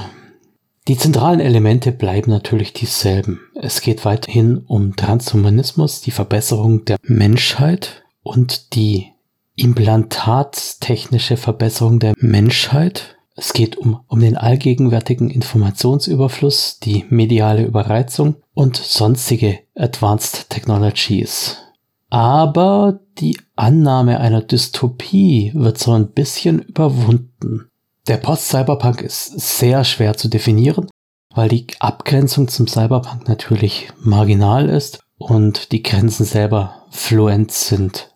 Die 0.87 0.97
zentralen 0.97 1.39
Elemente 1.39 1.91
bleiben 1.91 2.31
natürlich 2.31 2.73
dieselben. 2.73 3.39
Es 3.53 3.81
geht 3.81 4.03
weiterhin 4.03 4.57
um 4.65 4.95
Transhumanismus, 4.95 6.01
die 6.01 6.11
Verbesserung 6.11 6.83
der 6.85 6.97
Menschheit 7.03 8.03
und 8.23 8.73
die 8.75 9.11
implantatstechnische 9.55 11.37
Verbesserung 11.37 11.99
der 11.99 12.13
Menschheit. 12.17 13.15
Es 13.35 13.53
geht 13.53 13.77
um, 13.77 13.99
um 14.07 14.19
den 14.19 14.35
allgegenwärtigen 14.35 15.29
Informationsüberfluss, 15.29 16.79
die 16.79 17.05
mediale 17.09 17.63
Überreizung 17.63 18.37
und 18.53 18.75
sonstige 18.75 19.59
Advanced 19.75 20.49
Technologies. 20.49 21.64
Aber 22.09 22.99
die 23.17 23.37
Annahme 23.55 24.19
einer 24.19 24.41
Dystopie 24.41 25.51
wird 25.55 25.77
so 25.77 25.93
ein 25.93 26.11
bisschen 26.11 26.59
überwunden. 26.59 27.69
Der 28.07 28.17
Post-Cyberpunk 28.17 29.01
ist 29.01 29.39
sehr 29.57 29.83
schwer 29.83 30.15
zu 30.15 30.27
definieren, 30.27 30.87
weil 31.33 31.49
die 31.49 31.65
Abgrenzung 31.79 32.47
zum 32.47 32.67
Cyberpunk 32.67 33.27
natürlich 33.27 33.89
marginal 33.99 34.69
ist 34.69 34.99
und 35.17 35.71
die 35.71 35.81
Grenzen 35.81 36.25
selber 36.25 36.83
fluent 36.91 37.51
sind 37.51 38.13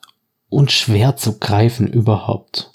und 0.50 0.72
schwer 0.72 1.16
zu 1.16 1.40
greifen 1.40 1.88
überhaupt. 1.88 2.72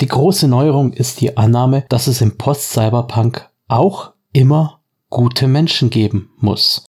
Die 0.00 0.06
große 0.06 0.46
Neuerung 0.46 0.92
ist 0.92 1.20
die 1.20 1.36
Annahme, 1.36 1.84
dass 1.88 2.06
es 2.06 2.20
im 2.20 2.36
Post-Cyberpunk 2.36 3.48
auch 3.66 4.12
immer 4.32 4.80
gute 5.10 5.48
Menschen 5.48 5.90
geben 5.90 6.30
muss. 6.38 6.84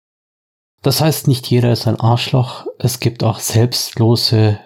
Das 0.82 1.00
heißt, 1.00 1.26
nicht 1.28 1.48
jeder 1.48 1.72
ist 1.72 1.86
ein 1.86 2.00
Arschloch, 2.00 2.66
es 2.78 3.00
gibt 3.00 3.24
auch 3.24 3.40
selbstlose, 3.40 4.58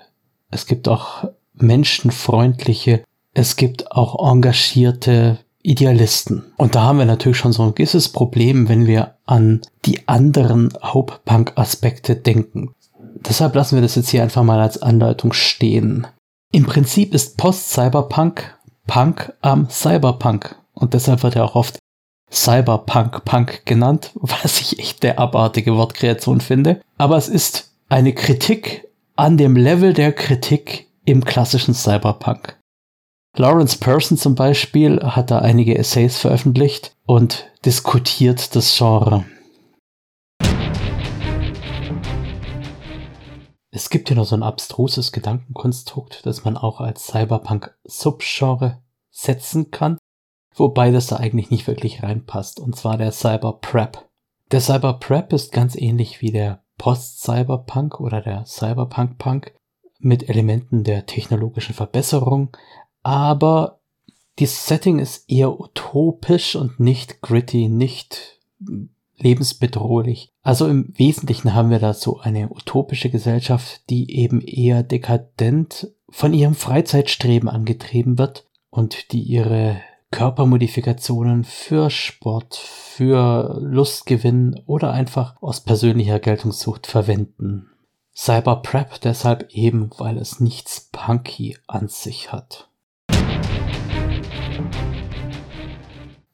es 0.51 0.67
gibt 0.67 0.89
auch 0.89 1.25
menschenfreundliche, 1.55 3.03
es 3.35 3.57
gibt 3.57 3.93
auch 3.93 4.31
engagierte 4.31 5.39
Idealisten. 5.63 6.53
Und 6.57 6.75
da 6.75 6.83
haben 6.83 6.99
wir 6.99 7.07
natürlich 7.07 7.39
schon 7.39 7.53
so 7.53 7.63
ein 7.63 7.75
gewisses 7.75 8.09
Problem, 8.11 8.69
wenn 8.69 8.87
wir 8.87 9.15
an 9.27 9.63
die 9.85 10.07
anderen 10.09 10.71
Hauptpunk-Aspekte 10.83 12.17
denken. 12.17 12.75
Deshalb 13.15 13.55
lassen 13.55 13.77
wir 13.77 13.83
das 13.83 13.95
jetzt 13.95 14.11
hier 14.11 14.23
einfach 14.23 14.43
mal 14.43 14.61
als 14.61 14.83
Anleitung 14.83 15.33
stehen. 15.33 16.07
Im 16.51 16.67
Prinzip 16.67 17.15
ist 17.15 17.39
Post-Cyberpunk 17.39 18.59
Punk 18.87 19.33
am 19.41 19.69
Cyberpunk. 19.71 20.57
Und 20.75 20.95
deshalb 20.95 21.23
wird 21.23 21.37
er 21.37 21.45
auch 21.45 21.55
oft 21.55 21.79
Cyberpunk 22.33 23.24
Punk 23.24 23.66
genannt, 23.66 24.11
was 24.14 24.61
ich 24.61 24.78
echt 24.78 25.03
der 25.03 25.18
abartige 25.18 25.76
Wortkreation 25.76 26.41
finde. 26.41 26.80
Aber 26.99 27.16
es 27.16 27.28
ist 27.28 27.70
eine 27.89 28.14
Kritik 28.14 28.89
an 29.16 29.37
dem 29.37 29.55
Level 29.55 29.93
der 29.93 30.12
Kritik 30.12 30.89
im 31.05 31.24
klassischen 31.24 31.74
Cyberpunk. 31.74 32.59
Lawrence 33.37 33.78
Person 33.78 34.18
zum 34.18 34.35
Beispiel 34.35 35.01
hat 35.03 35.30
da 35.30 35.39
einige 35.39 35.76
Essays 35.76 36.18
veröffentlicht 36.18 36.95
und 37.07 37.47
diskutiert 37.64 38.55
das 38.55 38.76
Genre. 38.76 39.24
Es 43.70 43.89
gibt 43.89 44.09
hier 44.09 44.18
noch 44.18 44.26
so 44.26 44.37
ein 44.37 44.43
abstruses 44.43 45.12
Gedankenkonstrukt, 45.12 46.26
das 46.26 46.45
man 46.45 46.59
auch 46.59 46.80
als 46.80 47.07
Cyberpunk-Subgenre 47.07 48.83
setzen 49.11 49.70
kann, 49.70 49.97
wobei 50.55 50.90
das 50.90 51.07
da 51.07 51.16
eigentlich 51.16 51.50
nicht 51.50 51.66
wirklich 51.66 52.03
reinpasst, 52.03 52.61
und 52.61 52.76
zwar 52.76 52.98
der 52.98 53.12
Cyber-Prep. 53.12 54.09
Der 54.50 54.61
Cyber-Prep 54.61 55.32
ist 55.32 55.53
ganz 55.53 55.76
ähnlich 55.76 56.20
wie 56.20 56.32
der 56.32 56.62
Post-Cyberpunk 56.78 58.00
oder 58.00 58.20
der 58.20 58.44
Cyberpunk-Punk 58.44 59.53
mit 59.98 60.28
Elementen 60.28 60.84
der 60.84 61.07
technologischen 61.07 61.74
Verbesserung, 61.74 62.57
aber 63.03 63.80
das 64.38 64.66
Setting 64.66 64.98
ist 64.98 65.30
eher 65.30 65.61
utopisch 65.61 66.57
und 66.57 66.80
nicht 66.80 67.20
gritty, 67.20 67.68
nicht 67.68 68.40
lebensbedrohlich. 69.18 70.30
Also 70.42 70.66
im 70.66 70.92
Wesentlichen 70.96 71.55
haben 71.55 71.70
wir 71.70 71.78
da 71.78 71.94
so 71.94 72.18
eine 72.18 72.50
utopische 72.50 73.11
Gesellschaft, 73.11 73.88
die 73.90 74.16
eben 74.16 74.40
eher 74.40 74.82
dekadent 74.82 75.92
von 76.09 76.34
ihrem 76.34 76.55
Freizeitstreben 76.55 77.48
angetrieben 77.48 78.18
wird 78.18 78.46
und 78.70 79.12
die 79.12 79.22
ihre 79.22 79.80
Körpermodifikationen 80.13 81.43
für 81.43 81.91
Sport, 81.91 82.55
für 82.55 83.59
Lustgewinn 83.61 84.61
oder 84.67 84.93
einfach 84.93 85.35
aus 85.43 85.63
persönlicher 85.63 86.21
Geltungssucht 86.21 86.87
verwenden. 86.87 87.71
Cyber 88.15 88.57
Prep 88.57 89.01
deshalb 89.01 89.51
eben, 89.51 89.91
weil 89.97 90.19
es 90.19 90.39
nichts 90.39 90.91
punky 90.93 91.57
an 91.67 91.89
sich 91.89 92.31
hat. 92.31 92.69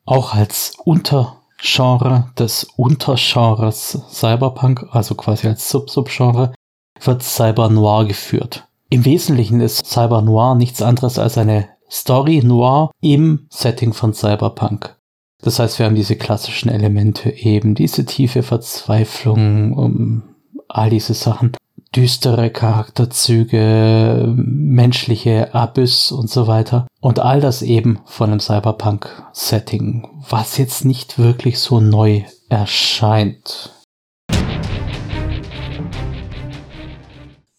Auch 0.05 0.35
als 0.35 0.73
Unter 0.85 1.37
Genre 1.61 2.33
des 2.39 2.65
Untergenres 2.77 4.03
Cyberpunk, 4.11 4.87
also 4.91 5.15
quasi 5.15 5.47
als 5.47 5.71
Sub-Subgenre, 5.71 6.53
wird 7.01 7.23
Cyber 7.23 7.69
Noir 7.71 8.07
geführt. 8.07 8.67
Im 8.91 9.05
Wesentlichen 9.05 9.61
ist 9.61 9.87
Cyber 9.87 10.21
Noir 10.23 10.57
nichts 10.57 10.83
anderes 10.83 11.19
als 11.19 11.39
eine 11.39 11.69
Story 11.91 12.43
Noir 12.45 12.91
im 13.01 13.47
Setting 13.51 13.93
von 13.93 14.13
Cyberpunk. 14.13 14.97
Das 15.41 15.59
heißt, 15.59 15.79
wir 15.79 15.87
haben 15.87 15.95
diese 15.95 16.17
klassischen 16.17 16.69
Elemente 16.69 17.31
eben, 17.31 17.75
diese 17.75 18.05
tiefe 18.05 18.43
Verzweiflung, 18.43 19.73
um 19.73 20.23
all 20.69 20.91
diese 20.91 21.15
Sachen 21.15 21.53
düstere 21.95 22.51
Charakterzüge, 22.51 24.35
menschliche 24.37 25.55
Abyss 25.55 26.13
und 26.13 26.29
so 26.29 26.47
weiter. 26.47 26.87
Und 27.01 27.21
all 27.21 27.41
das 27.41 27.63
eben 27.63 28.01
von 28.05 28.31
einem 28.31 28.41
Cyberpunk-Setting, 28.41 30.07
was 30.29 30.59
jetzt 30.59 30.85
nicht 30.85 31.19
wirklich 31.19 31.59
so 31.59 31.81
neu 31.81 32.25
erscheint. 32.49 33.73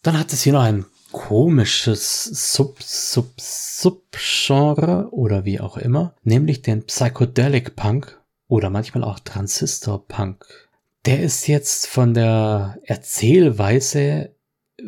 Dann 0.02 0.18
hat 0.18 0.32
es 0.32 0.42
hier 0.42 0.52
noch 0.52 0.62
ein 0.62 0.86
komisches 1.12 2.24
Sub-Sub-Sub-Genre 2.24 5.12
oder 5.12 5.44
wie 5.44 5.60
auch 5.60 5.76
immer, 5.76 6.14
nämlich 6.22 6.62
den 6.62 6.86
Psychedelic 6.86 7.76
Punk 7.76 8.18
oder 8.48 8.70
manchmal 8.70 9.04
auch 9.04 9.20
Transistor 9.20 10.06
Punk. 10.06 10.70
Der 11.06 11.22
ist 11.22 11.46
jetzt 11.46 11.86
von 11.86 12.14
der 12.14 12.78
Erzählweise, 12.82 14.34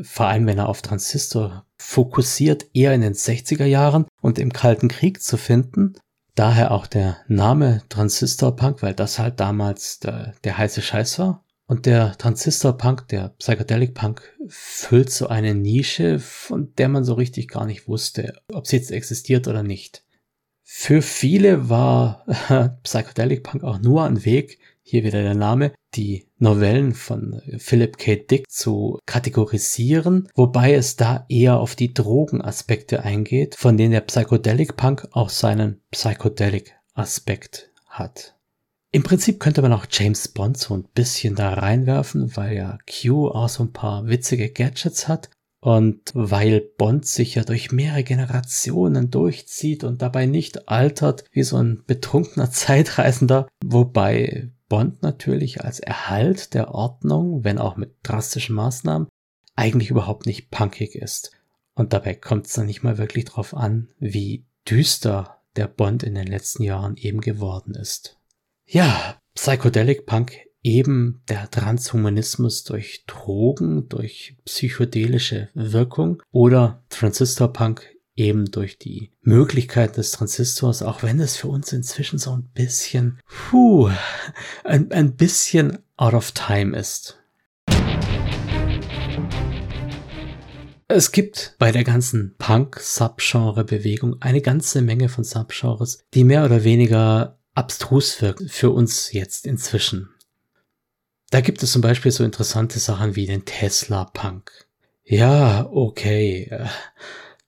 vor 0.02 0.26
allem 0.26 0.46
wenn 0.46 0.58
er 0.58 0.68
auf 0.68 0.82
Transistor 0.82 1.64
fokussiert, 1.78 2.66
eher 2.74 2.94
in 2.94 3.00
den 3.00 3.14
60er 3.14 3.64
Jahren 3.64 4.06
und 4.20 4.38
im 4.38 4.52
Kalten 4.52 4.88
Krieg 4.88 5.22
zu 5.22 5.36
finden. 5.36 5.94
Daher 6.34 6.70
auch 6.70 6.86
der 6.86 7.18
Name 7.28 7.82
Transistor 7.88 8.56
Punk, 8.56 8.82
weil 8.82 8.94
das 8.94 9.18
halt 9.18 9.40
damals 9.40 10.00
der, 10.00 10.34
der 10.44 10.58
heiße 10.58 10.82
Scheiß 10.82 11.18
war. 11.18 11.41
Und 11.72 11.86
der 11.86 12.18
Transistor 12.18 12.76
Punk, 12.76 13.08
der 13.08 13.30
Psychedelic 13.38 13.94
Punk, 13.94 14.36
füllt 14.46 15.08
so 15.08 15.28
eine 15.28 15.54
Nische, 15.54 16.18
von 16.18 16.74
der 16.76 16.90
man 16.90 17.02
so 17.02 17.14
richtig 17.14 17.48
gar 17.48 17.64
nicht 17.64 17.88
wusste, 17.88 18.34
ob 18.52 18.66
sie 18.66 18.76
jetzt 18.76 18.90
existiert 18.90 19.48
oder 19.48 19.62
nicht. 19.62 20.04
Für 20.62 21.00
viele 21.00 21.70
war 21.70 22.26
Psychedelic 22.82 23.42
Punk 23.42 23.64
auch 23.64 23.78
nur 23.78 24.04
ein 24.04 24.26
Weg, 24.26 24.58
hier 24.82 25.02
wieder 25.02 25.22
der 25.22 25.34
Name, 25.34 25.72
die 25.94 26.26
Novellen 26.36 26.92
von 26.92 27.40
Philip 27.56 27.96
K. 27.96 28.16
Dick 28.16 28.50
zu 28.50 28.98
kategorisieren, 29.06 30.28
wobei 30.34 30.74
es 30.74 30.96
da 30.96 31.24
eher 31.30 31.58
auf 31.58 31.74
die 31.74 31.94
Drogenaspekte 31.94 33.02
eingeht, 33.02 33.54
von 33.54 33.78
denen 33.78 33.92
der 33.92 34.02
Psychedelic 34.02 34.76
Punk 34.76 35.08
auch 35.12 35.30
seinen 35.30 35.80
Psychedelic 35.90 36.74
Aspekt 36.92 37.70
hat. 37.86 38.34
Im 38.95 39.03
Prinzip 39.03 39.40
könnte 39.40 39.62
man 39.62 39.72
auch 39.72 39.86
James 39.90 40.28
Bond 40.28 40.59
so 40.59 40.74
ein 40.74 40.84
bisschen 40.95 41.34
da 41.34 41.55
reinwerfen, 41.55 42.36
weil 42.36 42.55
ja 42.55 42.78
Q 42.86 43.28
auch 43.28 43.49
so 43.49 43.62
ein 43.62 43.72
paar 43.72 44.07
witzige 44.07 44.51
Gadgets 44.51 45.09
hat 45.09 45.30
und 45.61 46.11
weil 46.12 46.61
Bond 46.61 47.07
sich 47.07 47.36
ja 47.36 47.45
durch 47.45 47.72
mehrere 47.72 48.05
Generationen 48.05 49.11
durchzieht 49.11 49.82
und 49.82 50.03
dabei 50.03 50.26
nicht 50.26 50.68
altert 50.68 51.24
wie 51.32 51.43
so 51.43 51.57
ein 51.57 51.82
betrunkener 51.86 52.51
Zeitreisender, 52.51 53.49
wobei 53.64 54.51
Bond 54.68 55.03
natürlich 55.03 55.64
als 55.64 55.80
Erhalt 55.80 56.53
der 56.53 56.74
Ordnung, 56.74 57.45
wenn 57.45 57.59
auch 57.59 57.76
mit 57.76 57.95
drastischen 58.03 58.57
Maßnahmen, 58.57 59.09
eigentlich 59.57 59.88
überhaupt 59.88 60.26
nicht 60.26 60.51
punkig 60.51 60.97
ist. 60.97 61.30
Und 61.74 61.95
dabei 61.95 62.14
kommt 62.14 62.47
es 62.47 62.53
dann 62.53 62.66
nicht 62.66 62.82
mal 62.82 62.99
wirklich 62.99 63.24
drauf 63.24 63.55
an, 63.55 63.88
wie 63.99 64.45
düster 64.68 65.38
der 65.57 65.66
Bond 65.66 66.03
in 66.03 66.14
den 66.14 66.26
letzten 66.26 66.62
Jahren 66.62 66.97
eben 66.97 67.22
geworden 67.22 67.74
ist. 67.74 68.18
Ja, 68.74 69.16
Psychedelic 69.34 70.06
Punk 70.06 70.32
eben 70.62 71.20
der 71.28 71.50
Transhumanismus 71.50 72.64
durch 72.64 73.04
Drogen, 73.06 73.86
durch 73.90 74.38
psychedelische 74.46 75.50
Wirkung 75.52 76.22
oder 76.30 76.82
Transistor 76.88 77.52
Punk 77.52 77.84
eben 78.16 78.50
durch 78.50 78.78
die 78.78 79.12
Möglichkeit 79.20 79.98
des 79.98 80.12
Transistors, 80.12 80.82
auch 80.82 81.02
wenn 81.02 81.20
es 81.20 81.36
für 81.36 81.48
uns 81.48 81.70
inzwischen 81.74 82.18
so 82.18 82.30
ein 82.30 82.48
bisschen, 82.54 83.20
puh, 83.26 83.90
ein, 84.64 84.90
ein 84.90 85.16
bisschen 85.16 85.80
out 85.98 86.14
of 86.14 86.32
time 86.32 86.74
ist. 86.74 87.18
Es 90.88 91.12
gibt 91.12 91.56
bei 91.58 91.72
der 91.72 91.84
ganzen 91.84 92.36
Punk-Subgenre-Bewegung 92.38 94.16
eine 94.22 94.40
ganze 94.40 94.80
Menge 94.80 95.10
von 95.10 95.24
Subgenres, 95.24 96.06
die 96.14 96.24
mehr 96.24 96.46
oder 96.46 96.64
weniger 96.64 97.38
abstrus 97.55 98.20
wirken 98.22 98.48
für 98.48 98.70
uns 98.70 99.12
jetzt 99.12 99.46
inzwischen. 99.46 100.09
Da 101.30 101.40
gibt 101.40 101.62
es 101.62 101.72
zum 101.72 101.82
Beispiel 101.82 102.12
so 102.12 102.24
interessante 102.24 102.78
Sachen 102.78 103.16
wie 103.16 103.26
den 103.26 103.44
Tesla-Punk. 103.44 104.50
Ja, 105.05 105.66
okay. 105.70 106.50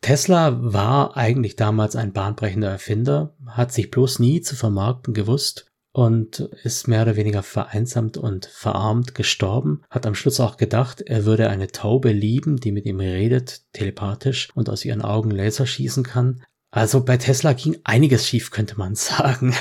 Tesla 0.00 0.72
war 0.72 1.16
eigentlich 1.16 1.57
damals 1.57 1.96
ein 1.96 2.12
bahnbrechender 2.12 2.70
Erfinder, 2.70 3.34
hat 3.46 3.72
sich 3.72 3.90
bloß 3.90 4.18
nie 4.18 4.40
zu 4.40 4.57
vermarkten 4.57 5.14
gewusst 5.14 5.66
und 5.92 6.40
ist 6.64 6.88
mehr 6.88 7.02
oder 7.02 7.16
weniger 7.16 7.42
vereinsamt 7.42 8.16
und 8.16 8.46
verarmt 8.46 9.14
gestorben, 9.14 9.82
hat 9.90 10.07
am 10.07 10.14
Schluss 10.14 10.40
auch 10.40 10.57
gedacht, 10.57 11.00
er 11.02 11.24
würde 11.24 11.48
eine 11.48 11.68
Taube 11.68 12.11
lieben, 12.11 12.57
die 12.57 12.72
mit 12.72 12.84
ihm 12.84 13.00
redet, 13.00 13.62
telepathisch 13.72 14.48
und 14.55 14.68
aus 14.68 14.84
ihren 14.84 15.02
Augen 15.02 15.30
Laser 15.30 15.66
schießen 15.66 16.02
kann. 16.02 16.42
Also 16.74 17.04
bei 17.04 17.18
Tesla 17.18 17.52
ging 17.52 17.78
einiges 17.84 18.26
schief, 18.26 18.50
könnte 18.50 18.76
man 18.76 18.94
sagen. 18.96 19.54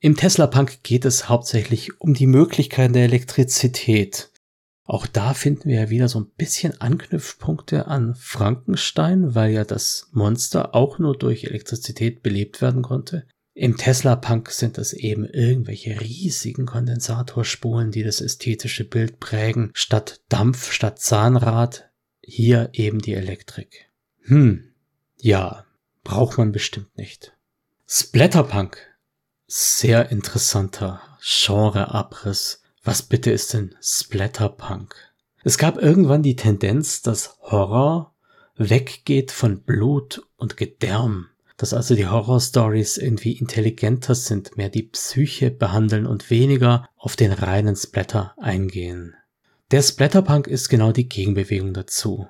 Im 0.00 0.16
Tesla 0.16 0.48
Punk 0.48 0.82
geht 0.82 1.04
es 1.04 1.28
hauptsächlich 1.28 2.00
um 2.00 2.12
die 2.12 2.26
Möglichkeiten 2.26 2.92
der 2.92 3.04
Elektrizität. 3.04 4.32
Auch 4.84 5.06
da 5.06 5.32
finden 5.32 5.68
wir 5.68 5.82
ja 5.82 5.90
wieder 5.90 6.08
so 6.08 6.18
ein 6.18 6.30
bisschen 6.36 6.80
Anknüpfpunkte 6.80 7.86
an 7.86 8.16
Frankenstein, 8.16 9.36
weil 9.36 9.52
ja 9.52 9.64
das 9.64 10.08
Monster 10.10 10.74
auch 10.74 10.98
nur 10.98 11.16
durch 11.16 11.44
Elektrizität 11.44 12.24
belebt 12.24 12.60
werden 12.60 12.82
konnte. 12.82 13.28
Im 13.54 13.76
Tesla 13.76 14.16
Punk 14.16 14.50
sind 14.50 14.78
es 14.78 14.92
eben 14.92 15.24
irgendwelche 15.24 16.00
riesigen 16.00 16.66
Kondensatorspulen, 16.66 17.92
die 17.92 18.02
das 18.02 18.20
ästhetische 18.20 18.84
Bild 18.84 19.20
prägen. 19.20 19.70
Statt 19.72 20.20
Dampf, 20.28 20.72
statt 20.72 20.98
Zahnrad, 20.98 21.90
hier 22.22 22.70
eben 22.72 22.98
die 22.98 23.14
Elektrik. 23.14 23.88
Hm, 24.24 24.72
ja, 25.16 25.64
braucht 26.04 26.38
man 26.38 26.52
bestimmt 26.52 26.96
nicht. 26.96 27.32
Splatterpunk. 27.86 28.78
Sehr 29.46 30.10
interessanter 30.10 31.02
Genreabriss 31.20 32.62
was 32.84 33.02
bitte 33.02 33.30
ist 33.30 33.54
denn 33.54 33.76
Splatterpunk? 33.80 34.96
Es 35.44 35.56
gab 35.56 35.78
irgendwann 35.78 36.24
die 36.24 36.34
Tendenz, 36.34 37.00
dass 37.02 37.38
Horror 37.42 38.12
weggeht 38.56 39.30
von 39.30 39.62
Blut 39.62 40.26
und 40.36 40.56
Gedärm. 40.56 41.28
Dass 41.56 41.74
also 41.74 41.94
die 41.94 42.08
Horror-Stories 42.08 42.98
irgendwie 42.98 43.38
intelligenter 43.38 44.16
sind, 44.16 44.56
mehr 44.56 44.68
die 44.68 44.82
Psyche 44.82 45.52
behandeln 45.52 46.06
und 46.06 46.28
weniger 46.28 46.88
auf 46.96 47.14
den 47.14 47.30
reinen 47.30 47.76
Splatter 47.76 48.34
eingehen. 48.36 49.14
Der 49.70 49.82
Splatterpunk 49.82 50.48
ist 50.48 50.68
genau 50.68 50.90
die 50.90 51.08
Gegenbewegung 51.08 51.72
dazu. 51.72 52.26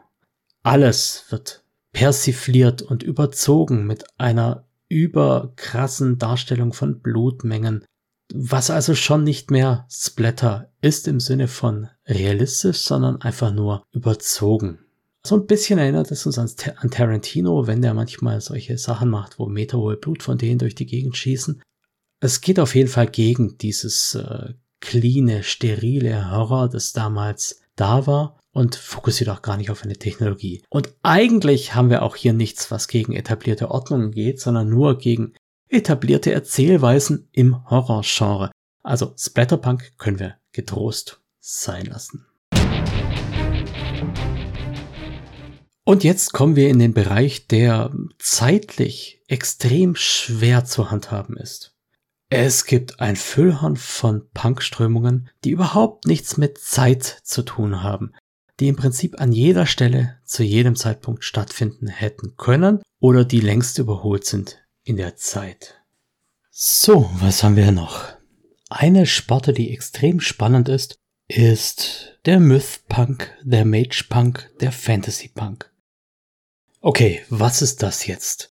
Alles 0.62 1.24
wird 1.30 1.61
persifliert 1.92 2.82
und 2.82 3.02
überzogen 3.02 3.86
mit 3.86 4.04
einer 4.18 4.66
überkrassen 4.88 6.18
Darstellung 6.18 6.72
von 6.72 7.00
Blutmengen, 7.00 7.84
was 8.34 8.70
also 8.70 8.94
schon 8.94 9.24
nicht 9.24 9.50
mehr 9.50 9.86
Splatter 9.90 10.70
ist 10.80 11.06
im 11.08 11.20
Sinne 11.20 11.48
von 11.48 11.88
realistisch, 12.06 12.78
sondern 12.78 13.20
einfach 13.20 13.52
nur 13.52 13.84
überzogen. 13.92 14.78
So 15.24 15.36
ein 15.36 15.46
bisschen 15.46 15.78
erinnert 15.78 16.10
es 16.10 16.26
uns 16.26 16.38
an, 16.38 16.50
an 16.76 16.90
Tarantino, 16.90 17.66
wenn 17.66 17.80
der 17.80 17.94
manchmal 17.94 18.40
solche 18.40 18.76
Sachen 18.76 19.08
macht, 19.08 19.38
wo 19.38 19.46
meterhohe 19.46 19.96
Blutfontänen 19.96 20.58
durch 20.58 20.74
die 20.74 20.86
Gegend 20.86 21.16
schießen. 21.16 21.62
Es 22.20 22.40
geht 22.40 22.58
auf 22.58 22.74
jeden 22.74 22.88
Fall 22.88 23.06
gegen 23.06 23.56
dieses 23.58 24.14
äh, 24.14 24.54
cleane, 24.80 25.42
sterile 25.42 26.30
Horror, 26.30 26.68
das 26.68 26.92
damals 26.92 27.62
da 27.76 28.06
war 28.06 28.41
und 28.52 28.76
fokussiert 28.76 29.30
auch 29.30 29.42
gar 29.42 29.56
nicht 29.56 29.70
auf 29.70 29.82
eine 29.82 29.96
Technologie. 29.96 30.62
Und 30.68 30.94
eigentlich 31.02 31.74
haben 31.74 31.90
wir 31.90 32.02
auch 32.02 32.16
hier 32.16 32.32
nichts, 32.32 32.70
was 32.70 32.88
gegen 32.88 33.12
etablierte 33.14 33.70
Ordnungen 33.70 34.12
geht, 34.12 34.40
sondern 34.40 34.68
nur 34.68 34.98
gegen 34.98 35.34
etablierte 35.68 36.32
Erzählweisen 36.32 37.28
im 37.32 37.68
Horrorgenre. 37.70 38.50
Also 38.82 39.14
Splatterpunk 39.16 39.96
können 39.96 40.18
wir 40.18 40.36
getrost 40.52 41.20
sein 41.40 41.86
lassen. 41.86 42.26
Und 45.84 46.04
jetzt 46.04 46.32
kommen 46.32 46.54
wir 46.54 46.68
in 46.68 46.78
den 46.78 46.94
Bereich, 46.94 47.48
der 47.48 47.92
zeitlich 48.18 49.20
extrem 49.26 49.96
schwer 49.96 50.64
zu 50.64 50.90
handhaben 50.92 51.36
ist. 51.36 51.74
Es 52.28 52.64
gibt 52.64 53.00
ein 53.00 53.16
Füllhorn 53.16 53.76
von 53.76 54.30
Punkströmungen, 54.32 55.28
die 55.44 55.50
überhaupt 55.50 56.06
nichts 56.06 56.36
mit 56.36 56.58
Zeit 56.58 57.02
zu 57.24 57.42
tun 57.42 57.82
haben, 57.82 58.14
die 58.62 58.68
im 58.68 58.76
Prinzip 58.76 59.20
an 59.20 59.32
jeder 59.32 59.66
Stelle 59.66 60.18
zu 60.24 60.44
jedem 60.44 60.76
Zeitpunkt 60.76 61.24
stattfinden 61.24 61.88
hätten 61.88 62.36
können 62.36 62.80
oder 63.00 63.24
die 63.24 63.40
längst 63.40 63.78
überholt 63.78 64.24
sind 64.24 64.64
in 64.84 64.96
der 64.96 65.16
Zeit. 65.16 65.82
So, 66.50 67.10
was 67.14 67.42
haben 67.42 67.56
wir 67.56 67.72
noch? 67.72 68.04
Eine 68.70 69.06
Sparte, 69.06 69.52
die 69.52 69.72
extrem 69.72 70.20
spannend 70.20 70.68
ist, 70.68 70.94
ist 71.26 72.18
der 72.24 72.38
Myth-Punk, 72.38 73.36
der 73.42 73.64
Mage-Punk, 73.64 74.50
der 74.60 74.70
Fantasy-Punk. 74.70 75.72
Okay, 76.80 77.22
was 77.30 77.62
ist 77.62 77.82
das 77.82 78.06
jetzt? 78.06 78.54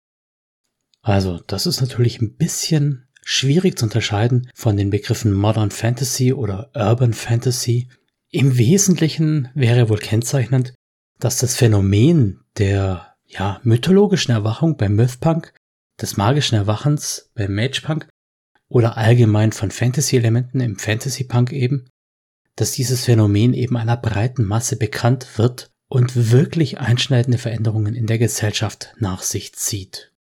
Also, 1.02 1.38
das 1.38 1.66
ist 1.66 1.80
natürlich 1.80 2.20
ein 2.20 2.36
bisschen 2.36 3.08
schwierig 3.24 3.76
zu 3.76 3.86
unterscheiden 3.86 4.50
von 4.54 4.76
den 4.76 4.90
Begriffen 4.90 5.32
Modern 5.32 5.72
Fantasy 5.72 6.32
oder 6.32 6.70
Urban 6.74 7.12
Fantasy. 7.12 7.88
Im 8.36 8.58
Wesentlichen 8.58 9.48
wäre 9.54 9.88
wohl 9.88 9.96
kennzeichnend, 9.96 10.74
dass 11.18 11.38
das 11.38 11.56
Phänomen 11.56 12.44
der 12.58 13.14
ja, 13.24 13.62
mythologischen 13.64 14.32
Erwachung 14.32 14.76
beim 14.76 14.94
Mythpunk 14.94 15.54
des 15.98 16.18
magischen 16.18 16.54
Erwachens 16.54 17.30
beim 17.34 17.54
Magepunk 17.54 18.06
oder 18.68 18.98
allgemein 18.98 19.52
von 19.52 19.70
Fantasy-Elementen 19.70 20.60
im 20.60 20.78
Fantasy-Punk 20.78 21.50
eben, 21.52 21.88
dass 22.56 22.72
dieses 22.72 23.06
Phänomen 23.06 23.54
eben 23.54 23.78
einer 23.78 23.96
breiten 23.96 24.44
Masse 24.44 24.76
bekannt 24.76 25.38
wird 25.38 25.70
und 25.88 26.30
wirklich 26.30 26.78
einschneidende 26.78 27.38
Veränderungen 27.38 27.94
in 27.94 28.06
der 28.06 28.18
Gesellschaft 28.18 28.92
nach 28.98 29.22
sich 29.22 29.54
zieht. 29.54 30.12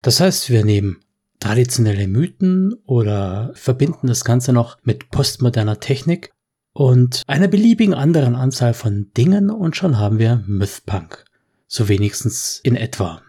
Das 0.00 0.20
heißt, 0.20 0.48
wir 0.48 0.64
nehmen 0.64 1.02
traditionelle 1.40 2.06
Mythen 2.06 2.74
oder 2.84 3.50
verbinden 3.54 4.06
das 4.06 4.24
Ganze 4.24 4.52
noch 4.52 4.78
mit 4.84 5.10
postmoderner 5.10 5.80
Technik 5.80 6.30
und 6.76 7.22
einer 7.26 7.48
beliebigen 7.48 7.94
anderen 7.94 8.36
Anzahl 8.36 8.74
von 8.74 9.10
Dingen 9.16 9.48
und 9.48 9.76
schon 9.76 9.96
haben 9.96 10.18
wir 10.18 10.44
Mythpunk. 10.46 11.24
So 11.66 11.88
wenigstens 11.88 12.60
in 12.64 12.76
etwa. 12.76 13.22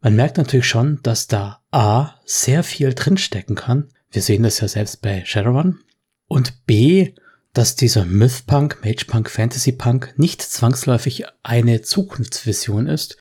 Man 0.00 0.14
merkt 0.14 0.36
natürlich 0.36 0.68
schon, 0.68 1.00
dass 1.02 1.26
da 1.26 1.62
A 1.72 2.14
sehr 2.24 2.62
viel 2.62 2.94
drinstecken 2.94 3.56
kann. 3.56 3.88
Wir 4.12 4.22
sehen 4.22 4.44
das 4.44 4.60
ja 4.60 4.68
selbst 4.68 5.02
bei 5.02 5.24
Shadowrun. 5.24 5.80
Und 6.28 6.64
B, 6.64 7.14
dass 7.52 7.74
dieser 7.74 8.04
Mythpunk, 8.04 8.84
Magepunk, 8.84 9.28
Fantasypunk 9.30 10.14
nicht 10.16 10.40
zwangsläufig 10.40 11.24
eine 11.42 11.82
Zukunftsvision 11.82 12.86
ist. 12.86 13.18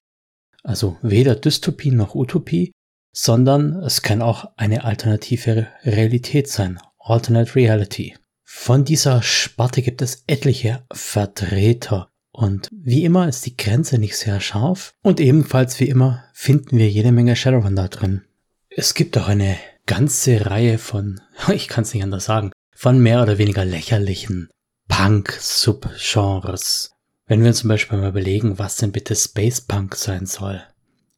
Also 0.62 1.00
weder 1.02 1.34
Dystopie 1.34 1.90
noch 1.90 2.14
Utopie, 2.14 2.72
sondern 3.14 3.82
es 3.82 4.04
kann 4.04 4.22
auch 4.22 4.46
eine 4.58 4.84
alternative 4.84 5.70
Realität 5.84 6.50
sein, 6.50 6.78
Alternate 7.00 7.56
Reality. 7.56 8.16
Von 8.54 8.84
dieser 8.84 9.24
Sparte 9.24 9.82
gibt 9.82 10.04
es 10.04 10.24
etliche 10.28 10.84
Vertreter 10.92 12.10
und 12.32 12.68
wie 12.72 13.06
immer 13.06 13.28
ist 13.28 13.48
die 13.48 13.58
Grenze 13.58 13.98
nicht 13.98 14.18
sehr 14.18 14.40
scharf 14.40 14.94
und 15.02 15.20
ebenfalls 15.20 15.80
wie 15.80 15.88
immer 15.88 16.26
finden 16.34 16.78
wir 16.78 16.88
jede 16.88 17.12
Menge 17.12 17.36
Shadowrun 17.36 17.76
da 17.76 17.88
drin. 17.88 18.24
Es 18.70 18.94
gibt 18.94 19.18
auch 19.18 19.30
eine 19.30 19.58
ganze 19.88 20.46
Reihe 20.46 20.78
von, 20.78 21.22
ich 21.52 21.70
kann 21.70 21.86
es 21.86 21.94
nicht 21.94 22.04
anders 22.04 22.26
sagen, 22.26 22.52
von 22.76 23.00
mehr 23.00 23.24
oder 23.24 23.40
weniger 23.40 23.66
lächerlichen 23.66 24.50
Punk-Subgenres. 24.90 26.92
Wenn 27.26 27.42
wir 27.42 27.48
uns 27.48 27.60
zum 27.60 27.70
Beispiel 27.70 27.98
mal 27.98 28.10
überlegen, 28.10 28.60
was 28.60 28.76
denn 28.76 28.92
bitte 28.92 29.16
Space 29.16 29.62
Punk 29.62 29.96
sein 29.96 30.28
soll. 30.28 30.62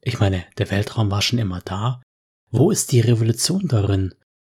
Ich 0.00 0.18
meine, 0.18 0.44
der 0.56 0.70
Weltraum 0.70 1.10
war 1.10 1.20
schon 1.20 1.40
immer 1.40 1.60
da. 1.62 2.00
Wo 2.50 2.70
ist 2.70 2.92
die 2.92 3.00
Revolution 3.00 3.66
darin? 3.66 4.14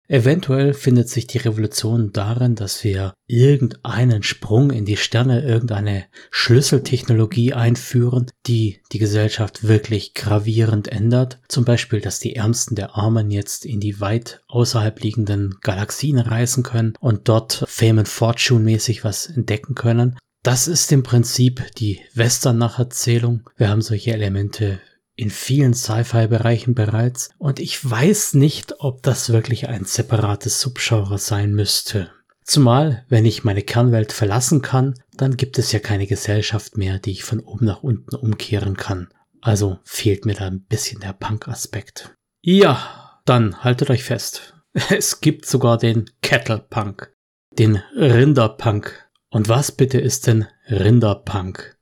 Eventuell 0.07 0.75
findet 0.75 1.09
sich 1.09 1.27
die 1.27 1.39
Revolution 1.39 2.13
darin, 2.13 2.57
dass 2.57 2.85
wir 2.85 3.15
irgendeinen 3.27 4.23
Sprung 4.23 4.71
in 4.71 4.85
die 4.85 4.99
Sterne, 4.99 5.43
irgendeine 5.43 6.05
Schlüsseltechnologie 6.31 7.55
einführen, 7.55 8.31
die 8.47 8.81
die 8.93 8.99
Gesellschaft 8.99 9.67
wirklich 9.67 10.13
gravierend 10.13 10.89
ändert. 10.89 11.41
Zum 11.49 11.65
Beispiel, 11.65 12.03
dass 12.03 12.21
die 12.21 12.37
Ärmsten 12.37 12.77
der 12.77 12.97
Armen 12.97 13.31
jetzt 13.31 13.65
in 13.65 13.81
die 13.81 13.99
weit 14.01 14.43
außerhalb 14.49 15.01
liegenden 15.01 15.55
Galaxien 15.63 16.19
reisen 16.19 16.63
können 16.63 16.95
und 17.01 17.29
dort 17.29 17.65
Fame 17.67 18.01
and 18.01 18.09
Fortune 18.09 18.61
mäßig 18.61 19.05
was 19.05 19.27
entdecken 19.27 19.75
können. 19.75 20.19
Das 20.43 20.69
ist 20.69 20.93
im 20.93 21.03
Prinzip 21.03 21.63
die 21.79 22.01
Western-Nacherzählung. 22.13 23.49
Wir 23.57 23.71
haben 23.71 23.81
solche 23.81 24.13
Elemente 24.13 24.81
in 25.17 25.31
vielen 25.31 25.75
Sci-Fi-Bereichen 25.75 26.75
bereits 26.75 27.31
und 27.39 27.61
ich 27.61 27.89
weiß 27.89 28.35
nicht, 28.35 28.81
ob 28.81 29.03
das 29.03 29.31
wirklich 29.31 29.69
ein 29.69 29.85
separates 29.85 30.61
Subgenre 30.61 31.19
sein 31.19 31.53
müsste. 31.53 32.11
Zumal, 32.45 33.07
wenn 33.09 33.25
ich 33.25 33.45
meine 33.45 33.63
Kernwelt 33.63 34.13
verlassen 34.13 34.61
kann, 34.61 34.95
dann 35.15 35.37
gibt 35.37 35.59
es 35.59 35.73
ja 35.73 35.79
keine 35.79 36.07
Gesellschaft 36.07 36.77
mehr, 36.77 36.99
die 36.99 37.13
ich 37.13 37.25
von 37.25 37.41
oben 37.41 37.65
nach 37.65 37.83
unten 37.83 38.15
umkehren 38.17 38.77
kann. 38.77 39.09
Also 39.41 39.79
fehlt 39.85 40.27
mir 40.27 40.35
da 40.35 40.47
ein 40.47 40.65
bisschen 40.65 41.01
der 41.01 41.15
Punk-Aspekt. 41.15 42.15
Ja, 42.43 43.21
dann 43.25 43.63
haltet 43.65 43.91
euch 43.91 44.05
fest. 44.05 44.51
Es 44.91 45.21
gibt 45.21 45.47
sogar 45.47 45.79
den 45.79 46.11
Kettle-Punk, 46.21 47.15
den 47.53 47.77
Rinderpunk. 47.97 49.09
Und 49.31 49.49
was 49.49 49.71
bitte 49.71 50.01
ist 50.01 50.27
denn 50.27 50.47
Rinderpunk? 50.69 51.74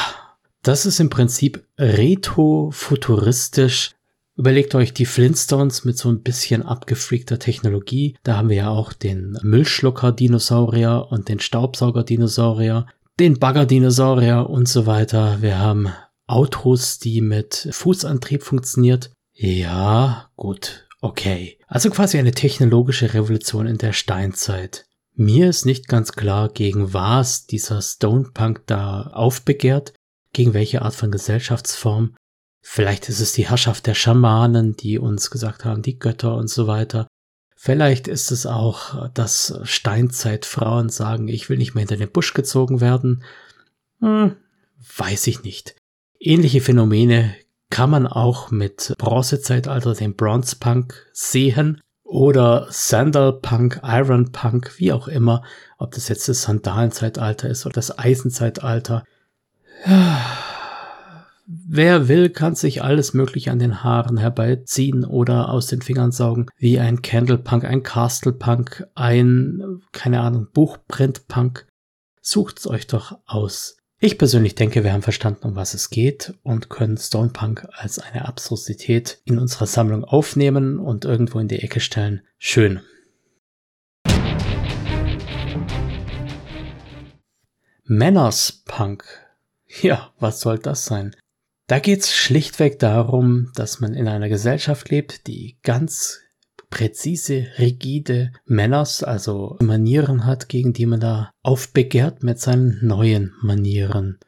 das 0.63 0.87
ist 0.87 1.01
im 1.01 1.11
Prinzip 1.11 1.67
retro-futuristisch. 1.79 3.91
Überlegt 4.37 4.75
euch 4.75 4.95
die 4.95 5.07
Flintstones 5.07 5.85
mit 5.85 5.99
so 5.99 6.09
ein 6.09 6.23
bisschen 6.23 6.63
abgefreakter 6.63 7.39
Technologie. 7.39 8.17
Da 8.23 8.39
haben 8.39 8.49
wir 8.49 8.57
ja 8.57 8.71
auch 8.71 8.95
den 8.95 9.39
Müllschlucker-Dinosaurier 9.43 11.09
und 11.11 11.29
den 11.29 11.41
Staubsauger-Dinosaurier, 11.41 12.87
den 13.21 13.39
Bagger-Dinosaurier 13.39 14.49
und 14.49 14.67
so 14.69 14.87
weiter. 14.87 15.43
Wir 15.43 15.59
haben 15.59 15.93
Autos, 16.27 16.99
die 16.99 17.21
mit 17.21 17.69
Fußantrieb 17.73 18.43
funktioniert. 18.43 19.11
Ja, 19.35 20.31
gut, 20.37 20.87
okay. 21.01 21.59
Also 21.67 21.91
quasi 21.91 22.19
eine 22.19 22.33
technologische 22.33 23.13
Revolution 23.13 23.67
in 23.67 23.77
der 23.79 23.93
Steinzeit. 23.93 24.87
Mir 25.15 25.51
ist 25.51 25.67
nicht 25.67 25.89
ganz 25.89 26.13
klar, 26.13 26.49
gegen 26.49 26.95
was 26.95 27.47
dieser 27.47 27.83
Stonepunk 27.83 28.63
da 28.67 29.11
aufbegehrt 29.13 29.93
gegen 30.33 30.55
welche 30.55 30.83
Art 30.83 30.95
von 30.95 31.11
Gesellschaftsform. 31.11 32.15
Vielleicht 32.63 33.09
ist 33.09 33.21
es 33.21 33.33
die 33.33 33.49
Herrschaft 33.49 33.87
der 33.87 33.95
Schamanen, 33.95 34.77
die 34.77 34.99
uns 34.99 35.31
gesagt 35.31 35.65
haben, 35.65 35.83
die 35.83 35.99
Götter 35.99 36.37
und 36.37 36.49
so 36.49 36.67
weiter. 36.67 37.09
Vielleicht 37.57 38.09
ist 38.09 38.33
es 38.33 38.47
auch, 38.47 39.09
dass 39.11 39.61
Steinzeitfrauen 39.63 40.89
sagen, 40.89 41.29
ich 41.29 41.49
will 41.49 41.59
nicht 41.59 41.75
mehr 41.75 41.83
hinter 41.83 41.97
den 41.97 42.11
Busch 42.11 42.35
gezogen 42.35 42.81
werden. 42.81 43.23
Hm, 44.01 44.37
weiß 44.97 45.27
ich 45.29 45.45
nicht. 45.45 45.77
Ähnliche 46.19 46.61
Phänomene 46.61 47.35
kann 47.71 47.91
man 47.91 48.07
auch 48.07 48.51
mit 48.51 48.95
Bronzezeitalter, 48.99 49.95
dem 49.95 50.15
Bronze 50.15 50.57
Punk, 50.57 51.07
sehen. 51.13 51.81
Oder 52.05 52.67
Sandal 52.69 53.33
Punk, 53.33 53.81
Iron 53.83 54.33
Punk, 54.33 54.73
wie 54.77 54.93
auch 54.93 55.09
immer. 55.09 55.43
Ob 55.79 55.93
das 55.93 56.09
jetzt 56.09 56.29
das 56.29 56.43
Sandalenzeitalter 56.43 57.49
ist 57.49 57.65
oder 57.65 57.75
das 57.75 57.99
Eisenzeitalter. 57.99 59.05
Wer 61.47 62.09
will, 62.09 62.31
kann 62.31 62.55
sich 62.55 62.83
alles 62.83 63.15
Mögliche 63.15 63.51
an 63.51 63.59
den 63.59 63.83
Haaren 63.83 64.17
herbeiziehen 64.17 65.05
oder 65.05 65.49
aus 65.49 65.67
den 65.67 65.83
Fingern 65.83 66.13
saugen, 66.13 66.47
wie 66.57 66.79
ein 66.79 67.03
Candlepunk, 67.03 67.65
ein 67.65 67.83
Castle-Punk, 67.83 68.87
ein, 68.95 69.83
keine 69.93 70.21
Ahnung, 70.21 70.49
Buchprint-Punk. 70.53 71.67
Sucht's 72.21 72.67
euch 72.67 72.87
doch 72.87 73.19
aus. 73.27 73.77
Ich 73.99 74.19
persönlich 74.19 74.55
denke, 74.55 74.83
wir 74.83 74.93
haben 74.93 75.03
verstanden, 75.03 75.47
um 75.47 75.57
was 75.57 75.75
es 75.75 75.91
geht 75.91 76.35
und 76.43 76.69
können 76.69 76.97
Stonepunk 76.97 77.69
als 77.73 77.99
eine 77.99 78.27
Absurdität 78.27 79.21
in 79.25 79.39
unserer 79.39 79.67
Sammlung 79.67 80.05
aufnehmen 80.05 80.79
und 80.79 81.05
irgendwo 81.05 81.39
in 81.39 81.49
die 81.49 81.61
Ecke 81.61 81.81
stellen. 81.81 82.23
Schön. 82.39 82.81
Manners 87.85 88.63
Punk 88.65 89.22
ja, 89.83 90.13
was 90.19 90.41
soll 90.41 90.59
das 90.59 90.85
sein? 90.85 91.17
Da 91.67 91.79
geht's 91.79 92.15
schlichtweg 92.15 92.79
darum, 92.79 93.51
dass 93.55 93.81
man 93.81 93.95
in 93.95 94.09
einer 94.09 94.29
Gesellschaft 94.29 94.91
lebt, 94.91 95.27
die 95.27 95.57
ganz 95.63 96.21
präzise, 96.69 97.47
rigide 97.59 98.33
Männers, 98.45 99.03
also 99.03 99.57
Manieren 99.61 100.27
hat, 100.27 100.49
gegen 100.49 100.73
die 100.73 100.87
man 100.87 101.01
da 101.01 101.31
aufbegehrt 101.43 102.23
mit 102.23 102.41
seinen 102.41 102.79
neuen 102.83 103.33
Manieren. 103.43 104.19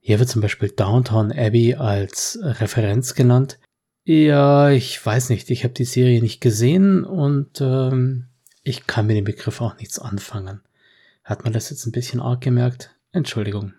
Hier 0.00 0.18
wird 0.18 0.28
zum 0.28 0.42
Beispiel 0.42 0.70
Downtown 0.70 1.32
Abbey 1.32 1.74
als 1.74 2.38
Referenz 2.42 3.14
genannt. 3.14 3.58
Ja, 4.04 4.70
ich 4.70 5.04
weiß 5.04 5.30
nicht, 5.30 5.50
ich 5.50 5.64
habe 5.64 5.74
die 5.74 5.84
Serie 5.84 6.20
nicht 6.20 6.40
gesehen 6.40 7.04
und 7.04 7.60
ähm, 7.60 8.26
ich 8.62 8.86
kann 8.86 9.06
mit 9.06 9.16
dem 9.16 9.24
Begriff 9.24 9.60
auch 9.60 9.76
nichts 9.78 9.98
anfangen. 9.98 10.60
Hat 11.24 11.42
man 11.42 11.52
das 11.52 11.70
jetzt 11.70 11.86
ein 11.86 11.92
bisschen 11.92 12.20
arg 12.20 12.40
gemerkt? 12.40 12.94
Entschuldigung. 13.10 13.74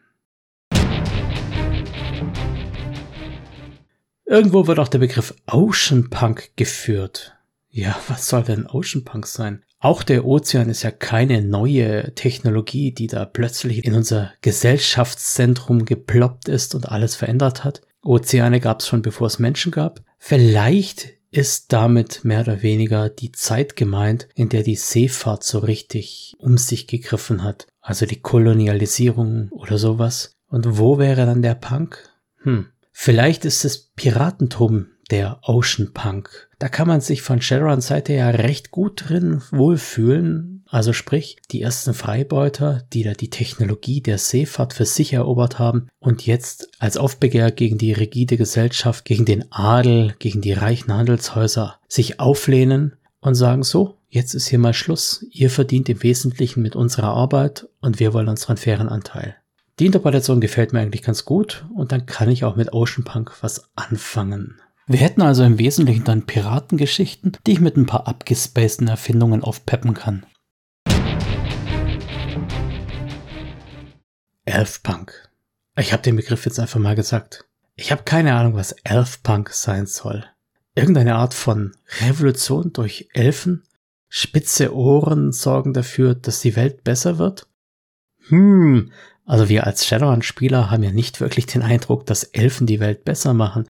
Irgendwo 4.27 4.67
wird 4.67 4.79
auch 4.79 4.89
der 4.89 4.99
Begriff 4.99 5.33
Ocean 5.47 6.09
Punk 6.09 6.51
geführt. 6.57 7.37
Ja, 7.69 7.97
was 8.07 8.27
soll 8.27 8.43
denn 8.43 8.67
Ocean 8.67 9.05
Punk 9.05 9.25
sein? 9.25 9.63
Auch 9.79 10.03
der 10.03 10.25
Ozean 10.25 10.69
ist 10.69 10.83
ja 10.83 10.91
keine 10.91 11.41
neue 11.41 12.13
Technologie, 12.15 12.91
die 12.91 13.07
da 13.07 13.25
plötzlich 13.25 13.85
in 13.85 13.93
unser 13.93 14.33
Gesellschaftszentrum 14.41 15.85
geploppt 15.85 16.49
ist 16.49 16.73
und 16.75 16.89
alles 16.89 17.15
verändert 17.15 17.63
hat. 17.63 17.81
Ozeane 18.03 18.59
gab 18.59 18.79
es 18.79 18.87
schon 18.87 19.01
bevor 19.01 19.27
es 19.27 19.39
Menschen 19.39 19.71
gab. 19.71 20.01
Vielleicht 20.17 21.13
ist 21.29 21.71
damit 21.73 22.25
mehr 22.25 22.41
oder 22.41 22.63
weniger 22.63 23.09
die 23.09 23.31
Zeit 23.31 23.75
gemeint, 23.75 24.27
in 24.33 24.49
der 24.49 24.63
die 24.63 24.75
Seefahrt 24.75 25.43
so 25.43 25.59
richtig 25.59 26.35
um 26.39 26.57
sich 26.57 26.87
gegriffen 26.87 27.43
hat. 27.43 27.67
Also 27.79 28.05
die 28.05 28.19
Kolonialisierung 28.19 29.49
oder 29.51 29.77
sowas. 29.77 30.35
Und 30.47 30.77
wo 30.79 30.97
wäre 30.97 31.25
dann 31.25 31.41
der 31.41 31.55
Punk? 31.55 32.09
Hm. 32.41 32.67
Vielleicht 32.99 33.45
ist 33.45 33.63
es 33.63 33.77
Piratentum 33.95 34.87
der 35.11 35.39
Ocean 35.43 35.93
Punk. 35.93 36.49
Da 36.57 36.67
kann 36.67 36.87
man 36.87 36.99
sich 36.99 37.21
von 37.21 37.41
Shadowruns 37.41 37.85
Seite 37.87 38.13
ja 38.13 38.31
recht 38.31 38.71
gut 38.71 39.07
drin 39.07 39.43
wohlfühlen. 39.51 40.65
Also 40.67 40.93
sprich, 40.93 41.37
die 41.51 41.61
ersten 41.61 41.93
Freibeuter, 41.93 42.85
die 42.91 43.03
da 43.03 43.13
die 43.13 43.29
Technologie 43.29 44.01
der 44.01 44.17
Seefahrt 44.17 44.73
für 44.73 44.85
sich 44.85 45.13
erobert 45.13 45.59
haben 45.59 45.87
und 45.99 46.25
jetzt 46.25 46.69
als 46.79 46.97
Aufbegehr 46.97 47.51
gegen 47.51 47.77
die 47.77 47.93
rigide 47.93 48.35
Gesellschaft, 48.35 49.05
gegen 49.05 49.25
den 49.25 49.49
Adel, 49.51 50.15
gegen 50.17 50.41
die 50.41 50.53
reichen 50.53 50.91
Handelshäuser 50.91 51.79
sich 51.87 52.19
auflehnen 52.19 52.95
und 53.21 53.35
sagen 53.35 53.61
so, 53.61 53.99
jetzt 54.09 54.33
ist 54.33 54.47
hier 54.47 54.59
mal 54.59 54.73
Schluss. 54.73 55.23
Ihr 55.31 55.51
verdient 55.51 55.87
im 55.87 56.01
Wesentlichen 56.01 56.63
mit 56.63 56.75
unserer 56.75 57.13
Arbeit 57.13 57.69
und 57.79 57.99
wir 57.99 58.11
wollen 58.13 58.27
unseren 58.27 58.57
fairen 58.57 58.89
Anteil. 58.89 59.35
Die 59.79 59.85
Interpretation 59.85 60.41
gefällt 60.41 60.73
mir 60.73 60.79
eigentlich 60.79 61.03
ganz 61.03 61.23
gut 61.23 61.67
und 61.75 61.91
dann 61.91 62.07
kann 62.07 62.31
ich 62.31 62.43
auch 62.43 62.55
mit 62.55 62.73
Ocean 62.73 63.03
Punk 63.03 63.31
was 63.41 63.69
anfangen. 63.75 64.59
Wir 64.87 64.99
hätten 64.99 65.21
also 65.21 65.43
im 65.43 65.59
Wesentlichen 65.59 66.03
dann 66.03 66.25
Piratengeschichten, 66.25 67.37
die 67.45 67.51
ich 67.51 67.59
mit 67.59 67.77
ein 67.77 67.85
paar 67.85 68.07
abgespaceden 68.07 68.87
Erfindungen 68.87 69.43
aufpeppen 69.43 69.93
kann. 69.93 70.25
Elfpunk. 74.45 75.29
Ich 75.77 75.93
habe 75.93 76.01
den 76.01 76.15
Begriff 76.15 76.45
jetzt 76.45 76.59
einfach 76.59 76.79
mal 76.79 76.95
gesagt. 76.95 77.45
Ich 77.75 77.91
habe 77.91 78.01
keine 78.01 78.33
Ahnung, 78.33 78.55
was 78.55 78.71
Elfpunk 78.83 79.51
sein 79.51 79.85
soll. 79.85 80.25
Irgendeine 80.73 81.17
Art 81.17 81.35
von 81.35 81.75
Revolution 82.01 82.73
durch 82.73 83.09
Elfen? 83.13 83.63
Spitze 84.09 84.73
Ohren 84.73 85.31
sorgen 85.33 85.73
dafür, 85.73 86.15
dass 86.15 86.39
die 86.39 86.55
Welt 86.55 86.83
besser 86.83 87.19
wird? 87.19 87.45
Hm, 88.29 88.91
also 89.27 89.49
wir 89.49 89.67
als 89.67 89.85
Shadowrun-Spieler 89.85 90.71
haben 90.71 90.83
ja 90.83 90.91
nicht 90.91 91.21
wirklich 91.21 91.45
den 91.45 91.61
Eindruck, 91.61 92.07
dass 92.07 92.23
Elfen 92.23 92.65
die 92.65 92.79
Welt 92.79 93.05
besser 93.05 93.33
machen 93.35 93.67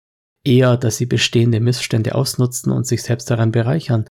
eher, 0.46 0.76
dass 0.76 0.96
sie 0.96 1.06
bestehende 1.06 1.60
Missstände 1.60 2.14
ausnutzen 2.14 2.72
und 2.72 2.86
sich 2.86 3.02
selbst 3.02 3.30
daran 3.30 3.52
bereichern. 3.52 4.06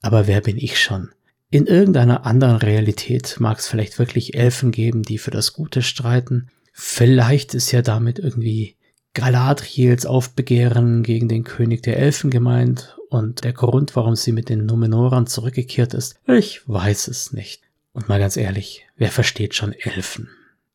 Aber 0.00 0.26
wer 0.26 0.40
bin 0.40 0.56
ich 0.56 0.80
schon? 0.80 1.10
In 1.50 1.66
irgendeiner 1.66 2.26
anderen 2.26 2.56
Realität 2.56 3.36
mag 3.38 3.58
es 3.58 3.68
vielleicht 3.68 3.98
wirklich 3.98 4.34
Elfen 4.34 4.72
geben, 4.72 5.02
die 5.02 5.18
für 5.18 5.30
das 5.30 5.52
Gute 5.52 5.82
streiten. 5.82 6.48
Vielleicht 6.72 7.54
ist 7.54 7.70
ja 7.70 7.82
damit 7.82 8.18
irgendwie 8.18 8.76
Galadriels 9.12 10.06
Aufbegehren 10.06 11.04
gegen 11.04 11.28
den 11.28 11.44
König 11.44 11.84
der 11.84 11.98
Elfen 11.98 12.30
gemeint 12.30 12.96
und 13.10 13.44
der 13.44 13.52
Grund, 13.52 13.94
warum 13.94 14.16
sie 14.16 14.32
mit 14.32 14.48
den 14.48 14.66
Numenorern 14.66 15.28
zurückgekehrt 15.28 15.94
ist. 15.94 16.16
Ich 16.26 16.68
weiß 16.68 17.06
es 17.06 17.32
nicht. 17.32 17.62
Und 17.92 18.08
mal 18.08 18.18
ganz 18.18 18.36
ehrlich, 18.36 18.86
wer 18.96 19.12
versteht 19.12 19.54
schon 19.54 19.72
Elfen? 19.72 20.28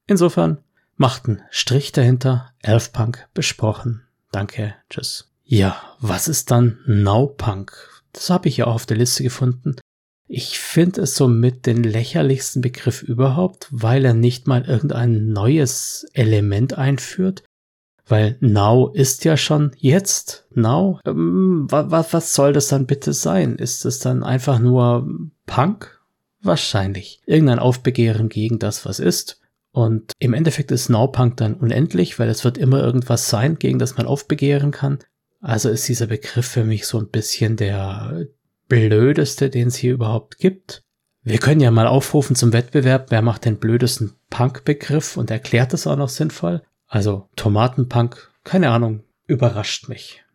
Insofern, 0.10 0.58
machten 0.98 1.44
Strich 1.52 1.92
dahinter, 1.92 2.52
Elfpunk 2.64 3.28
besprochen. 3.36 4.02
Danke, 4.32 4.74
tschüss. 4.90 5.30
Ja, 5.46 5.80
was 6.00 6.28
ist 6.28 6.50
dann 6.50 6.80
Naupunk? 6.88 7.72
Das 8.12 8.32
habe 8.32 8.50
ich 8.50 8.58
ja 8.58 8.66
auch 8.66 8.74
auf 8.74 8.86
der 8.88 8.98
Liste 8.98 9.22
gefunden. 9.22 9.76
Ich 10.28 10.58
finde 10.58 11.02
es 11.02 11.14
somit 11.14 11.68
den 11.68 11.84
lächerlichsten 11.84 12.64
Begriff 12.64 13.04
überhaupt, 13.04 13.68
weil 13.70 14.04
er 14.04 14.16
nicht 14.16 14.48
mal 14.48 14.66
irgendein 14.66 15.30
neues 15.32 16.08
Element 16.14 16.76
einführt. 16.76 17.44
Weil 18.08 18.36
Now 18.40 18.92
ist 18.92 19.26
ja 19.26 19.38
schon 19.38 19.74
jetzt. 19.78 20.48
Now? 20.56 21.00
Ähm, 21.06 21.68
was 21.70 22.34
soll 22.34 22.52
das 22.52 22.70
dann 22.70 22.88
bitte 22.88 23.14
sein? 23.14 23.58
Ist 23.58 23.86
es 23.86 24.00
dann 24.00 24.24
einfach 24.24 24.58
nur 24.58 25.08
Punk? 25.46 26.00
Wahrscheinlich. 26.42 27.22
Irgendein 27.28 27.60
Aufbegehren 27.60 28.28
gegen 28.28 28.58
das, 28.58 28.88
was 28.88 29.00
ist. 29.00 29.40
Und 29.80 30.12
im 30.20 30.34
Endeffekt 30.34 30.72
ist 30.72 30.90
Nowpunk 30.90 31.38
dann 31.38 31.54
unendlich, 31.54 32.20
weil 32.20 32.28
es 32.28 32.44
wird 32.44 32.58
immer 32.58 32.84
irgendwas 32.84 33.30
sein, 33.30 33.58
gegen 33.58 33.80
das 33.80 33.96
man 33.96 34.08
aufbegehren 34.08 34.72
kann. 34.72 35.00
Also 35.40 35.70
ist 35.70 35.88
dieser 35.88 36.08
Begriff 36.08 36.46
für 36.46 36.66
mich 36.66 36.86
so 36.86 37.00
ein 37.00 37.08
bisschen 37.08 37.56
der 37.56 38.26
blödeste, 38.68 39.50
den 39.50 39.70
es 39.70 39.78
hier 39.78 39.94
überhaupt 39.94 40.38
gibt. 40.38 40.84
Wir 41.24 41.38
können 41.38 41.62
ja 41.62 41.72
mal 41.72 41.88
aufrufen 41.88 42.36
zum 42.36 42.52
Wettbewerb, 42.52 43.06
wer 43.10 43.22
macht 43.22 43.46
den 43.46 43.58
blödesten 43.58 44.16
Punk-Begriff 44.30 45.16
und 45.16 45.32
erklärt 45.32 45.74
es 45.74 45.88
auch 45.88 45.96
noch 45.96 46.10
sinnvoll. 46.10 46.62
Also 46.86 47.30
Tomatenpunk, 47.38 48.34
keine 48.44 48.72
Ahnung, 48.72 49.04
überrascht 49.28 49.88
mich. 49.88 50.26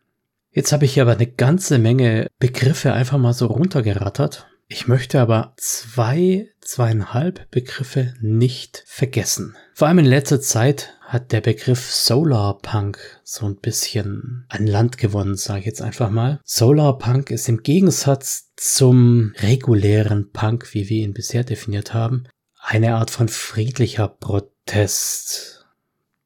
Jetzt 0.49 0.71
habe 0.71 0.85
ich 0.85 0.95
hier 0.95 1.03
aber 1.03 1.13
eine 1.13 1.27
ganze 1.27 1.77
Menge 1.77 2.31
Begriffe 2.39 2.93
einfach 2.93 3.19
mal 3.19 3.33
so 3.33 3.45
runtergerattert. 3.45 4.47
Ich 4.67 4.87
möchte 4.87 5.21
aber 5.21 5.53
zwei, 5.57 6.49
zweieinhalb 6.59 7.51
Begriffe 7.51 8.15
nicht 8.19 8.83
vergessen. 8.87 9.55
Vor 9.75 9.87
allem 9.87 9.99
in 9.99 10.05
letzter 10.05 10.41
Zeit 10.41 10.93
hat 11.01 11.31
der 11.31 11.41
Begriff 11.41 11.91
Solarpunk 11.91 12.97
so 13.23 13.45
ein 13.45 13.57
bisschen 13.57 14.45
an 14.49 14.65
Land 14.65 14.97
gewonnen, 14.97 15.35
sage 15.35 15.59
ich 15.59 15.65
jetzt 15.67 15.83
einfach 15.83 16.09
mal. 16.09 16.39
Solarpunk 16.43 17.29
ist 17.29 17.47
im 17.47 17.61
Gegensatz 17.61 18.53
zum 18.55 19.33
regulären 19.37 20.31
Punk, 20.31 20.73
wie 20.73 20.89
wir 20.89 21.03
ihn 21.03 21.13
bisher 21.13 21.43
definiert 21.43 21.93
haben, 21.93 22.23
eine 22.59 22.95
Art 22.95 23.11
von 23.11 23.27
friedlicher 23.27 24.07
Protest. 24.07 25.67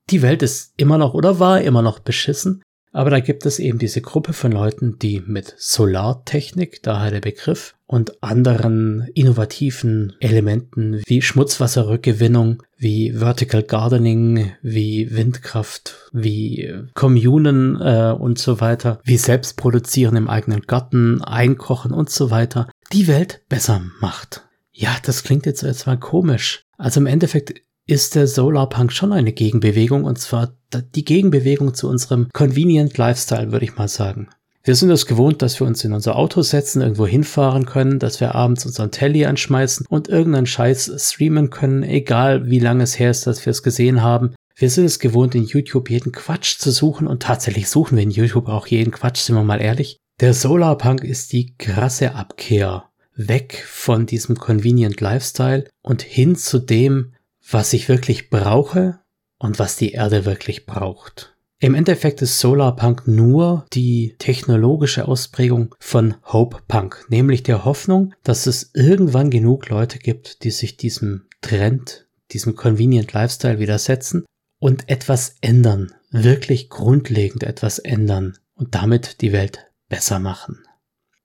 Die 0.10 0.22
Welt 0.22 0.42
ist 0.44 0.74
immer 0.78 0.98
noch 0.98 1.14
oder 1.14 1.40
war 1.40 1.62
immer 1.62 1.82
noch 1.82 2.00
beschissen, 2.00 2.64
aber 2.92 3.10
da 3.10 3.20
gibt 3.20 3.46
es 3.46 3.60
eben 3.60 3.78
diese 3.80 4.02
Gruppe 4.02 4.34
von 4.34 4.52
Leuten, 4.52 4.98
die 5.00 5.22
mit 5.26 5.54
Solartechnik, 5.58 6.82
daher 6.84 7.12
der 7.12 7.22
Begriff, 7.22 7.76
und 7.86 8.22
anderen 8.22 9.10
innovativen 9.16 10.14
Elementen 10.20 11.02
wie 11.08 11.24
Schmutzwasserrückgewinnung, 11.24 12.62
wie 12.78 13.14
Vertical 13.14 13.64
Gardening, 13.64 14.52
wie 14.62 15.10
Windkraft, 15.16 16.10
wie 16.14 16.72
Kommunen 16.94 17.82
äh, 17.82 18.12
und 18.12 18.38
so 18.38 18.62
weiter, 18.62 19.00
wie 19.04 19.18
Selbstproduzieren 19.18 20.16
im 20.18 20.30
eigenen 20.30 20.62
Garten, 20.62 21.24
Einkochen 21.24 21.92
und 21.92 22.12
so 22.12 22.30
weiter, 22.30 22.70
die 22.94 23.08
Welt 23.08 23.42
besser 23.50 23.82
macht. 24.02 24.48
Ja, 24.72 24.96
das 25.04 25.24
klingt 25.24 25.48
jetzt 25.48 25.64
erstmal 25.64 25.98
komisch. 25.98 26.64
Also 26.78 27.00
im 27.00 27.08
Endeffekt 27.08 27.62
ist 27.90 28.14
der 28.14 28.28
Solarpunk 28.28 28.92
schon 28.92 29.12
eine 29.12 29.32
Gegenbewegung 29.32 30.04
und 30.04 30.20
zwar 30.20 30.54
die 30.96 31.06
Gegenbewegung 31.06 31.74
zu 31.74 31.90
unserem 31.90 32.30
Convenient 32.34 32.96
Lifestyle, 32.98 33.52
würde 33.52 33.66
ich 33.66 33.76
mal 33.78 33.88
sagen. 33.88 34.30
Wir 34.64 34.76
sind 34.76 34.92
es 34.92 35.08
gewohnt, 35.08 35.42
dass 35.42 35.60
wir 35.60 35.66
uns 35.66 35.84
in 35.84 35.94
unser 35.94 36.16
Auto 36.16 36.44
setzen, 36.44 36.82
irgendwo 36.82 37.08
hinfahren 37.08 37.66
können, 37.66 37.98
dass 37.98 38.20
wir 38.20 38.36
abends 38.36 38.66
unseren 38.66 38.92
Telly 38.92 39.26
anschmeißen 39.26 39.88
und 39.90 40.08
irgendeinen 40.08 40.46
Scheiß 40.46 40.92
streamen 40.98 41.50
können, 41.50 41.82
egal 41.82 42.48
wie 42.50 42.60
lange 42.60 42.84
es 42.84 43.00
her 43.00 43.10
ist, 43.10 43.26
dass 43.26 43.44
wir 43.46 43.52
es 43.52 43.64
gesehen 43.64 44.04
haben. 44.04 44.36
Wir 44.56 44.70
sind 44.70 44.86
es 44.86 45.00
gewohnt, 45.00 45.34
in 45.34 45.46
YouTube 45.46 45.90
jeden 45.90 46.12
Quatsch 46.12 46.60
zu 46.60 46.70
suchen 46.70 47.08
und 47.08 47.24
tatsächlich 47.24 47.70
suchen 47.70 47.96
wir 47.96 48.04
in 48.04 48.12
YouTube 48.12 48.50
auch 48.50 48.68
jeden 48.68 48.92
Quatsch, 48.92 49.22
sind 49.22 49.36
wir 49.36 49.44
mal 49.44 49.62
ehrlich. 49.62 49.98
Der 50.20 50.36
Solarpunk 50.36 51.04
ist 51.04 51.34
die 51.34 51.56
krasse 51.58 52.14
Abkehr 52.14 52.84
weg 53.16 53.64
von 53.66 54.06
diesem 54.06 54.36
Convenient 54.36 55.02
Lifestyle 55.02 55.66
und 55.82 56.02
hin 56.04 56.36
zu 56.36 56.60
dem, 56.60 57.14
was 57.52 57.74
ich 57.74 57.90
wirklich 57.90 58.30
brauche 58.30 59.00
und 59.40 59.60
was 59.60 59.76
die 59.76 59.92
Erde 59.92 60.26
wirklich 60.26 60.66
braucht. 60.66 61.36
Im 61.62 61.76
Endeffekt 61.76 62.22
ist 62.22 62.40
Solarpunk 62.40 63.06
nur 63.06 63.66
die 63.74 64.16
technologische 64.18 65.08
Ausprägung 65.08 65.76
von 65.80 66.16
Hope 66.24 66.62
Punk, 66.68 67.06
nämlich 67.10 67.44
der 67.44 67.66
Hoffnung, 67.66 68.14
dass 68.24 68.48
es 68.48 68.72
irgendwann 68.74 69.30
genug 69.30 69.68
Leute 69.68 70.00
gibt, 70.00 70.44
die 70.44 70.52
sich 70.52 70.78
diesem 70.78 71.26
Trend, 71.42 72.08
diesem 72.32 72.56
Convenient 72.56 73.12
Lifestyle 73.12 73.60
widersetzen 73.60 74.26
und 74.60 74.88
etwas 74.88 75.36
ändern, 75.42 75.92
wirklich 76.12 76.70
grundlegend 76.70 77.44
etwas 77.44 77.80
ändern 77.80 78.38
und 78.54 78.76
damit 78.76 79.20
die 79.20 79.34
Welt 79.34 79.68
besser 79.90 80.20
machen. 80.20 80.64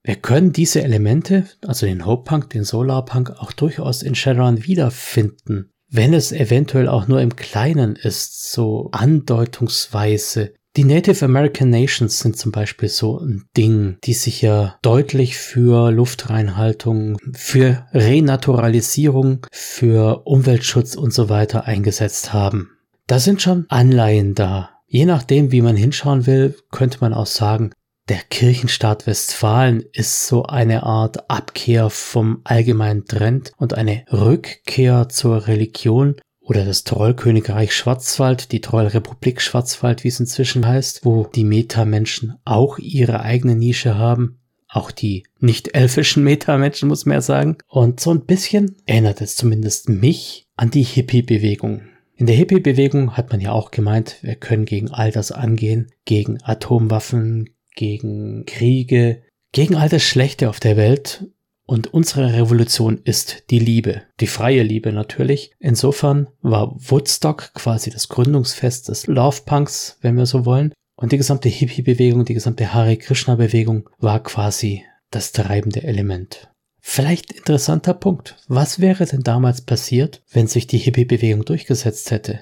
Wir 0.02 0.16
können 0.16 0.52
diese 0.52 0.82
Elemente, 0.82 1.46
also 1.64 1.86
den 1.86 2.04
Hope 2.04 2.24
Punk, 2.24 2.50
den 2.50 2.64
Solar 2.64 3.04
Punk, 3.04 3.30
auch 3.30 3.52
durchaus 3.52 4.02
in 4.02 4.16
Shadowrun 4.16 4.64
wiederfinden 4.64 5.70
wenn 5.94 6.12
es 6.12 6.32
eventuell 6.32 6.88
auch 6.88 7.06
nur 7.06 7.20
im 7.20 7.36
Kleinen 7.36 7.94
ist, 7.94 8.52
so 8.52 8.88
andeutungsweise. 8.90 10.52
Die 10.76 10.82
Native 10.82 11.24
American 11.24 11.70
Nations 11.70 12.18
sind 12.18 12.36
zum 12.36 12.50
Beispiel 12.50 12.88
so 12.88 13.20
ein 13.20 13.44
Ding, 13.56 13.98
die 14.02 14.12
sich 14.12 14.42
ja 14.42 14.76
deutlich 14.82 15.36
für 15.38 15.92
Luftreinhaltung, 15.92 17.16
für 17.32 17.86
Renaturalisierung, 17.92 19.46
für 19.52 20.22
Umweltschutz 20.26 20.96
und 20.96 21.14
so 21.14 21.28
weiter 21.28 21.66
eingesetzt 21.66 22.32
haben. 22.32 22.70
Da 23.06 23.20
sind 23.20 23.40
schon 23.40 23.66
Anleihen 23.68 24.34
da. 24.34 24.70
Je 24.88 25.06
nachdem, 25.06 25.52
wie 25.52 25.62
man 25.62 25.76
hinschauen 25.76 26.26
will, 26.26 26.56
könnte 26.72 26.98
man 27.02 27.14
auch 27.14 27.26
sagen, 27.26 27.70
Der 28.10 28.18
Kirchenstaat 28.18 29.06
Westfalen 29.06 29.82
ist 29.92 30.26
so 30.26 30.42
eine 30.42 30.82
Art 30.82 31.30
Abkehr 31.30 31.88
vom 31.88 32.42
allgemeinen 32.44 33.06
Trend 33.06 33.52
und 33.56 33.72
eine 33.72 34.04
Rückkehr 34.12 35.08
zur 35.08 35.46
Religion 35.46 36.16
oder 36.42 36.66
das 36.66 36.84
Trollkönigreich 36.84 37.74
Schwarzwald, 37.74 38.52
die 38.52 38.60
Trollrepublik 38.60 39.40
Schwarzwald, 39.40 40.04
wie 40.04 40.08
es 40.08 40.20
inzwischen 40.20 40.66
heißt, 40.66 41.06
wo 41.06 41.26
die 41.34 41.44
Metamenschen 41.44 42.34
auch 42.44 42.78
ihre 42.78 43.20
eigene 43.20 43.54
Nische 43.54 43.96
haben. 43.96 44.38
Auch 44.68 44.90
die 44.90 45.24
nicht 45.38 45.74
elfischen 45.74 46.24
Metamenschen, 46.24 46.88
muss 46.88 47.06
man 47.06 47.14
ja 47.14 47.20
sagen. 47.22 47.56
Und 47.68 48.00
so 48.00 48.10
ein 48.10 48.26
bisschen 48.26 48.76
erinnert 48.84 49.22
es 49.22 49.34
zumindest 49.34 49.88
mich 49.88 50.44
an 50.56 50.70
die 50.70 50.82
Hippie-Bewegung. 50.82 51.80
In 52.16 52.26
der 52.26 52.36
Hippie-Bewegung 52.36 53.16
hat 53.16 53.30
man 53.30 53.40
ja 53.40 53.52
auch 53.52 53.70
gemeint, 53.70 54.18
wir 54.20 54.34
können 54.34 54.66
gegen 54.66 54.90
all 54.90 55.10
das 55.10 55.32
angehen, 55.32 55.90
gegen 56.04 56.42
Atomwaffen, 56.42 57.53
gegen 57.74 58.44
Kriege, 58.46 59.22
gegen 59.52 59.76
all 59.76 59.88
das 59.88 60.02
Schlechte 60.02 60.48
auf 60.48 60.60
der 60.60 60.76
Welt. 60.76 61.26
Und 61.66 61.94
unsere 61.94 62.34
Revolution 62.34 63.00
ist 63.04 63.44
die 63.50 63.58
Liebe, 63.58 64.02
die 64.20 64.26
freie 64.26 64.62
Liebe 64.62 64.92
natürlich. 64.92 65.52
Insofern 65.58 66.28
war 66.42 66.76
Woodstock 66.76 67.54
quasi 67.54 67.90
das 67.90 68.08
Gründungsfest 68.08 68.88
des 68.88 69.06
Love 69.06 69.42
Punks, 69.46 69.98
wenn 70.02 70.16
wir 70.16 70.26
so 70.26 70.44
wollen. 70.44 70.74
Und 70.96 71.12
die 71.12 71.16
gesamte 71.16 71.48
Hippie-Bewegung, 71.48 72.24
die 72.24 72.34
gesamte 72.34 72.74
Hare 72.74 72.96
Krishna-Bewegung 72.96 73.88
war 73.98 74.22
quasi 74.22 74.84
das 75.10 75.32
treibende 75.32 75.82
Element. 75.82 76.50
Vielleicht 76.80 77.32
interessanter 77.32 77.94
Punkt. 77.94 78.36
Was 78.46 78.78
wäre 78.78 79.06
denn 79.06 79.22
damals 79.22 79.62
passiert, 79.62 80.22
wenn 80.30 80.46
sich 80.46 80.66
die 80.66 80.78
Hippie-Bewegung 80.78 81.46
durchgesetzt 81.46 82.10
hätte? 82.10 82.40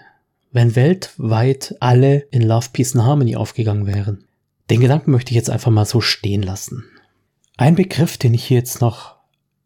Wenn 0.50 0.74
weltweit 0.74 1.76
alle 1.78 2.26
in 2.32 2.42
Love, 2.42 2.66
Peace 2.72 2.96
and 2.96 3.04
Harmony 3.04 3.36
aufgegangen 3.36 3.86
wären? 3.86 4.24
Den 4.72 4.80
Gedanken 4.80 5.10
möchte 5.10 5.32
ich 5.32 5.36
jetzt 5.36 5.50
einfach 5.50 5.70
mal 5.70 5.84
so 5.84 6.00
stehen 6.00 6.42
lassen. 6.42 6.84
Ein 7.58 7.74
Begriff, 7.74 8.16
den 8.16 8.32
ich 8.32 8.42
hier 8.46 8.56
jetzt 8.56 8.80
noch 8.80 9.16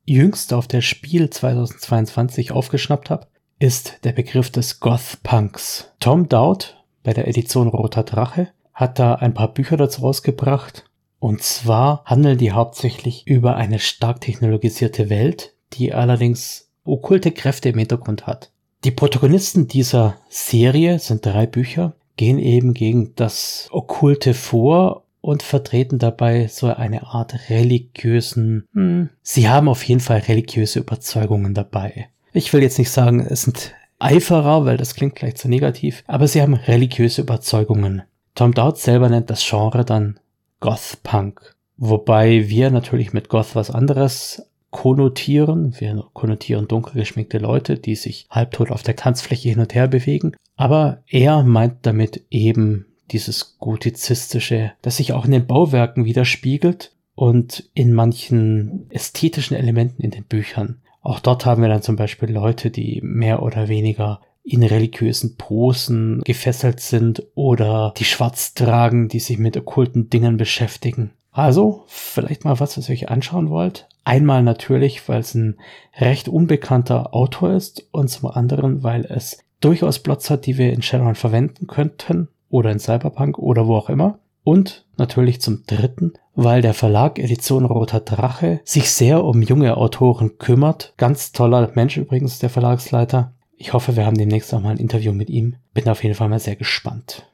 jüngst 0.05 0.53
auf 0.53 0.67
der 0.67 0.81
Spiel 0.81 1.31
2022 1.31 2.51
aufgeschnappt 2.51 3.11
habe, 3.11 3.29
ist 3.61 4.01
der 4.03 4.11
Begriff 4.11 4.51
des 4.51 4.81
Goth 4.81 5.19
Punks. 5.23 5.93
Tom 6.01 6.29
Dowd 6.29 6.75
bei 7.05 7.13
der 7.13 7.29
Edition 7.29 7.69
Roter 7.69 8.03
Drache 8.03 8.49
hat 8.75 8.99
da 8.99 9.15
ein 9.15 9.33
paar 9.33 9.55
Bücher 9.55 9.77
dazu 9.77 10.01
rausgebracht. 10.01 10.91
Und 11.21 11.41
zwar 11.41 12.03
handeln 12.05 12.39
die 12.39 12.51
hauptsächlich 12.51 13.29
über 13.29 13.55
eine 13.55 13.79
stark 13.79 14.21
technologisierte 14.21 15.09
Welt, 15.09 15.55
die 15.75 15.95
allerdings 15.95 16.73
okkulte 16.83 17.31
Kräfte 17.31 17.69
im 17.69 17.79
Hintergrund 17.79 18.27
hat. 18.27 18.51
Die 18.83 18.91
Protagonisten 18.91 19.69
dieser 19.69 20.17
Serie 20.29 20.99
sind 20.99 21.25
drei 21.25 21.47
Bücher, 21.47 21.95
gehen 22.17 22.39
eben 22.39 22.75
gegen 22.75 23.15
das 23.15 23.69
Okkulte 23.71 24.35
vor 24.35 25.05
und 25.21 25.43
vertreten 25.43 25.99
dabei 25.99 26.47
so 26.49 26.69
eine 26.69 27.07
Art 27.09 27.51
religiösen, 27.51 28.67
hm, 28.73 29.11
sie 29.23 29.49
haben 29.49 29.69
auf 29.69 29.83
jeden 29.83 30.01
Fall 30.01 30.19
religiöse 30.21 30.79
Überzeugungen 30.79 31.53
dabei. 31.53 32.09
Ich 32.33 32.53
will 32.53 32.63
jetzt 32.63 32.79
nicht 32.79 32.91
sagen, 32.91 33.21
es 33.21 33.43
sind 33.43 33.75
Eiferer, 33.99 34.65
weil 34.65 34.77
das 34.77 34.95
klingt 34.95 35.17
gleich 35.17 35.37
zu 35.37 35.49
negativ, 35.49 36.05
aber 36.07 36.29
sie 36.29 36.43
haben 36.43 36.55
religiöse 36.55 37.23
Überzeugungen. 37.23 38.03
Tom 38.35 38.53
Dowd 38.53 38.79
selber 38.79 39.09
nennt 39.09 39.31
das 39.31 39.45
Genre 39.49 39.85
dann 39.85 40.21
Goth 40.61 40.99
Punk. 41.03 41.57
Wobei 41.79 42.49
wir 42.49 42.71
natürlich 42.71 43.13
mit 43.13 43.29
Goth 43.29 43.55
was 43.55 43.71
anderes 43.71 44.43
konnotieren. 44.71 45.75
Wir 45.79 46.05
konnotieren 46.13 46.69
dunkel 46.69 47.01
geschminkte 47.01 47.39
Leute, 47.39 47.79
die 47.79 47.95
sich 47.95 48.27
halbtot 48.31 48.71
auf 48.71 48.83
der 48.83 48.97
Tanzfläche 48.97 49.49
hin 49.49 49.61
und 49.61 49.75
her 49.75 49.89
bewegen. 49.89 50.37
Aber 50.57 51.03
er 51.07 51.43
meint 51.43 51.87
damit 51.87 52.25
eben 52.31 52.87
dieses 53.11 53.59
gotizistische, 53.59 54.73
das 54.83 54.97
sich 54.97 55.13
auch 55.13 55.25
in 55.25 55.31
den 55.31 55.47
Bauwerken 55.47 56.05
widerspiegelt 56.05 56.93
und 57.15 57.69
in 57.75 57.93
manchen 57.93 58.87
ästhetischen 58.91 59.57
Elementen 59.57 60.03
in 60.03 60.11
den 60.11 60.25
Büchern. 60.25 60.81
Auch 61.03 61.21
dort 61.21 61.47
haben 61.47 61.63
wir 61.63 61.69
dann 61.69 61.83
zum 61.83 61.97
Beispiel 61.97 62.31
Leute, 62.31 62.71
die 62.71 63.01
mehr 63.03 63.43
oder 63.43 63.69
weniger 63.69 64.21
in 64.43 64.63
religiösen 64.63 65.37
Posen 65.37 66.21
gefesselt 66.25 66.81
sind 66.81 67.23
oder 67.35 67.93
die 67.97 68.05
schwarz 68.05 68.55
tragen, 68.55 69.09
die 69.09 69.19
sich 69.19 69.39
mit 69.39 69.57
okkulten 69.57 70.09
Dingen 70.09 70.37
beschäftigen. 70.37 71.11
Also, 71.33 71.85
vielleicht 71.87 72.45
mal 72.45 72.61
was, 72.61 72.79
was 72.79 72.89
ihr 72.89 72.95
euch 72.95 73.11
anschauen 73.11 73.51
wollt. 73.51 73.89
Einmal 74.05 74.43
natürlich, 74.43 75.09
weil 75.09 75.21
es 75.21 75.35
ein 75.35 75.59
recht 75.99 76.29
unbekannter 76.29 77.13
Autor 77.13 77.55
ist 77.55 77.87
und 77.91 78.09
zum 78.09 78.31
anderen, 78.31 78.83
weil 78.83 79.05
es 79.05 79.39
durchaus 79.61 79.99
Plots 79.99 80.31
hat, 80.31 80.47
die 80.47 80.59
wir 80.59 80.73
in 80.73 80.83
Shadowrun 80.83 81.15
verwenden 81.15 81.67
könnten 81.67 82.29
oder 82.49 82.71
in 82.71 82.79
Cyberpunk 82.79 83.39
oder 83.39 83.67
wo 83.67 83.77
auch 83.77 83.89
immer. 83.89 84.19
Und 84.45 84.85
natürlich 84.97 85.41
zum 85.41 85.65
dritten, 85.67 86.13
weil 86.37 86.63
der 86.63 86.75
Verlag 86.75 87.19
Edition 87.19 87.65
Roter 87.65 88.01
Drache 88.01 88.61
sich 88.65 88.91
sehr 88.91 89.25
um 89.25 89.43
junge 89.43 89.77
Autoren 89.77 90.39
kümmert. 90.39 90.95
Ganz 90.99 91.33
toller 91.33 91.73
Mensch 91.75 91.97
übrigens, 91.97 92.39
der 92.39 92.51
Verlagsleiter. 92.51 93.33
Ich 93.57 93.73
hoffe, 93.73 93.97
wir 93.97 94.07
haben 94.07 94.19
demnächst 94.19 94.55
auch 94.55 94.61
mal 94.61 94.71
ein 94.71 94.77
Interview 94.77 95.13
mit 95.13 95.31
ihm. 95.31 95.57
Bin 95.75 95.89
auf 95.89 96.05
jeden 96.05 96.15
Fall 96.15 96.29
mal 96.29 96.39
sehr 96.39 96.57
gespannt. 96.57 97.27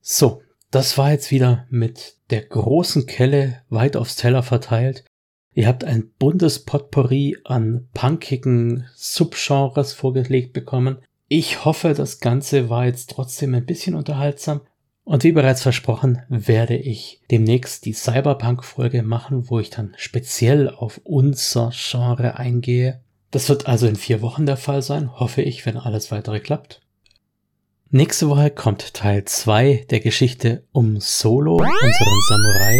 So, 0.00 0.42
das 0.70 0.98
war 0.98 1.12
jetzt 1.12 1.30
wieder 1.30 1.66
mit 1.70 2.16
der 2.30 2.42
großen 2.42 3.06
Kelle 3.06 3.62
weit 3.70 3.96
aufs 3.96 4.16
Teller 4.16 4.42
verteilt. 4.42 5.04
Ihr 5.54 5.66
habt 5.66 5.84
ein 5.84 6.10
buntes 6.18 6.64
Potpourri 6.64 7.36
an 7.44 7.88
punkigen 7.92 8.86
Subgenres 8.94 9.92
vorgelegt 9.92 10.52
bekommen. 10.52 10.98
Ich 11.28 11.64
hoffe, 11.64 11.94
das 11.94 12.20
Ganze 12.20 12.70
war 12.70 12.86
jetzt 12.86 13.10
trotzdem 13.10 13.54
ein 13.54 13.66
bisschen 13.66 13.94
unterhaltsam 13.94 14.62
und 15.04 15.24
wie 15.24 15.32
bereits 15.32 15.62
versprochen, 15.62 16.22
werde 16.28 16.76
ich 16.76 17.20
demnächst 17.30 17.84
die 17.84 17.92
Cyberpunk-Folge 17.92 19.02
machen, 19.02 19.50
wo 19.50 19.58
ich 19.58 19.70
dann 19.70 19.94
speziell 19.96 20.68
auf 20.68 21.00
unser 21.04 21.72
Genre 21.72 22.38
eingehe. 22.38 23.00
Das 23.30 23.48
wird 23.48 23.66
also 23.66 23.86
in 23.86 23.96
vier 23.96 24.22
Wochen 24.22 24.46
der 24.46 24.56
Fall 24.56 24.82
sein, 24.82 25.18
hoffe 25.18 25.42
ich, 25.42 25.66
wenn 25.66 25.76
alles 25.76 26.12
weitere 26.12 26.38
klappt. 26.38 26.80
Nächste 27.90 28.28
Woche 28.28 28.50
kommt 28.50 28.94
Teil 28.94 29.24
2 29.24 29.86
der 29.90 30.00
Geschichte 30.00 30.64
um 30.72 31.00
Solo, 31.00 31.56
unseren 31.56 32.20
Samurai. 32.28 32.78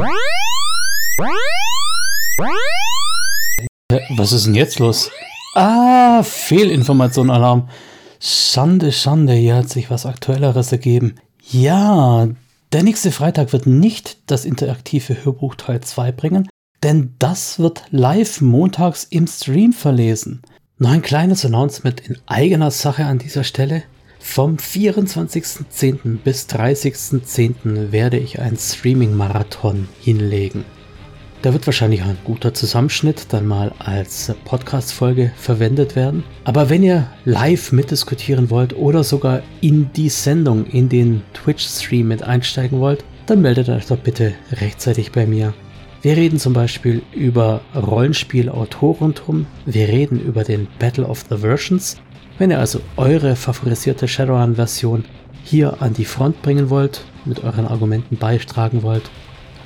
Was 4.16 4.32
ist 4.32 4.46
denn 4.46 4.54
jetzt 4.54 4.78
los? 4.78 5.10
Ah, 5.54 6.22
Fehlinformation-Alarm. 6.22 7.68
Schande, 8.20 8.92
Schande, 8.92 9.34
hier 9.34 9.56
hat 9.56 9.68
sich 9.68 9.90
was 9.90 10.06
Aktuelleres 10.06 10.72
ergeben. 10.72 11.16
Ja, 11.50 12.28
der 12.72 12.82
nächste 12.82 13.12
Freitag 13.12 13.52
wird 13.52 13.66
nicht 13.66 14.18
das 14.30 14.44
interaktive 14.44 15.24
Hörbuch 15.24 15.56
Teil 15.56 15.80
2 15.80 16.12
bringen, 16.12 16.48
denn 16.82 17.14
das 17.18 17.58
wird 17.58 17.84
live 17.90 18.40
montags 18.40 19.04
im 19.04 19.26
Stream 19.26 19.72
verlesen. 19.72 20.42
Noch 20.78 20.90
ein 20.90 21.02
kleines 21.02 21.44
Announcement 21.44 22.00
in 22.00 22.16
eigener 22.26 22.70
Sache 22.70 23.04
an 23.04 23.18
dieser 23.18 23.44
Stelle. 23.44 23.82
Vom 24.20 24.56
24.10. 24.56 26.18
bis 26.24 26.46
30.10. 26.48 27.92
werde 27.92 28.18
ich 28.18 28.40
einen 28.40 28.56
Streaming-Marathon 28.56 29.88
hinlegen. 30.00 30.64
Da 31.43 31.53
wird 31.53 31.66
wahrscheinlich 31.66 32.03
ein 32.03 32.16
guter 32.22 32.55
Zusammenschnitt 32.55 33.26
dann 33.30 33.49
mal 33.49 33.72
als 33.80 34.32
Podcast-Folge 34.45 35.32
verwendet 35.36 35.97
werden. 35.97 36.22
Aber 36.45 36.70
wenn 36.70 36.84
ihr 36.84 37.09
live 37.24 37.72
mitdiskutieren 37.72 38.49
wollt 38.49 38.76
oder 38.76 39.03
sogar 39.03 39.43
in 39.61 39.90
die 39.93 40.09
Sendung, 40.09 40.66
in 40.66 40.88
den 40.88 41.22
Twitch-Stream 41.34 42.07
mit 42.07 42.22
einsteigen 42.22 42.78
wollt, 42.78 43.05
dann 43.26 43.43
meldet 43.43 43.68
euch 43.70 43.86
doch 43.86 43.97
bitte 43.99 44.34
rechtzeitig 44.53 45.11
bei 45.11 45.26
mir. 45.26 45.53
Wir 46.01 46.16
reden 46.16 46.38
zum 46.38 46.53
Beispiel 46.53 47.03
über 47.12 47.61
Rollenspiel-Autorentum, 47.74 49.47
wir 49.66 49.88
reden 49.88 50.20
über 50.20 50.45
den 50.45 50.68
Battle 50.78 51.07
of 51.07 51.24
the 51.28 51.38
Versions. 51.38 51.97
Wenn 52.38 52.53
ihr 52.53 52.61
also 52.61 52.80
eure 52.97 53.34
favorisierte 53.34 54.07
Shadowrun-Version 54.07 55.05
hier 55.43 55.82
an 55.82 55.93
die 55.93 56.05
Front 56.05 56.40
bringen 56.43 56.70
wollt, 56.70 57.05
mit 57.24 57.43
euren 57.43 57.66
Argumenten 57.66 58.16
beitragen 58.16 58.84
wollt, 58.84 59.11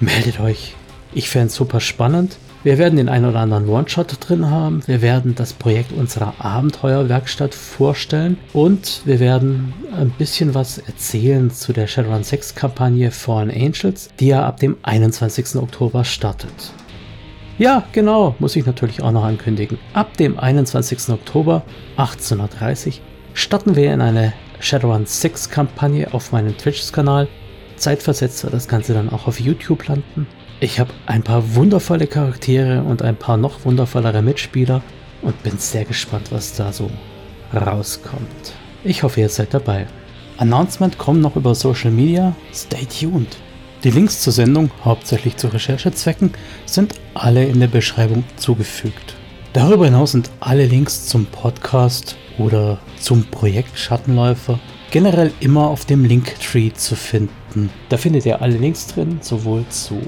meldet 0.01 0.41
euch 0.41 0.75
ich 1.13 1.29
fände 1.29 1.49
es 1.49 1.55
super 1.55 1.81
spannend. 1.81 2.37
Wir 2.67 2.79
werden 2.79 2.97
den 2.97 3.09
einen 3.09 3.27
oder 3.27 3.39
anderen 3.39 3.69
One-Shot 3.69 4.17
drin 4.21 4.51
haben. 4.51 4.83
Wir 4.87 5.01
werden 5.01 5.37
das 5.37 5.53
Projekt 5.53 5.93
unserer 5.93 6.35
Abenteuerwerkstatt 6.41 7.55
vorstellen 7.55 8.39
und 8.53 9.03
wir 9.05 9.21
werden 9.21 9.73
ein 9.97 10.11
bisschen 10.11 10.53
was 10.55 10.79
erzählen 10.79 11.51
zu 11.53 11.73
der 11.73 11.87
Shadowrun 11.87 12.25
6 12.25 12.57
Kampagne 12.57 13.13
Fallen 13.13 13.53
Angels, 13.53 14.09
die 14.19 14.27
ja 14.27 14.45
ab 14.45 14.59
dem 14.59 14.77
21. 14.83 15.55
Oktober 15.63 16.05
startet. 16.05 16.73
Ja, 17.59 17.85
genau, 17.93 18.35
muss 18.41 18.57
ich 18.57 18.67
natürlich 18.67 19.01
auch 19.01 19.13
noch 19.13 19.25
ankündigen. 19.25 19.79
Ab 19.95 20.17
dem 20.17 20.39
21. 20.39 21.11
Oktober 21.11 21.63
1830 21.99 23.01
starten 23.33 23.77
wir 23.77 23.95
in 23.95 24.01
eine 24.01 24.33
Shadowrun 24.59 25.07
6 25.07 25.51
Kampagne 25.51 26.13
auf 26.13 26.33
meinem 26.33 26.57
Twitch-Kanal. 26.59 27.29
Zeitversetzt 27.77 28.43
wird 28.43 28.55
das 28.55 28.67
Ganze 28.67 28.93
dann 28.93 29.09
auch 29.09 29.29
auf 29.29 29.39
YouTube 29.39 29.87
landen. 29.87 30.27
Ich 30.59 30.81
habe 30.81 30.91
ein 31.05 31.23
paar 31.23 31.55
wundervolle 31.55 32.07
Charaktere 32.07 32.83
und 32.83 33.03
ein 33.03 33.17
paar 33.17 33.37
noch 33.37 33.67
wundervollere 33.67 34.23
Mitspieler 34.23 34.83
und 35.21 35.43
bin 35.43 35.59
sehr 35.59 35.85
gespannt, 35.85 36.29
was 36.33 36.55
da 36.55 36.73
so 36.73 36.91
rauskommt. 37.53 38.55
Ich 38.83 39.03
hoffe, 39.03 39.21
ihr 39.21 39.29
seid 39.29 39.53
dabei. 39.53 39.87
Announcement 40.39 40.97
kommen 40.97 41.21
noch 41.21 41.37
über 41.37 41.55
Social 41.55 41.91
Media. 41.91 42.35
Stay 42.55 42.87
tuned. 42.87 43.37
Die 43.85 43.91
Links 43.91 44.23
zur 44.23 44.33
Sendung, 44.33 44.71
hauptsächlich 44.83 45.37
zu 45.37 45.49
Recherchezwecken, 45.49 46.33
sind 46.65 46.95
alle 47.13 47.45
in 47.45 47.61
der 47.61 47.67
Beschreibung 47.67 48.25
zugefügt. 48.37 49.15
Darüber 49.53 49.85
hinaus 49.85 50.13
sind 50.13 50.31
alle 50.41 50.65
Links 50.65 51.07
zum 51.07 51.27
Podcast 51.27 52.17
oder 52.39 52.79
zum 52.99 53.25
Projekt 53.25 53.79
Schattenläufer 53.79 54.59
generell 54.91 55.33
immer 55.41 55.69
auf 55.69 55.85
dem 55.85 56.05
Linktree 56.05 56.73
zu 56.73 56.95
finden. 56.97 57.71
Da 57.89 57.97
findet 57.97 58.27
ihr 58.27 58.41
alle 58.41 58.57
Links 58.57 58.87
drin, 58.87 59.19
sowohl 59.21 59.65
zu 59.69 60.01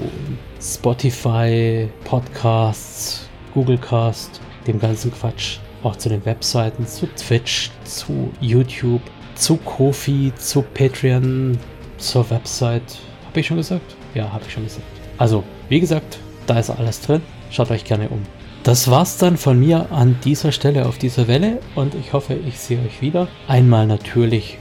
Spotify, 0.61 1.87
Podcasts, 2.03 3.27
Googlecast, 3.53 4.41
dem 4.67 4.79
ganzen 4.79 5.11
Quatsch, 5.11 5.57
auch 5.83 5.95
zu 5.95 6.09
den 6.09 6.25
Webseiten, 6.25 6.85
zu 6.85 7.07
Twitch, 7.07 7.71
zu 7.83 8.31
YouTube, 8.39 9.01
zu 9.35 9.57
Kofi, 9.57 10.31
zu 10.37 10.61
Patreon, 10.61 11.57
zur 11.97 12.29
Website. 12.29 12.99
Habe 13.27 13.39
ich 13.39 13.47
schon 13.47 13.57
gesagt? 13.57 13.95
Ja, 14.13 14.31
habe 14.31 14.43
ich 14.45 14.53
schon 14.53 14.63
gesagt. 14.63 14.85
Also, 15.17 15.43
wie 15.69 15.79
gesagt, 15.79 16.19
da 16.47 16.59
ist 16.59 16.69
alles 16.69 17.01
drin. 17.01 17.21
Schaut 17.51 17.71
euch 17.71 17.83
gerne 17.83 18.09
um. 18.09 18.21
Das 18.63 18.89
war's 18.91 19.17
dann 19.17 19.37
von 19.37 19.59
mir 19.59 19.91
an 19.91 20.17
dieser 20.23 20.51
Stelle 20.51 20.85
auf 20.85 20.97
dieser 20.97 21.27
Welle 21.27 21.59
und 21.75 21.95
ich 21.95 22.13
hoffe, 22.13 22.33
ich 22.33 22.59
sehe 22.59 22.79
euch 22.79 23.01
wieder. 23.01 23.27
Einmal 23.47 23.87
natürlich 23.87 24.57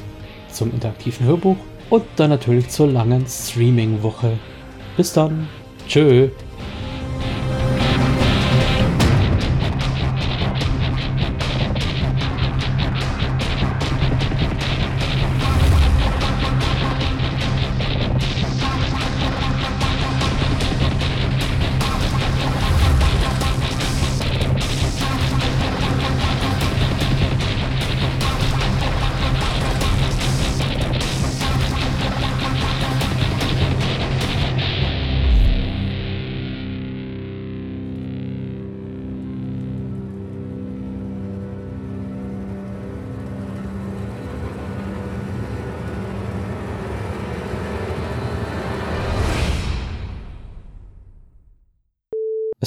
zum 0.58 0.72
interaktiven 0.72 1.24
Hörbuch 1.24 1.56
und 1.88 2.04
dann 2.16 2.30
natürlich 2.30 2.68
zur 2.68 2.88
langen 2.88 3.24
Streaming-Woche. 3.26 4.38
Bis 4.96 5.12
dann. 5.12 5.48
Tschö. 5.86 6.28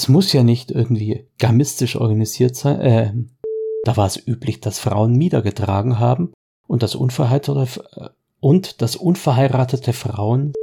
Es 0.02 0.08
muss 0.08 0.34
ja 0.34 0.42
nicht 0.42 0.72
irgendwie 0.72 1.28
gamistisch 1.38 1.96
organisiert 1.96 2.56
sein. 2.56 2.82
Äh, 2.82 3.14
da 3.84 3.98
war 3.98 4.08
es 4.08 4.18
üblich, 4.18 4.60
dass 4.60 4.80
Frauen 4.80 5.16
Mieder 5.16 5.44
getragen 5.44 6.00
haben 6.00 6.34
und 6.68 6.82
das 6.82 6.96
unverheiratete 6.96 7.84
äh, 7.98 8.10
und 8.40 8.82
das 8.82 8.96
unverheiratete 8.96 9.94
Frauen 9.94 10.54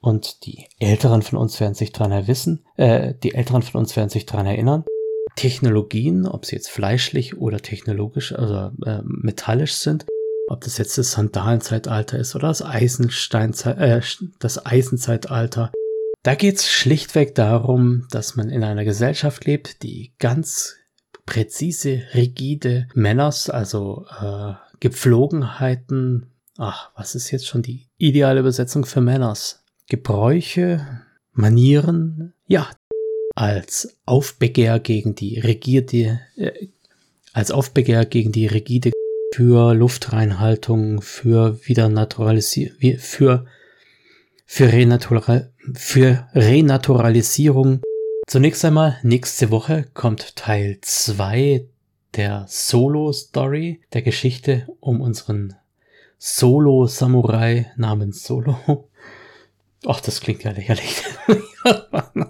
und 0.00 0.44
die 0.44 0.66
Älteren 0.80 1.22
von 1.22 1.38
uns 1.38 1.60
werden 1.60 1.74
sich 1.74 1.92
daran 1.92 2.26
wissen, 2.26 2.64
äh, 2.78 3.14
die 3.22 3.32
Älteren 3.32 3.62
von 3.62 3.78
uns 3.78 3.94
werden 3.94 4.10
sich 4.10 4.26
daran 4.26 4.46
erinnern. 4.46 4.82
Technologien, 5.36 6.26
ob 6.26 6.44
sie 6.44 6.56
jetzt 6.56 6.68
fleischlich 6.68 7.38
oder 7.38 7.58
technologisch, 7.60 8.32
also 8.32 8.72
äh, 8.84 9.02
metallisch 9.04 9.74
sind, 9.74 10.06
ob 10.48 10.62
das 10.62 10.78
jetzt 10.78 10.98
das 10.98 11.12
Sandalenzeitalter 11.12 12.18
ist 12.18 12.34
oder 12.34 12.48
das 12.48 12.60
Eisensteinzeit, 12.60 13.78
äh, 13.78 14.00
das 14.40 14.66
Eisenzeitalter, 14.66 15.70
da 16.22 16.34
geht 16.34 16.56
es 16.56 16.68
schlichtweg 16.68 17.34
darum, 17.34 18.06
dass 18.10 18.36
man 18.36 18.50
in 18.50 18.62
einer 18.62 18.84
Gesellschaft 18.84 19.44
lebt, 19.46 19.82
die 19.82 20.12
ganz 20.18 20.76
präzise, 21.24 22.02
rigide 22.14 22.88
Männers, 22.94 23.48
also 23.48 24.06
äh, 24.20 24.52
Gepflogenheiten, 24.80 26.26
ach, 26.58 26.90
was 26.96 27.14
ist 27.14 27.30
jetzt 27.30 27.46
schon 27.46 27.62
die 27.62 27.86
ideale 27.96 28.40
Übersetzung 28.40 28.84
für 28.84 29.00
Männers? 29.00 29.64
Gebräuche, 29.88 31.02
Manieren, 31.32 32.34
ja, 32.46 32.68
als 33.34 33.96
Aufbegehr 34.04 34.78
gegen 34.80 35.14
die 35.14 35.38
rigide, 35.38 36.20
äh, 36.36 36.68
als 37.32 37.50
Aufbegehr 37.50 38.04
gegen 38.04 38.32
die 38.32 38.46
rigide 38.46 38.90
für 39.34 39.74
Luftreinhaltung, 39.74 41.00
für 41.00 41.60
Wiedernaturalisierung, 41.66 42.98
für 42.98 43.46
für, 44.52 44.72
Renatural 44.72 45.52
für 45.76 46.28
Renaturalisierung. 46.34 47.80
Zunächst 48.26 48.64
einmal, 48.64 48.98
nächste 49.02 49.50
Woche 49.50 49.86
kommt 49.94 50.36
Teil 50.36 50.78
2 50.80 51.66
der 52.16 52.46
Solo-Story, 52.48 53.80
der 53.92 54.02
Geschichte 54.02 54.66
um 54.80 55.00
unseren 55.00 55.54
Solo-Samurai 56.18 57.72
namens 57.76 58.24
Solo. 58.24 58.88
Ach, 59.86 60.00
das 60.00 60.20
klingt 60.20 60.44
ja 60.44 60.52
lächerlich. 60.52 61.02